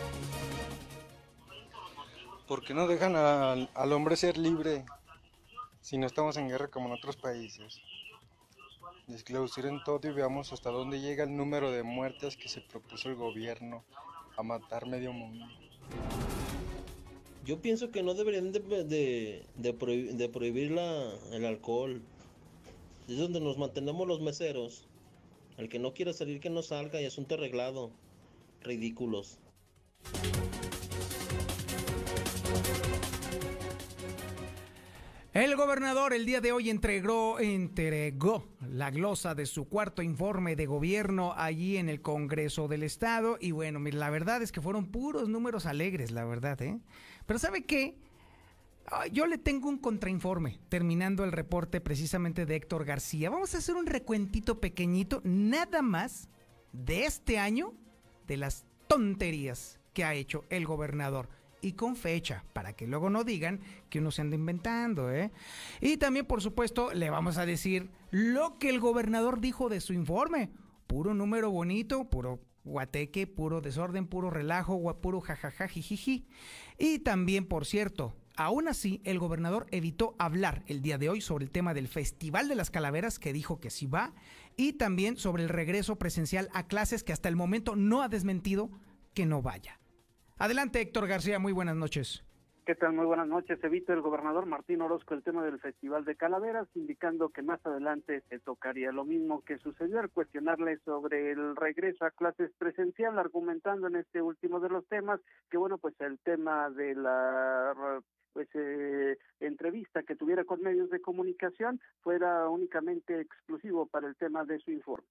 ¿Por 2.47 2.63
qué 2.65 2.73
no 2.73 2.87
dejan 2.87 3.15
al, 3.15 3.69
al 3.73 3.93
hombre 3.93 4.15
ser 4.17 4.37
libre 4.37 4.85
si 5.81 5.97
no 5.97 6.05
estamos 6.05 6.35
en 6.37 6.49
guerra 6.49 6.67
como 6.67 6.87
en 6.87 6.93
otros 6.93 7.15
países? 7.15 7.81
Desclausuren 9.13 9.83
todo 9.83 9.99
y 10.09 10.11
veamos 10.11 10.51
hasta 10.53 10.71
dónde 10.71 10.99
llega 10.99 11.23
el 11.25 11.37
número 11.37 11.69
de 11.69 11.83
muertes 11.83 12.35
que 12.35 12.49
se 12.49 12.61
propuso 12.61 13.09
el 13.09 13.15
gobierno 13.15 13.83
a 14.35 14.41
matar 14.41 14.87
medio 14.87 15.13
mundo. 15.13 15.45
Yo 17.45 17.61
pienso 17.61 17.91
que 17.91 18.01
no 18.01 18.15
deberían 18.15 18.51
de 18.51 20.27
prohibir 20.31 20.71
la- 20.71 21.13
el 21.31 21.45
alcohol. 21.45 22.01
Es 23.07 23.19
donde 23.19 23.39
nos 23.39 23.59
mantenemos 23.59 24.07
los 24.07 24.19
meseros. 24.19 24.87
El 25.57 25.69
que 25.69 25.77
no 25.77 25.93
quiera 25.93 26.11
salir, 26.11 26.39
que 26.39 26.49
no 26.49 26.63
salga 26.63 26.99
y 26.99 27.05
asunto 27.05 27.35
arreglado. 27.35 27.91
Ridículos. 28.61 29.37
El 35.33 35.55
gobernador 35.55 36.13
el 36.13 36.27
día 36.27 36.41
de 36.41 36.51
hoy 36.51 36.69
entregó, 36.69 37.39
entregó 37.39 38.47
la 38.69 38.91
glosa 38.91 39.33
de 39.33 39.47
su 39.47 39.67
cuarto 39.67 40.03
informe 40.03 40.55
de 40.55 40.67
gobierno 40.67 41.33
allí 41.35 41.77
en 41.77 41.89
el 41.89 42.03
Congreso 42.03 42.67
del 42.67 42.83
Estado. 42.83 43.39
Y 43.41 43.49
bueno, 43.49 43.79
la 43.79 44.11
verdad 44.11 44.43
es 44.43 44.51
que 44.51 44.61
fueron 44.61 44.91
puros 44.91 45.27
números 45.29 45.65
alegres, 45.65 46.11
la 46.11 46.23
verdad, 46.23 46.61
¿eh? 46.61 46.79
Pero 47.25 47.39
¿sabe 47.39 47.63
qué? 47.63 47.97
Yo 49.11 49.25
le 49.25 49.39
tengo 49.39 49.69
un 49.69 49.79
contrainforme, 49.79 50.59
terminando 50.69 51.23
el 51.23 51.31
reporte 51.31 51.81
precisamente 51.81 52.45
de 52.45 52.55
Héctor 52.55 52.85
García. 52.85 53.31
Vamos 53.31 53.55
a 53.55 53.57
hacer 53.57 53.73
un 53.73 53.87
recuentito 53.87 54.61
pequeñito, 54.61 55.19
nada 55.23 55.81
más, 55.81 56.29
de 56.73 57.05
este 57.05 57.39
año, 57.39 57.73
de 58.27 58.37
las 58.37 58.67
tonterías 58.87 59.79
que 59.93 60.03
ha 60.03 60.13
hecho 60.13 60.45
el 60.51 60.67
gobernador. 60.67 61.27
Y 61.63 61.73
con 61.73 61.95
fecha, 61.95 62.43
para 62.51 62.73
que 62.73 62.85
luego 62.87 63.09
no 63.09 63.23
digan 63.23 63.61
que 63.89 63.99
uno 63.99 64.11
se 64.11 64.21
anda 64.21 64.35
inventando, 64.35 65.09
¿eh? 65.11 65.31
Y 65.79 65.95
también, 65.95 66.25
por 66.25 66.41
supuesto, 66.41 66.93
le 66.93 67.09
vamos 67.09 67.37
a 67.37 67.45
decir 67.45 67.89
lo 68.11 68.59
que 68.59 68.69
el 68.69 68.81
gobernador 68.81 69.39
dijo 69.39 69.69
de 69.69 69.79
su 69.79 69.93
informe. 69.93 70.49
Puro 70.87 71.13
número 71.13 71.49
bonito, 71.49 72.09
puro 72.09 72.41
guateque, 72.65 73.27
puro 73.27 73.61
desorden, 73.61 74.07
puro 74.07 74.29
relajo, 74.29 74.75
gua- 74.75 74.99
puro 74.99 75.21
jajaja, 75.21 75.69
jijiji. 75.69 76.25
Y 76.77 76.99
también, 76.99 77.45
por 77.45 77.65
cierto, 77.65 78.13
aún 78.35 78.67
así, 78.67 78.99
el 79.05 79.19
gobernador 79.19 79.65
evitó 79.71 80.15
hablar 80.19 80.63
el 80.67 80.81
día 80.81 80.97
de 80.97 81.07
hoy 81.07 81.21
sobre 81.21 81.45
el 81.45 81.51
tema 81.51 81.73
del 81.73 81.87
Festival 81.87 82.49
de 82.49 82.55
las 82.55 82.71
Calaveras, 82.71 83.19
que 83.19 83.31
dijo 83.31 83.61
que 83.61 83.69
sí 83.69 83.85
va, 83.85 84.13
y 84.57 84.73
también 84.73 85.15
sobre 85.15 85.43
el 85.43 85.49
regreso 85.49 85.97
presencial 85.97 86.49
a 86.53 86.67
clases, 86.67 87.03
que 87.05 87.13
hasta 87.13 87.29
el 87.29 87.37
momento 87.37 87.77
no 87.77 88.01
ha 88.01 88.09
desmentido 88.09 88.69
que 89.13 89.25
no 89.25 89.41
vaya. 89.41 89.79
Adelante, 90.37 90.81
Héctor 90.81 91.07
García, 91.07 91.39
muy 91.39 91.53
buenas 91.53 91.75
noches. 91.75 92.23
¿Qué 92.65 92.75
tal? 92.75 92.93
Muy 92.93 93.05
buenas 93.05 93.27
noches. 93.27 93.61
Evita 93.61 93.91
el 93.91 93.99
gobernador 94.01 94.45
Martín 94.45 94.81
Orozco 94.81 95.13
el 95.13 95.21
tema 95.23 95.43
del 95.43 95.59
Festival 95.59 96.05
de 96.05 96.15
Calaveras, 96.15 96.67
indicando 96.75 97.27
que 97.29 97.41
más 97.41 97.59
adelante 97.65 98.23
se 98.29 98.39
tocaría 98.39 98.93
lo 98.93 99.03
mismo 99.03 99.41
que 99.41 99.57
sucedió 99.57 99.99
al 99.99 100.09
cuestionarle 100.09 100.77
sobre 100.85 101.31
el 101.31 101.57
regreso 101.57 102.05
a 102.05 102.11
clases 102.11 102.51
presencial, 102.57 103.19
argumentando 103.19 103.87
en 103.87 103.97
este 103.97 104.21
último 104.21 104.61
de 104.61 104.69
los 104.69 104.87
temas 104.87 105.19
que, 105.51 105.57
bueno, 105.57 105.77
pues 105.77 105.93
el 105.99 106.19
tema 106.19 106.69
de 106.69 106.95
la 106.95 108.01
pues 108.31 108.47
eh, 108.55 109.17
entrevista 109.41 110.01
que 110.03 110.15
tuviera 110.15 110.43
con 110.45 110.61
medios 110.61 110.89
de 110.89 111.01
comunicación 111.01 111.79
fuera 112.01 112.47
únicamente 112.49 113.19
exclusivo 113.19 113.85
para 113.87 114.07
el 114.07 114.15
tema 114.15 114.45
de 114.45 114.57
su 114.59 114.71
informe. 114.71 115.05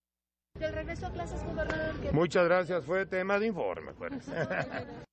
Del 0.59 0.73
regreso 0.75 1.07
a 1.07 1.13
clases, 1.13 1.45
gobernador. 1.45 1.95
¿qué- 2.01 2.13
Muchas 2.13 2.47
gracias, 2.47 2.85
fue 2.87 3.05
tema 3.07 3.39
de 3.39 3.47
informe, 3.49 3.93
pues. 3.93 4.13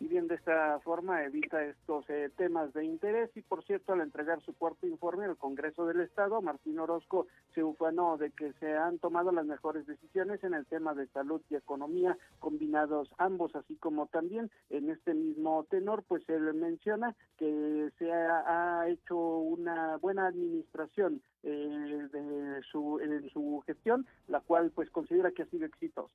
y 0.00 0.06
bien 0.06 0.28
de 0.28 0.36
esta 0.36 0.78
forma 0.80 1.24
evita 1.24 1.64
estos 1.64 2.08
eh, 2.08 2.30
temas 2.36 2.72
de 2.72 2.84
interés. 2.84 3.30
Y 3.36 3.42
por 3.42 3.64
cierto 3.64 3.92
al 3.92 4.00
entregar 4.00 4.40
su 4.42 4.54
cuarto 4.54 4.86
informe 4.86 5.24
al 5.24 5.36
Congreso 5.36 5.86
del 5.86 6.00
Estado 6.00 6.40
Martín 6.40 6.78
Orozco 6.78 7.26
se 7.54 7.64
ufanó 7.64 8.16
de 8.16 8.30
que 8.30 8.52
se 8.54 8.76
han 8.76 8.98
tomado 8.98 9.32
las 9.32 9.46
mejores 9.46 9.86
decisiones 9.86 10.42
en 10.44 10.54
el 10.54 10.66
tema 10.66 10.94
de 10.94 11.06
salud 11.08 11.40
y 11.50 11.56
economía 11.56 12.16
combinados 12.38 13.10
ambos 13.18 13.54
así 13.56 13.76
como 13.76 14.06
también 14.06 14.50
en 14.70 14.90
este 14.90 15.14
mismo 15.14 15.64
tenor 15.70 16.04
pues 16.06 16.28
él 16.28 16.54
menciona 16.54 17.14
que 17.36 17.90
se 17.98 18.12
ha, 18.12 18.80
ha 18.80 18.88
hecho 18.88 19.16
una 19.16 19.96
buena 19.96 20.26
administración 20.26 21.20
eh, 21.42 22.08
de 22.12 22.62
su 22.70 23.00
en 23.00 23.28
su 23.30 23.62
gestión 23.66 24.06
la 24.28 24.40
cual 24.40 24.70
pues 24.74 24.90
considera 24.90 25.32
que 25.32 25.42
ha 25.42 25.46
sido 25.46 25.66
exitosa 25.66 26.14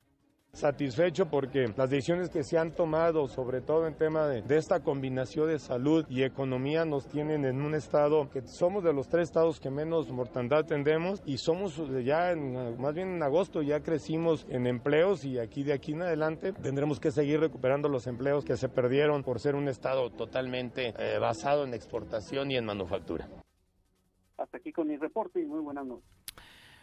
Satisfecho 0.54 1.26
porque 1.26 1.74
las 1.76 1.90
decisiones 1.90 2.30
que 2.30 2.44
se 2.44 2.60
han 2.60 2.72
tomado, 2.72 3.28
sobre 3.28 3.60
todo 3.60 3.88
en 3.88 3.96
tema 3.96 4.28
de, 4.28 4.56
esta 4.56 4.82
combinación 4.82 5.48
de 5.48 5.58
salud 5.58 6.06
y 6.10 6.22
economía, 6.22 6.86
nos 6.86 7.08
tienen 7.08 7.44
en 7.44 7.60
un 7.64 7.74
estado 7.74 8.30
que 8.30 8.44
somos 8.44 8.84
de 8.84 8.94
los 8.94 9.10
tres 9.10 9.30
estados 9.30 9.60
que 9.60 9.72
menos 9.72 10.12
mortandad 10.12 10.64
tendemos 10.64 11.24
y 11.26 11.40
somos 11.40 11.80
eh, 11.80 12.04
ya, 12.04 12.32
en, 12.32 12.80
más 12.80 12.94
bien 12.94 13.16
en 13.16 13.24
agosto, 13.24 13.64
ya 13.64 13.82
crecimos 13.82 14.46
en 14.48 14.68
empleos 14.68 15.26
y 15.26 15.40
aquí 15.40 15.64
de 15.64 15.74
aquí 15.74 15.94
en 15.94 16.04
adelante 16.04 16.54
tendremos 16.54 17.00
que 17.00 17.10
seguir 17.10 17.40
recuperando 17.40 17.90
los 17.90 18.06
empleos 18.06 18.46
que 18.46 18.56
se 18.56 18.70
perdieron 18.70 19.24
por 19.24 19.40
ser 19.40 19.56
un 19.56 19.68
estado 19.68 20.12
totalmente 20.12 20.94
eh, 21.00 21.18
basado 21.18 21.66
en 21.66 21.74
exportación 21.74 22.52
y 22.52 22.58
en 22.58 22.66
manufactura. 22.66 23.28
hasta 24.38 24.58
aquí 24.58 24.72
con 24.72 24.88
mi 24.88 24.98
reporte 24.98 25.42
y 25.42 25.46
muy 25.46 25.62
buenas 25.62 25.86
noches 25.88 26.23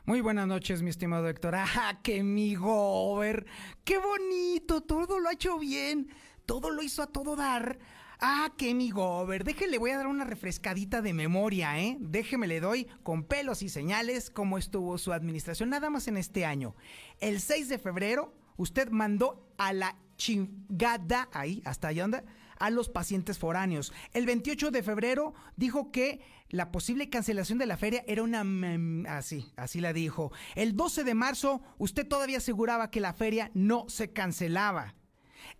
Muy 0.06 0.22
buenas 0.22 0.46
noches, 0.46 0.80
mi 0.80 0.88
estimado 0.88 1.28
Héctor. 1.28 1.54
¡Ah, 1.56 1.98
que 2.02 2.22
mi 2.22 2.54
gober! 2.54 3.44
¡Qué 3.84 3.98
bonito! 3.98 4.80
Todo 4.80 5.20
lo 5.20 5.28
ha 5.28 5.34
hecho 5.34 5.58
bien. 5.58 6.08
Todo 6.46 6.70
lo 6.70 6.82
hizo 6.82 7.02
a 7.02 7.06
todo 7.06 7.36
dar. 7.36 7.78
¡Ah, 8.18 8.50
que 8.56 8.74
mi 8.74 8.90
gober! 8.90 9.44
Déjele, 9.44 9.76
voy 9.76 9.90
a 9.90 9.98
dar 9.98 10.06
una 10.06 10.24
refrescadita 10.24 11.02
de 11.02 11.12
memoria, 11.12 11.78
¿eh? 11.78 11.98
Déjeme, 12.00 12.46
le 12.46 12.60
doy 12.60 12.86
con 13.02 13.24
pelos 13.24 13.62
y 13.62 13.68
señales 13.68 14.30
cómo 14.30 14.56
estuvo 14.56 14.96
su 14.96 15.12
administración, 15.12 15.68
nada 15.68 15.90
más 15.90 16.08
en 16.08 16.16
este 16.16 16.46
año. 16.46 16.74
El 17.20 17.40
6 17.40 17.68
de 17.68 17.78
febrero, 17.78 18.32
usted 18.56 18.88
mandó 18.90 19.52
a 19.58 19.74
la 19.74 19.96
chingada, 20.16 21.28
ahí, 21.32 21.62
hasta 21.66 21.88
allá 21.88 22.04
anda, 22.04 22.24
a 22.60 22.70
los 22.70 22.88
pacientes 22.88 23.38
foráneos. 23.38 23.92
El 24.12 24.26
28 24.26 24.70
de 24.70 24.82
febrero 24.84 25.34
dijo 25.56 25.90
que 25.90 26.20
la 26.48 26.70
posible 26.70 27.10
cancelación 27.10 27.58
de 27.58 27.66
la 27.66 27.76
feria 27.76 28.04
era 28.06 28.22
una... 28.22 28.44
mem- 28.44 29.06
Así, 29.08 29.52
así 29.56 29.80
la 29.80 29.92
dijo. 29.92 30.30
El 30.54 30.76
12 30.76 31.02
de 31.04 31.14
marzo 31.14 31.60
usted 31.78 32.06
todavía 32.06 32.38
aseguraba 32.38 32.90
que 32.90 33.00
la 33.00 33.12
feria 33.14 33.50
no 33.54 33.86
se 33.88 34.12
cancelaba. 34.12 34.94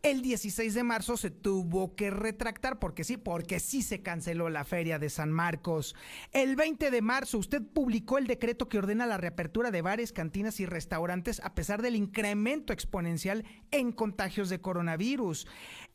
El 0.02 0.22
16 0.22 0.74
de 0.74 0.82
marzo 0.82 1.16
se 1.16 1.30
tuvo 1.30 1.94
que 1.94 2.10
retractar 2.10 2.78
porque 2.78 3.04
sí, 3.04 3.16
porque 3.16 3.60
sí 3.60 3.82
se 3.82 4.02
canceló 4.02 4.48
la 4.48 4.64
feria 4.64 4.98
de 4.98 5.10
San 5.10 5.30
Marcos. 5.30 5.94
El 6.32 6.56
20 6.56 6.90
de 6.90 7.02
marzo 7.02 7.38
usted 7.38 7.62
publicó 7.62 8.18
el 8.18 8.26
decreto 8.26 8.68
que 8.68 8.78
ordena 8.78 9.06
la 9.06 9.18
reapertura 9.18 9.70
de 9.70 9.82
bares, 9.82 10.12
cantinas 10.12 10.60
y 10.60 10.66
restaurantes 10.66 11.40
a 11.44 11.54
pesar 11.54 11.82
del 11.82 11.96
incremento 11.96 12.72
exponencial 12.72 13.44
en 13.70 13.92
contagios 13.92 14.48
de 14.48 14.60
coronavirus. 14.60 15.46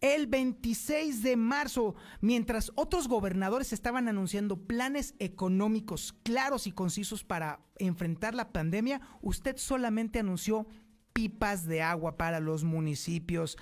El 0.01 0.27
26 0.27 1.23
de 1.23 1.35
marzo, 1.37 1.95
mientras 2.21 2.71
otros 2.75 3.07
gobernadores 3.07 3.73
estaban 3.73 4.07
anunciando 4.07 4.57
planes 4.57 5.15
económicos 5.19 6.13
claros 6.23 6.67
y 6.67 6.71
concisos 6.71 7.23
para 7.23 7.59
enfrentar 7.77 8.35
la 8.35 8.51
pandemia, 8.51 9.01
usted 9.21 9.57
solamente 9.57 10.19
anunció 10.19 10.67
pipas 11.15 11.65
de 11.65 11.81
agua 11.81 12.17
para 12.17 12.41
los 12.41 12.65
municipios. 12.65 13.57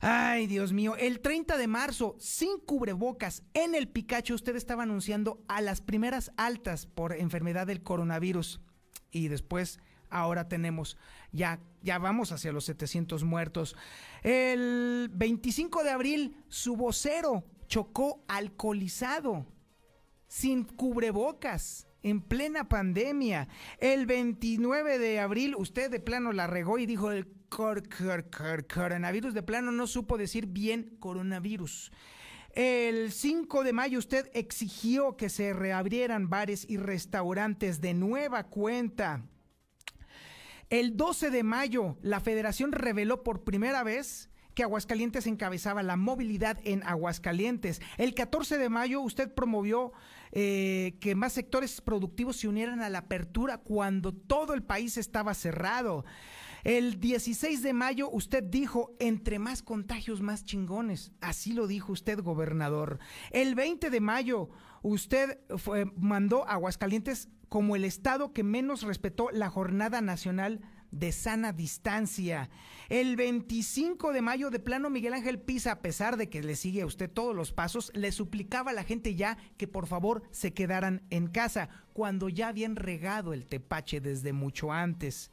Ay, 0.00 0.46
Dios 0.46 0.72
mío, 0.72 0.94
el 0.96 1.18
30 1.18 1.56
de 1.56 1.66
marzo, 1.66 2.14
sin 2.20 2.60
cubrebocas, 2.60 3.42
en 3.54 3.74
el 3.74 3.88
Picacho, 3.88 4.36
usted 4.36 4.54
estaba 4.54 4.84
anunciando 4.84 5.42
a 5.48 5.60
las 5.60 5.80
primeras 5.80 6.30
altas 6.36 6.86
por 6.86 7.12
enfermedad 7.12 7.66
del 7.66 7.82
coronavirus. 7.82 8.60
Y 9.10 9.26
después, 9.26 9.80
ahora 10.10 10.46
tenemos, 10.48 10.96
ya, 11.32 11.58
ya 11.82 11.98
vamos 11.98 12.30
hacia 12.30 12.52
los 12.52 12.66
700 12.66 13.24
muertos. 13.24 13.74
El 14.22 15.10
25 15.12 15.82
de 15.82 15.90
abril, 15.90 16.36
su 16.48 16.76
vocero 16.76 17.44
chocó 17.66 18.22
alcoholizado, 18.28 19.44
sin 20.28 20.62
cubrebocas 20.62 21.85
en 22.06 22.20
plena 22.20 22.68
pandemia. 22.68 23.48
El 23.78 24.06
29 24.06 24.98
de 25.00 25.18
abril 25.18 25.56
usted 25.58 25.90
de 25.90 25.98
plano 25.98 26.32
la 26.32 26.46
regó 26.46 26.78
y 26.78 26.86
dijo 26.86 27.10
el 27.10 27.26
coronavirus 27.48 29.34
de 29.34 29.42
plano 29.42 29.72
no 29.72 29.88
supo 29.88 30.16
decir 30.16 30.46
bien 30.46 30.96
coronavirus. 31.00 31.90
El 32.52 33.10
5 33.10 33.64
de 33.64 33.72
mayo 33.72 33.98
usted 33.98 34.30
exigió 34.34 35.16
que 35.16 35.28
se 35.28 35.52
reabrieran 35.52 36.30
bares 36.30 36.64
y 36.68 36.76
restaurantes 36.76 37.80
de 37.80 37.92
nueva 37.92 38.44
cuenta. 38.44 39.24
El 40.70 40.96
12 40.96 41.30
de 41.30 41.42
mayo 41.42 41.98
la 42.02 42.20
federación 42.20 42.70
reveló 42.70 43.24
por 43.24 43.42
primera 43.42 43.82
vez 43.82 44.30
que 44.54 44.62
Aguascalientes 44.62 45.26
encabezaba 45.26 45.82
la 45.82 45.96
movilidad 45.96 46.58
en 46.64 46.82
Aguascalientes. 46.84 47.82
El 47.98 48.14
14 48.14 48.58
de 48.58 48.68
mayo 48.70 49.02
usted 49.02 49.34
promovió 49.34 49.92
eh, 50.38 50.98
que 51.00 51.14
más 51.14 51.32
sectores 51.32 51.80
productivos 51.80 52.36
se 52.36 52.46
unieran 52.46 52.82
a 52.82 52.90
la 52.90 52.98
apertura 52.98 53.56
cuando 53.56 54.12
todo 54.12 54.52
el 54.52 54.62
país 54.62 54.98
estaba 54.98 55.32
cerrado. 55.32 56.04
El 56.62 57.00
16 57.00 57.62
de 57.62 57.72
mayo 57.72 58.10
usted 58.10 58.44
dijo, 58.44 58.94
entre 58.98 59.38
más 59.38 59.62
contagios, 59.62 60.20
más 60.20 60.44
chingones. 60.44 61.10
Así 61.22 61.54
lo 61.54 61.66
dijo 61.66 61.92
usted, 61.92 62.20
gobernador. 62.20 62.98
El 63.30 63.54
20 63.54 63.88
de 63.88 64.00
mayo 64.00 64.50
usted 64.82 65.38
mandó 65.96 66.46
a 66.46 66.52
Aguascalientes 66.52 67.30
como 67.48 67.74
el 67.74 67.86
estado 67.86 68.34
que 68.34 68.42
menos 68.42 68.82
respetó 68.82 69.30
la 69.32 69.48
jornada 69.48 70.02
nacional 70.02 70.60
de 70.90 71.12
sana 71.12 71.52
distancia. 71.52 72.50
El 72.88 73.16
25 73.16 74.12
de 74.12 74.22
mayo, 74.22 74.50
de 74.50 74.60
plano, 74.60 74.90
Miguel 74.90 75.14
Ángel 75.14 75.40
Pisa, 75.40 75.72
a 75.72 75.82
pesar 75.82 76.16
de 76.16 76.28
que 76.28 76.42
le 76.42 76.56
sigue 76.56 76.82
a 76.82 76.86
usted 76.86 77.10
todos 77.10 77.34
los 77.34 77.52
pasos, 77.52 77.90
le 77.94 78.12
suplicaba 78.12 78.70
a 78.70 78.74
la 78.74 78.84
gente 78.84 79.14
ya 79.14 79.38
que 79.56 79.66
por 79.66 79.86
favor 79.86 80.22
se 80.30 80.54
quedaran 80.54 81.02
en 81.10 81.26
casa, 81.26 81.68
cuando 81.92 82.28
ya 82.28 82.48
habían 82.48 82.76
regado 82.76 83.32
el 83.32 83.46
tepache 83.46 84.00
desde 84.00 84.32
mucho 84.32 84.72
antes. 84.72 85.30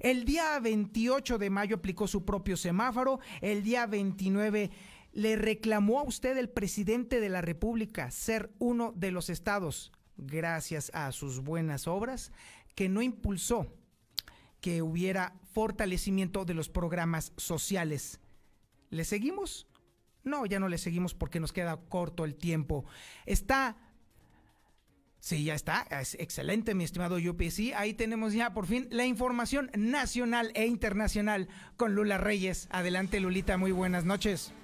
El 0.00 0.24
día 0.24 0.58
28 0.60 1.38
de 1.38 1.50
mayo 1.50 1.76
aplicó 1.76 2.06
su 2.06 2.24
propio 2.24 2.56
semáforo, 2.56 3.20
el 3.40 3.62
día 3.62 3.86
29 3.86 4.70
le 5.12 5.36
reclamó 5.36 6.00
a 6.00 6.04
usted 6.04 6.36
el 6.36 6.48
presidente 6.48 7.20
de 7.20 7.28
la 7.28 7.40
República 7.40 8.10
ser 8.10 8.50
uno 8.58 8.92
de 8.96 9.12
los 9.12 9.30
estados, 9.30 9.92
gracias 10.16 10.90
a 10.94 11.12
sus 11.12 11.40
buenas 11.40 11.86
obras, 11.86 12.32
que 12.74 12.88
no 12.88 13.02
impulsó 13.02 13.72
que 14.64 14.80
hubiera 14.80 15.34
fortalecimiento 15.52 16.46
de 16.46 16.54
los 16.54 16.70
programas 16.70 17.34
sociales. 17.36 18.18
¿Le 18.88 19.04
seguimos? 19.04 19.66
No, 20.22 20.46
ya 20.46 20.58
no 20.58 20.70
le 20.70 20.78
seguimos 20.78 21.12
porque 21.12 21.38
nos 21.38 21.52
queda 21.52 21.76
corto 21.76 22.24
el 22.24 22.34
tiempo. 22.34 22.86
Está 23.26 23.76
Sí, 25.20 25.44
ya 25.44 25.54
está. 25.54 25.86
Es 25.90 26.14
excelente, 26.14 26.74
mi 26.74 26.84
estimado 26.84 27.16
UPC. 27.16 27.74
Ahí 27.76 27.92
tenemos 27.92 28.32
ya 28.32 28.54
por 28.54 28.66
fin 28.66 28.88
la 28.90 29.04
información 29.04 29.70
nacional 29.74 30.50
e 30.54 30.66
internacional 30.66 31.48
con 31.76 31.94
Lula 31.94 32.16
Reyes. 32.16 32.66
Adelante, 32.70 33.20
Lulita. 33.20 33.58
Muy 33.58 33.72
buenas 33.72 34.06
noches. 34.06 34.54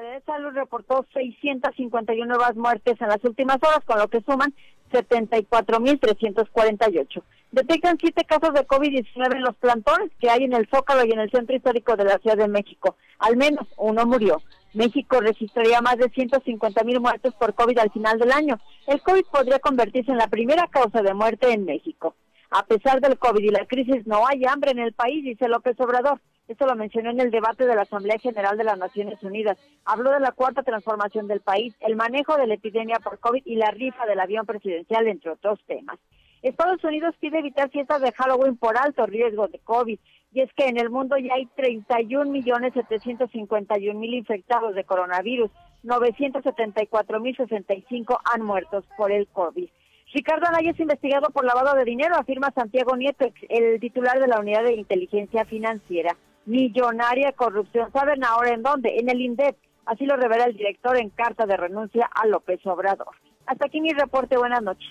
De 0.00 0.20
Salud 0.22 0.52
reportó 0.52 1.06
651 1.12 2.26
nuevas 2.26 2.56
muertes 2.56 3.00
en 3.00 3.08
las 3.08 3.22
últimas 3.24 3.56
horas, 3.56 3.84
con 3.84 3.98
lo 3.98 4.08
que 4.08 4.22
suman 4.22 4.54
74.348. 4.92 7.22
Detectan 7.50 7.98
siete 7.98 8.24
casos 8.24 8.54
de 8.54 8.64
COVID-19 8.66 9.36
en 9.36 9.42
los 9.42 9.56
plantones 9.56 10.10
que 10.20 10.30
hay 10.30 10.44
en 10.44 10.52
el 10.52 10.68
Zócalo 10.68 11.04
y 11.04 11.10
en 11.12 11.18
el 11.20 11.30
centro 11.30 11.56
histórico 11.56 11.96
de 11.96 12.04
la 12.04 12.18
Ciudad 12.18 12.36
de 12.36 12.48
México. 12.48 12.96
Al 13.18 13.36
menos 13.36 13.66
uno 13.76 14.06
murió. 14.06 14.40
México 14.74 15.20
registraría 15.20 15.80
más 15.80 15.96
de 15.96 16.10
150.000 16.10 17.00
muertes 17.00 17.32
por 17.34 17.54
COVID 17.54 17.78
al 17.78 17.90
final 17.90 18.18
del 18.18 18.32
año. 18.32 18.60
El 18.86 19.00
COVID 19.00 19.24
podría 19.32 19.58
convertirse 19.58 20.12
en 20.12 20.18
la 20.18 20.28
primera 20.28 20.66
causa 20.68 21.00
de 21.02 21.14
muerte 21.14 21.50
en 21.50 21.64
México. 21.64 22.14
A 22.50 22.66
pesar 22.66 23.00
del 23.00 23.18
COVID 23.18 23.42
y 23.42 23.48
la 23.48 23.64
crisis, 23.66 24.06
no 24.06 24.26
hay 24.26 24.44
hambre 24.44 24.72
en 24.72 24.78
el 24.78 24.92
país, 24.92 25.24
dice 25.24 25.48
López 25.48 25.80
Obrador. 25.80 26.20
Esto 26.48 26.66
lo 26.66 26.74
mencionó 26.76 27.10
en 27.10 27.20
el 27.20 27.30
debate 27.30 27.66
de 27.66 27.74
la 27.74 27.82
Asamblea 27.82 28.18
General 28.18 28.56
de 28.56 28.64
las 28.64 28.78
Naciones 28.78 29.22
Unidas. 29.22 29.58
Habló 29.84 30.10
de 30.12 30.20
la 30.20 30.32
cuarta 30.32 30.62
transformación 30.62 31.28
del 31.28 31.40
país, 31.40 31.74
el 31.80 31.94
manejo 31.94 32.38
de 32.38 32.46
la 32.46 32.54
epidemia 32.54 32.98
por 33.00 33.18
COVID 33.18 33.42
y 33.44 33.56
la 33.56 33.70
rifa 33.70 34.06
del 34.06 34.18
avión 34.18 34.46
presidencial, 34.46 35.06
entre 35.08 35.32
otros 35.32 35.60
temas. 35.66 35.98
Estados 36.40 36.82
Unidos 36.84 37.14
pide 37.20 37.40
evitar 37.40 37.68
fiestas 37.68 38.00
de 38.00 38.12
Halloween 38.12 38.56
por 38.56 38.78
alto 38.78 39.04
riesgo 39.04 39.48
de 39.48 39.58
COVID. 39.58 39.98
Y 40.32 40.40
es 40.40 40.50
que 40.54 40.68
en 40.68 40.78
el 40.78 40.88
mundo 40.88 41.18
ya 41.18 41.34
hay 41.34 41.44
31 41.54 42.30
millones 42.30 42.72
751 42.72 43.98
mil 43.98 44.14
infectados 44.14 44.74
de 44.74 44.84
coronavirus, 44.84 45.50
974 45.82 47.20
mil 47.20 47.36
65 47.36 48.20
han 48.24 48.42
muerto 48.42 48.82
por 48.96 49.12
el 49.12 49.26
COVID. 49.28 49.68
Ricardo 50.14 50.46
Anaya 50.46 50.70
es 50.70 50.80
investigado 50.80 51.28
por 51.28 51.44
lavado 51.44 51.76
de 51.76 51.84
dinero, 51.84 52.14
afirma 52.16 52.50
Santiago 52.52 52.96
Nieto, 52.96 53.26
el 53.50 53.78
titular 53.80 54.18
de 54.18 54.28
la 54.28 54.40
Unidad 54.40 54.64
de 54.64 54.72
Inteligencia 54.72 55.44
Financiera 55.44 56.16
millonaria 56.48 57.32
corrupción. 57.32 57.92
¿Saben 57.92 58.24
ahora 58.24 58.54
en 58.54 58.62
dónde? 58.62 58.96
En 58.98 59.08
el 59.10 59.20
INDEP. 59.20 59.56
Así 59.86 60.04
lo 60.04 60.16
revela 60.16 60.44
el 60.44 60.56
director 60.56 60.96
en 60.96 61.10
carta 61.10 61.46
de 61.46 61.56
renuncia 61.56 62.10
a 62.14 62.26
López 62.26 62.60
Obrador. 62.66 63.14
Hasta 63.46 63.66
aquí 63.66 63.80
mi 63.80 63.90
reporte. 63.90 64.36
Buenas 64.36 64.62
noches. 64.62 64.88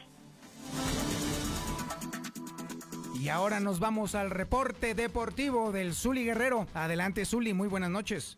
Y 3.20 3.30
ahora 3.30 3.60
nos 3.60 3.80
vamos 3.80 4.16
al 4.16 4.30
reporte 4.30 4.94
deportivo 4.94 5.72
del 5.72 5.94
Zuli 5.94 6.24
Guerrero. 6.24 6.68
Adelante, 6.74 7.26
Zuli. 7.26 7.54
Muy 7.54 7.68
buenas 7.68 7.90
noches. 7.90 8.38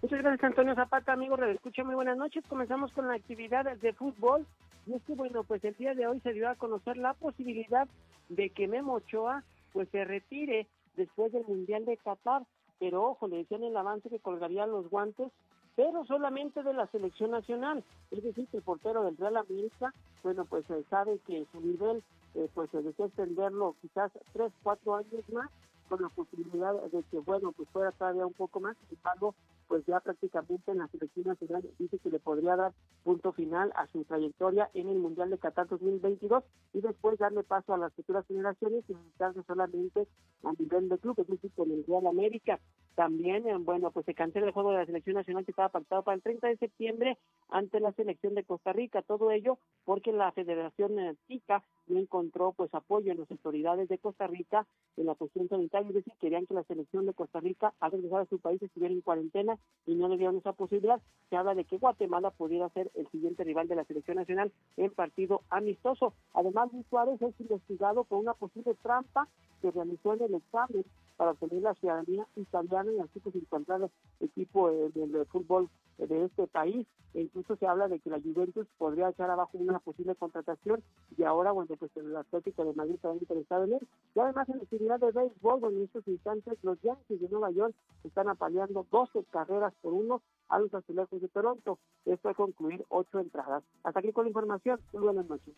Muchas 0.00 0.20
gracias, 0.20 0.44
Antonio 0.44 0.74
Zapata, 0.74 1.12
amigos 1.12 1.40
de 1.40 1.52
Escucha. 1.52 1.82
Muy 1.82 1.94
buenas 1.94 2.16
noches. 2.16 2.44
Comenzamos 2.48 2.92
con 2.92 3.08
la 3.08 3.14
actividad 3.14 3.64
de 3.64 3.92
fútbol. 3.94 4.46
Y 4.86 4.94
es 4.94 5.02
que, 5.02 5.14
bueno, 5.14 5.42
pues 5.44 5.64
el 5.64 5.74
día 5.74 5.94
de 5.94 6.06
hoy 6.06 6.20
se 6.20 6.32
dio 6.32 6.48
a 6.48 6.54
conocer 6.54 6.96
la 6.96 7.14
posibilidad 7.14 7.88
de 8.28 8.50
que 8.50 8.68
Memo 8.68 8.94
Ochoa 8.94 9.42
pues 9.72 9.88
se 9.90 10.04
retire 10.04 10.66
después 10.96 11.32
del 11.32 11.44
Mundial 11.44 11.84
de 11.84 11.96
Qatar 11.96 12.42
pero 12.78 13.04
ojo, 13.04 13.28
le 13.28 13.38
decían 13.38 13.64
el 13.64 13.76
avance 13.76 14.08
que 14.08 14.20
colgaría 14.20 14.66
los 14.66 14.88
guantes, 14.90 15.30
pero 15.76 16.04
solamente 16.06 16.62
de 16.62 16.72
la 16.72 16.86
selección 16.88 17.30
nacional. 17.30 17.84
Es 18.10 18.22
decir, 18.22 18.48
que 18.48 18.56
el 18.56 18.62
portero 18.62 19.04
del 19.04 19.16
Real 19.16 19.36
América, 19.36 19.94
bueno, 20.22 20.44
pues 20.44 20.64
se 20.66 20.82
sabe 20.84 21.18
que 21.26 21.46
su 21.52 21.60
nivel, 21.60 22.02
eh, 22.34 22.48
pues 22.54 22.70
se 22.70 22.82
desea 22.82 23.06
extenderlo 23.06 23.76
quizás 23.80 24.10
tres, 24.32 24.52
cuatro 24.62 24.96
años 24.96 25.28
más, 25.32 25.48
con 25.88 26.02
la 26.02 26.08
posibilidad 26.08 26.74
de 26.90 27.02
que, 27.04 27.18
bueno, 27.20 27.52
pues 27.52 27.68
fuera 27.70 27.92
todavía 27.92 28.26
un 28.26 28.34
poco 28.34 28.60
más, 28.60 28.76
sin 28.88 28.98
embargo, 28.98 29.34
pues 29.68 29.84
ya 29.86 30.00
prácticamente 30.00 30.72
en 30.72 30.78
la 30.78 30.88
selección 30.88 31.26
nacional 31.26 31.62
dice 31.78 31.98
que 31.98 32.10
le 32.10 32.18
podría 32.18 32.56
dar 32.56 32.72
punto 33.04 33.32
final 33.32 33.70
a 33.76 33.86
su 33.88 34.04
trayectoria 34.04 34.70
en 34.74 34.88
el 34.88 34.98
Mundial 34.98 35.30
de 35.30 35.38
Qatar 35.38 35.68
2022 35.68 36.42
y 36.72 36.80
después 36.80 37.18
darle 37.18 37.42
paso 37.44 37.74
a 37.74 37.78
las 37.78 37.92
futuras 37.92 38.26
generaciones 38.26 38.84
y 38.88 38.94
dedicarse 38.94 39.42
solamente 39.44 40.08
a 40.42 40.52
nivel 40.58 40.88
de 40.88 40.98
club, 40.98 41.20
es 41.20 41.28
decir, 41.28 41.52
con 41.54 41.70
el 41.70 41.84
Real 41.86 42.06
América. 42.06 42.58
También, 42.94 43.46
eh, 43.46 43.56
bueno, 43.58 43.90
pues 43.92 44.06
se 44.06 44.14
cancela 44.14 44.46
el 44.46 44.52
juego 44.52 44.72
de 44.72 44.78
la 44.78 44.86
selección 44.86 45.14
nacional 45.14 45.44
que 45.44 45.52
estaba 45.52 45.68
pactado 45.68 46.02
para 46.02 46.16
el 46.16 46.22
30 46.22 46.48
de 46.48 46.56
septiembre 46.56 47.18
ante 47.48 47.78
la 47.78 47.92
selección 47.92 48.34
de 48.34 48.44
Costa 48.44 48.72
Rica. 48.72 49.02
Todo 49.02 49.30
ello 49.30 49.58
porque 49.84 50.12
la 50.12 50.32
Federación 50.32 50.98
eh, 50.98 51.14
TICA 51.26 51.62
no 51.86 51.98
encontró 51.98 52.52
pues 52.52 52.74
apoyo 52.74 53.12
en 53.12 53.20
las 53.20 53.30
autoridades 53.30 53.88
de 53.88 53.98
Costa 53.98 54.26
Rica 54.26 54.66
en 54.96 55.06
la 55.06 55.14
cuestión 55.14 55.48
sanitaria, 55.48 55.88
es 55.88 55.94
decir, 55.94 56.12
querían 56.20 56.46
que 56.46 56.54
la 56.54 56.64
selección 56.64 57.06
de 57.06 57.14
Costa 57.14 57.40
Rica, 57.40 57.72
al 57.80 57.92
regresar 57.92 58.22
a 58.22 58.26
su 58.26 58.38
país, 58.38 58.60
estuviera 58.62 58.92
en 58.92 59.00
cuarentena 59.00 59.57
Y 59.86 59.94
no 59.94 60.08
le 60.08 60.18
dieron 60.18 60.36
esa 60.36 60.52
posibilidad. 60.52 61.00
Se 61.30 61.36
habla 61.36 61.54
de 61.54 61.64
que 61.64 61.78
Guatemala 61.78 62.30
pudiera 62.30 62.68
ser 62.70 62.90
el 62.94 63.08
siguiente 63.08 63.44
rival 63.44 63.68
de 63.68 63.76
la 63.76 63.84
selección 63.84 64.16
nacional 64.16 64.52
en 64.76 64.92
partido 64.92 65.42
amistoso. 65.48 66.14
Además, 66.34 66.70
Luis 66.72 66.86
Suárez 66.88 67.20
es 67.22 67.40
investigado 67.40 68.04
por 68.04 68.18
una 68.18 68.34
posible 68.34 68.74
trampa 68.82 69.28
que 69.62 69.70
realizó 69.70 70.14
en 70.14 70.22
el 70.22 70.34
examen 70.34 70.84
para 71.18 71.32
obtener 71.32 71.62
la 71.62 71.74
ciudadanía 71.74 72.26
italiana 72.36 72.92
y 72.92 73.00
así 73.00 73.18
pues 73.18 73.34
encontrar 73.34 73.90
equipo 74.20 74.70
eh, 74.70 74.90
del 74.94 75.26
fútbol 75.26 75.68
de 75.98 76.24
este 76.24 76.46
país. 76.46 76.86
E 77.14 77.22
incluso 77.22 77.56
se 77.56 77.66
habla 77.66 77.88
de 77.88 77.98
que 77.98 78.10
la 78.10 78.20
Juventus 78.20 78.66
podría 78.78 79.08
echar 79.08 79.28
abajo 79.28 79.58
una 79.58 79.80
posible 79.80 80.14
contratación 80.14 80.82
y 81.16 81.24
ahora, 81.24 81.50
bueno, 81.50 81.74
pues 81.76 81.90
el 81.96 82.14
Atlético 82.14 82.64
de 82.64 82.74
Madrid 82.74 82.94
está 82.94 83.12
interesado 83.12 83.64
en 83.64 83.74
él. 83.74 83.88
Y 84.14 84.20
además 84.20 84.48
en 84.48 84.58
la 84.58 84.62
actividad 84.62 85.00
de 85.00 85.10
béisbol, 85.10 85.64
en 85.64 85.82
estos 85.82 86.06
instantes 86.06 86.56
los 86.62 86.80
Yankees 86.82 87.20
de 87.20 87.28
Nueva 87.28 87.50
York 87.50 87.74
están 88.04 88.28
apaleando 88.28 88.86
12 88.92 89.24
carreras 89.30 89.74
por 89.82 89.94
uno 89.94 90.22
a 90.48 90.60
los 90.60 90.72
azulejos 90.72 91.20
de 91.20 91.28
Toronto. 91.28 91.78
Esto 92.04 92.30
es 92.30 92.36
concluir 92.36 92.84
ocho 92.90 93.18
entradas. 93.18 93.64
Hasta 93.82 93.98
aquí 93.98 94.12
con 94.12 94.24
la 94.24 94.28
información. 94.28 94.78
Muy 94.92 95.02
buenas 95.02 95.28
noches. 95.28 95.54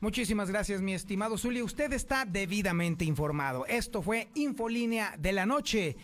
Muchísimas 0.00 0.50
gracias, 0.50 0.82
mi 0.82 0.94
estimado 0.94 1.38
Zuli. 1.38 1.62
Usted 1.62 1.92
está 1.92 2.24
debidamente 2.24 3.04
informado. 3.04 3.66
Esto 3.66 4.02
fue 4.02 4.28
Infolínea 4.34 5.14
de 5.18 5.32
la 5.32 5.46
Noche. 5.46 5.96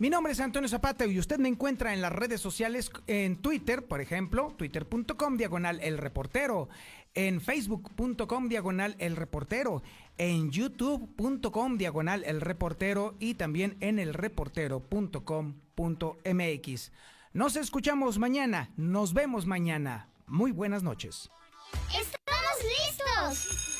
Mi 0.00 0.08
nombre 0.08 0.32
es 0.32 0.40
Antonio 0.40 0.68
Zapata 0.68 1.04
y 1.04 1.18
usted 1.18 1.38
me 1.38 1.48
encuentra 1.48 1.92
en 1.92 2.00
las 2.00 2.12
redes 2.12 2.40
sociales, 2.40 2.90
en 3.06 3.36
Twitter, 3.36 3.86
por 3.86 4.00
ejemplo, 4.00 4.54
twitter.com 4.56 5.36
diagonal 5.36 5.78
el 5.82 5.98
reportero, 5.98 6.70
en 7.12 7.42
facebook.com 7.42 8.48
diagonal 8.48 8.96
el 8.98 9.16
reportero, 9.16 9.82
en 10.16 10.50
youtube.com 10.50 11.76
diagonal 11.76 12.24
el 12.24 12.40
reportero 12.40 13.14
y 13.18 13.34
también 13.34 13.76
en 13.80 13.98
elreportero.com.mx. 13.98 16.92
Nos 17.34 17.56
escuchamos 17.56 18.18
mañana, 18.18 18.70
nos 18.78 19.12
vemos 19.12 19.44
mañana. 19.44 20.08
Muy 20.26 20.50
buenas 20.50 20.82
noches. 20.82 21.30
¡Estamos 21.88 22.56
listos! 22.62 22.99
house. 23.20 23.79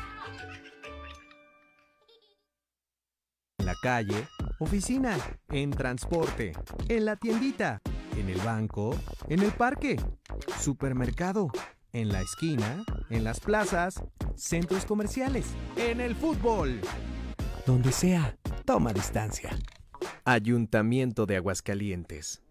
En 3.61 3.67
la 3.67 3.75
calle, 3.75 4.27
oficina, 4.57 5.15
en 5.49 5.69
transporte, 5.69 6.51
en 6.89 7.05
la 7.05 7.15
tiendita, 7.15 7.79
en 8.17 8.27
el 8.27 8.39
banco, 8.39 8.97
en 9.29 9.43
el 9.43 9.51
parque, 9.51 10.01
supermercado, 10.59 11.51
en 11.93 12.09
la 12.09 12.21
esquina, 12.21 12.83
en 13.11 13.23
las 13.23 13.39
plazas, 13.39 14.03
centros 14.35 14.85
comerciales, 14.85 15.45
en 15.75 16.01
el 16.01 16.15
fútbol. 16.15 16.81
Donde 17.67 17.91
sea, 17.91 18.35
toma 18.65 18.93
distancia. 18.93 19.51
Ayuntamiento 20.25 21.27
de 21.27 21.35
Aguascalientes. 21.35 22.41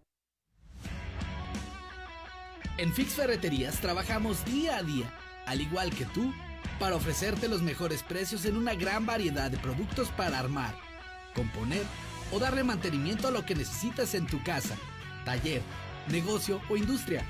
En 2.78 2.92
Fix 2.92 3.14
Ferreterías 3.14 3.80
trabajamos 3.80 4.44
día 4.44 4.76
a 4.76 4.84
día, 4.84 5.12
al 5.48 5.60
igual 5.60 5.90
que 5.90 6.04
tú, 6.04 6.32
para 6.78 6.94
ofrecerte 6.94 7.48
los 7.48 7.62
mejores 7.62 8.04
precios 8.04 8.44
en 8.44 8.56
una 8.56 8.74
gran 8.74 9.06
variedad 9.06 9.50
de 9.50 9.58
productos 9.58 10.08
para 10.10 10.38
armar, 10.38 10.72
componer 11.34 11.84
o 12.32 12.38
darle 12.38 12.64
mantenimiento 12.64 13.28
a 13.28 13.30
lo 13.30 13.44
que 13.44 13.54
necesitas 13.54 14.14
en 14.14 14.26
tu 14.26 14.42
casa, 14.42 14.76
taller, 15.24 15.62
negocio 16.08 16.60
o 16.68 16.76
industria. 16.76 17.24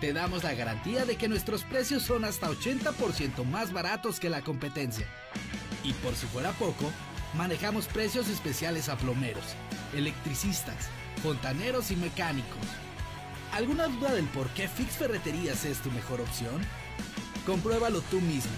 Te 0.00 0.12
damos 0.12 0.44
la 0.44 0.54
garantía 0.54 1.04
de 1.04 1.16
que 1.16 1.28
nuestros 1.28 1.64
precios 1.64 2.02
son 2.02 2.24
hasta 2.24 2.48
80% 2.48 3.44
más 3.44 3.72
baratos 3.72 4.20
que 4.20 4.30
la 4.30 4.42
competencia. 4.42 5.06
Y 5.82 5.92
por 5.94 6.14
si 6.14 6.26
fuera 6.26 6.52
poco, 6.52 6.90
manejamos 7.34 7.86
precios 7.86 8.28
especiales 8.28 8.88
a 8.88 8.96
plomeros, 8.96 9.44
electricistas, 9.94 10.88
fontaneros 11.22 11.90
y 11.90 11.96
mecánicos. 11.96 12.58
¿Alguna 13.52 13.88
duda 13.88 14.12
del 14.12 14.26
por 14.26 14.48
qué 14.50 14.68
Fix 14.68 14.96
Ferreterías 14.96 15.64
es 15.64 15.78
tu 15.78 15.90
mejor 15.90 16.20
opción? 16.20 16.60
Compruébalo 17.46 18.02
tú 18.02 18.20
mismo. 18.20 18.52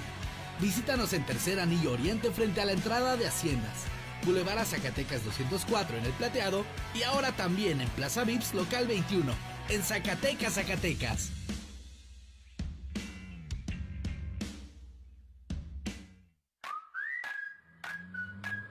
Visítanos 0.60 1.12
en 1.14 1.24
Tercer 1.24 1.58
Anillo 1.58 1.92
Oriente 1.92 2.30
frente 2.30 2.60
a 2.60 2.66
la 2.66 2.72
entrada 2.72 3.16
de 3.16 3.26
Haciendas. 3.26 3.84
Boulevard 4.24 4.58
a 4.58 4.64
Zacatecas 4.64 5.24
204 5.24 5.98
en 5.98 6.04
El 6.04 6.12
Plateado 6.12 6.64
y 6.94 7.02
ahora 7.02 7.32
también 7.32 7.80
en 7.80 7.88
Plaza 7.90 8.24
Vips 8.24 8.54
Local 8.54 8.86
21 8.86 9.32
en 9.68 9.82
Zacatecas, 9.82 10.54
Zacatecas. 10.54 11.32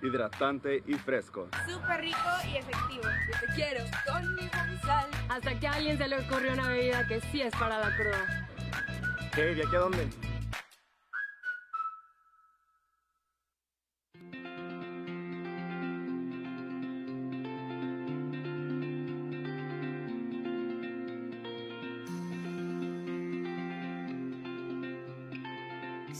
hidratante 0.01 0.83
y 0.87 0.93
fresco. 0.95 1.49
Súper 1.67 2.01
rico 2.01 2.17
y 2.45 2.57
efectivo. 2.57 3.03
Yo 3.03 3.39
te 3.39 3.53
quiero 3.53 3.83
con 4.05 4.35
mi 4.35 4.49
sal. 4.79 5.07
Hasta 5.29 5.59
que 5.59 5.67
a 5.67 5.73
alguien 5.73 5.97
se 5.97 6.07
le 6.07 6.19
ocurrió 6.19 6.53
una 6.53 6.69
bebida 6.69 7.07
que 7.07 7.21
sí 7.31 7.41
es 7.41 7.53
para 7.53 7.79
la 7.79 7.95
cruda. 7.95 8.47
¿Qué? 9.33 9.55
¿De 9.55 9.63
aquí 9.63 9.75
a 9.75 9.79
dónde? 9.79 10.28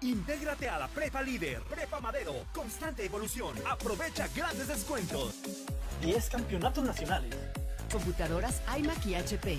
Intégrate 0.00 0.68
a 0.68 0.78
la 0.78 0.86
Prepa 0.86 1.22
Líder, 1.22 1.60
Prepa 1.62 1.98
Madero, 1.98 2.46
constante 2.54 3.04
evolución. 3.04 3.56
Aprovecha 3.68 4.28
grandes 4.28 4.68
descuentos. 4.68 5.34
10 6.00 6.30
campeonatos 6.30 6.84
nacionales. 6.84 7.34
Computadoras 7.90 8.62
iMac 8.78 9.04
y 9.06 9.16
HP. 9.16 9.58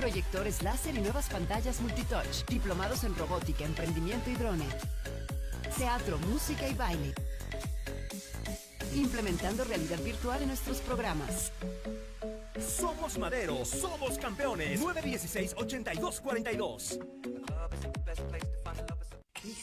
Proyectores 0.00 0.62
láser 0.62 0.96
y 0.96 1.00
nuevas 1.00 1.28
pantallas 1.28 1.82
multitouch. 1.82 2.46
Diplomados 2.48 3.04
en 3.04 3.14
robótica, 3.16 3.66
emprendimiento 3.66 4.30
y 4.30 4.34
drone. 4.34 4.64
Teatro, 5.76 6.16
música 6.20 6.66
y 6.66 6.72
baile. 6.72 7.12
Implementando 8.94 9.62
realidad 9.64 9.98
virtual 9.98 10.40
en 10.40 10.48
nuestros 10.48 10.78
programas. 10.78 11.52
Somos 12.58 13.18
Madero, 13.18 13.62
somos 13.66 14.16
campeones. 14.16 14.80
916-8242. 14.80 16.98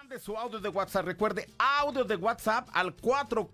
Mande 0.00 0.18
su 0.18 0.34
audio 0.34 0.58
de 0.58 0.70
WhatsApp. 0.70 1.04
Recuerde, 1.04 1.46
audio 1.58 2.04
de 2.04 2.16
WhatsApp 2.16 2.70
al 2.72 2.94
44 2.94 3.48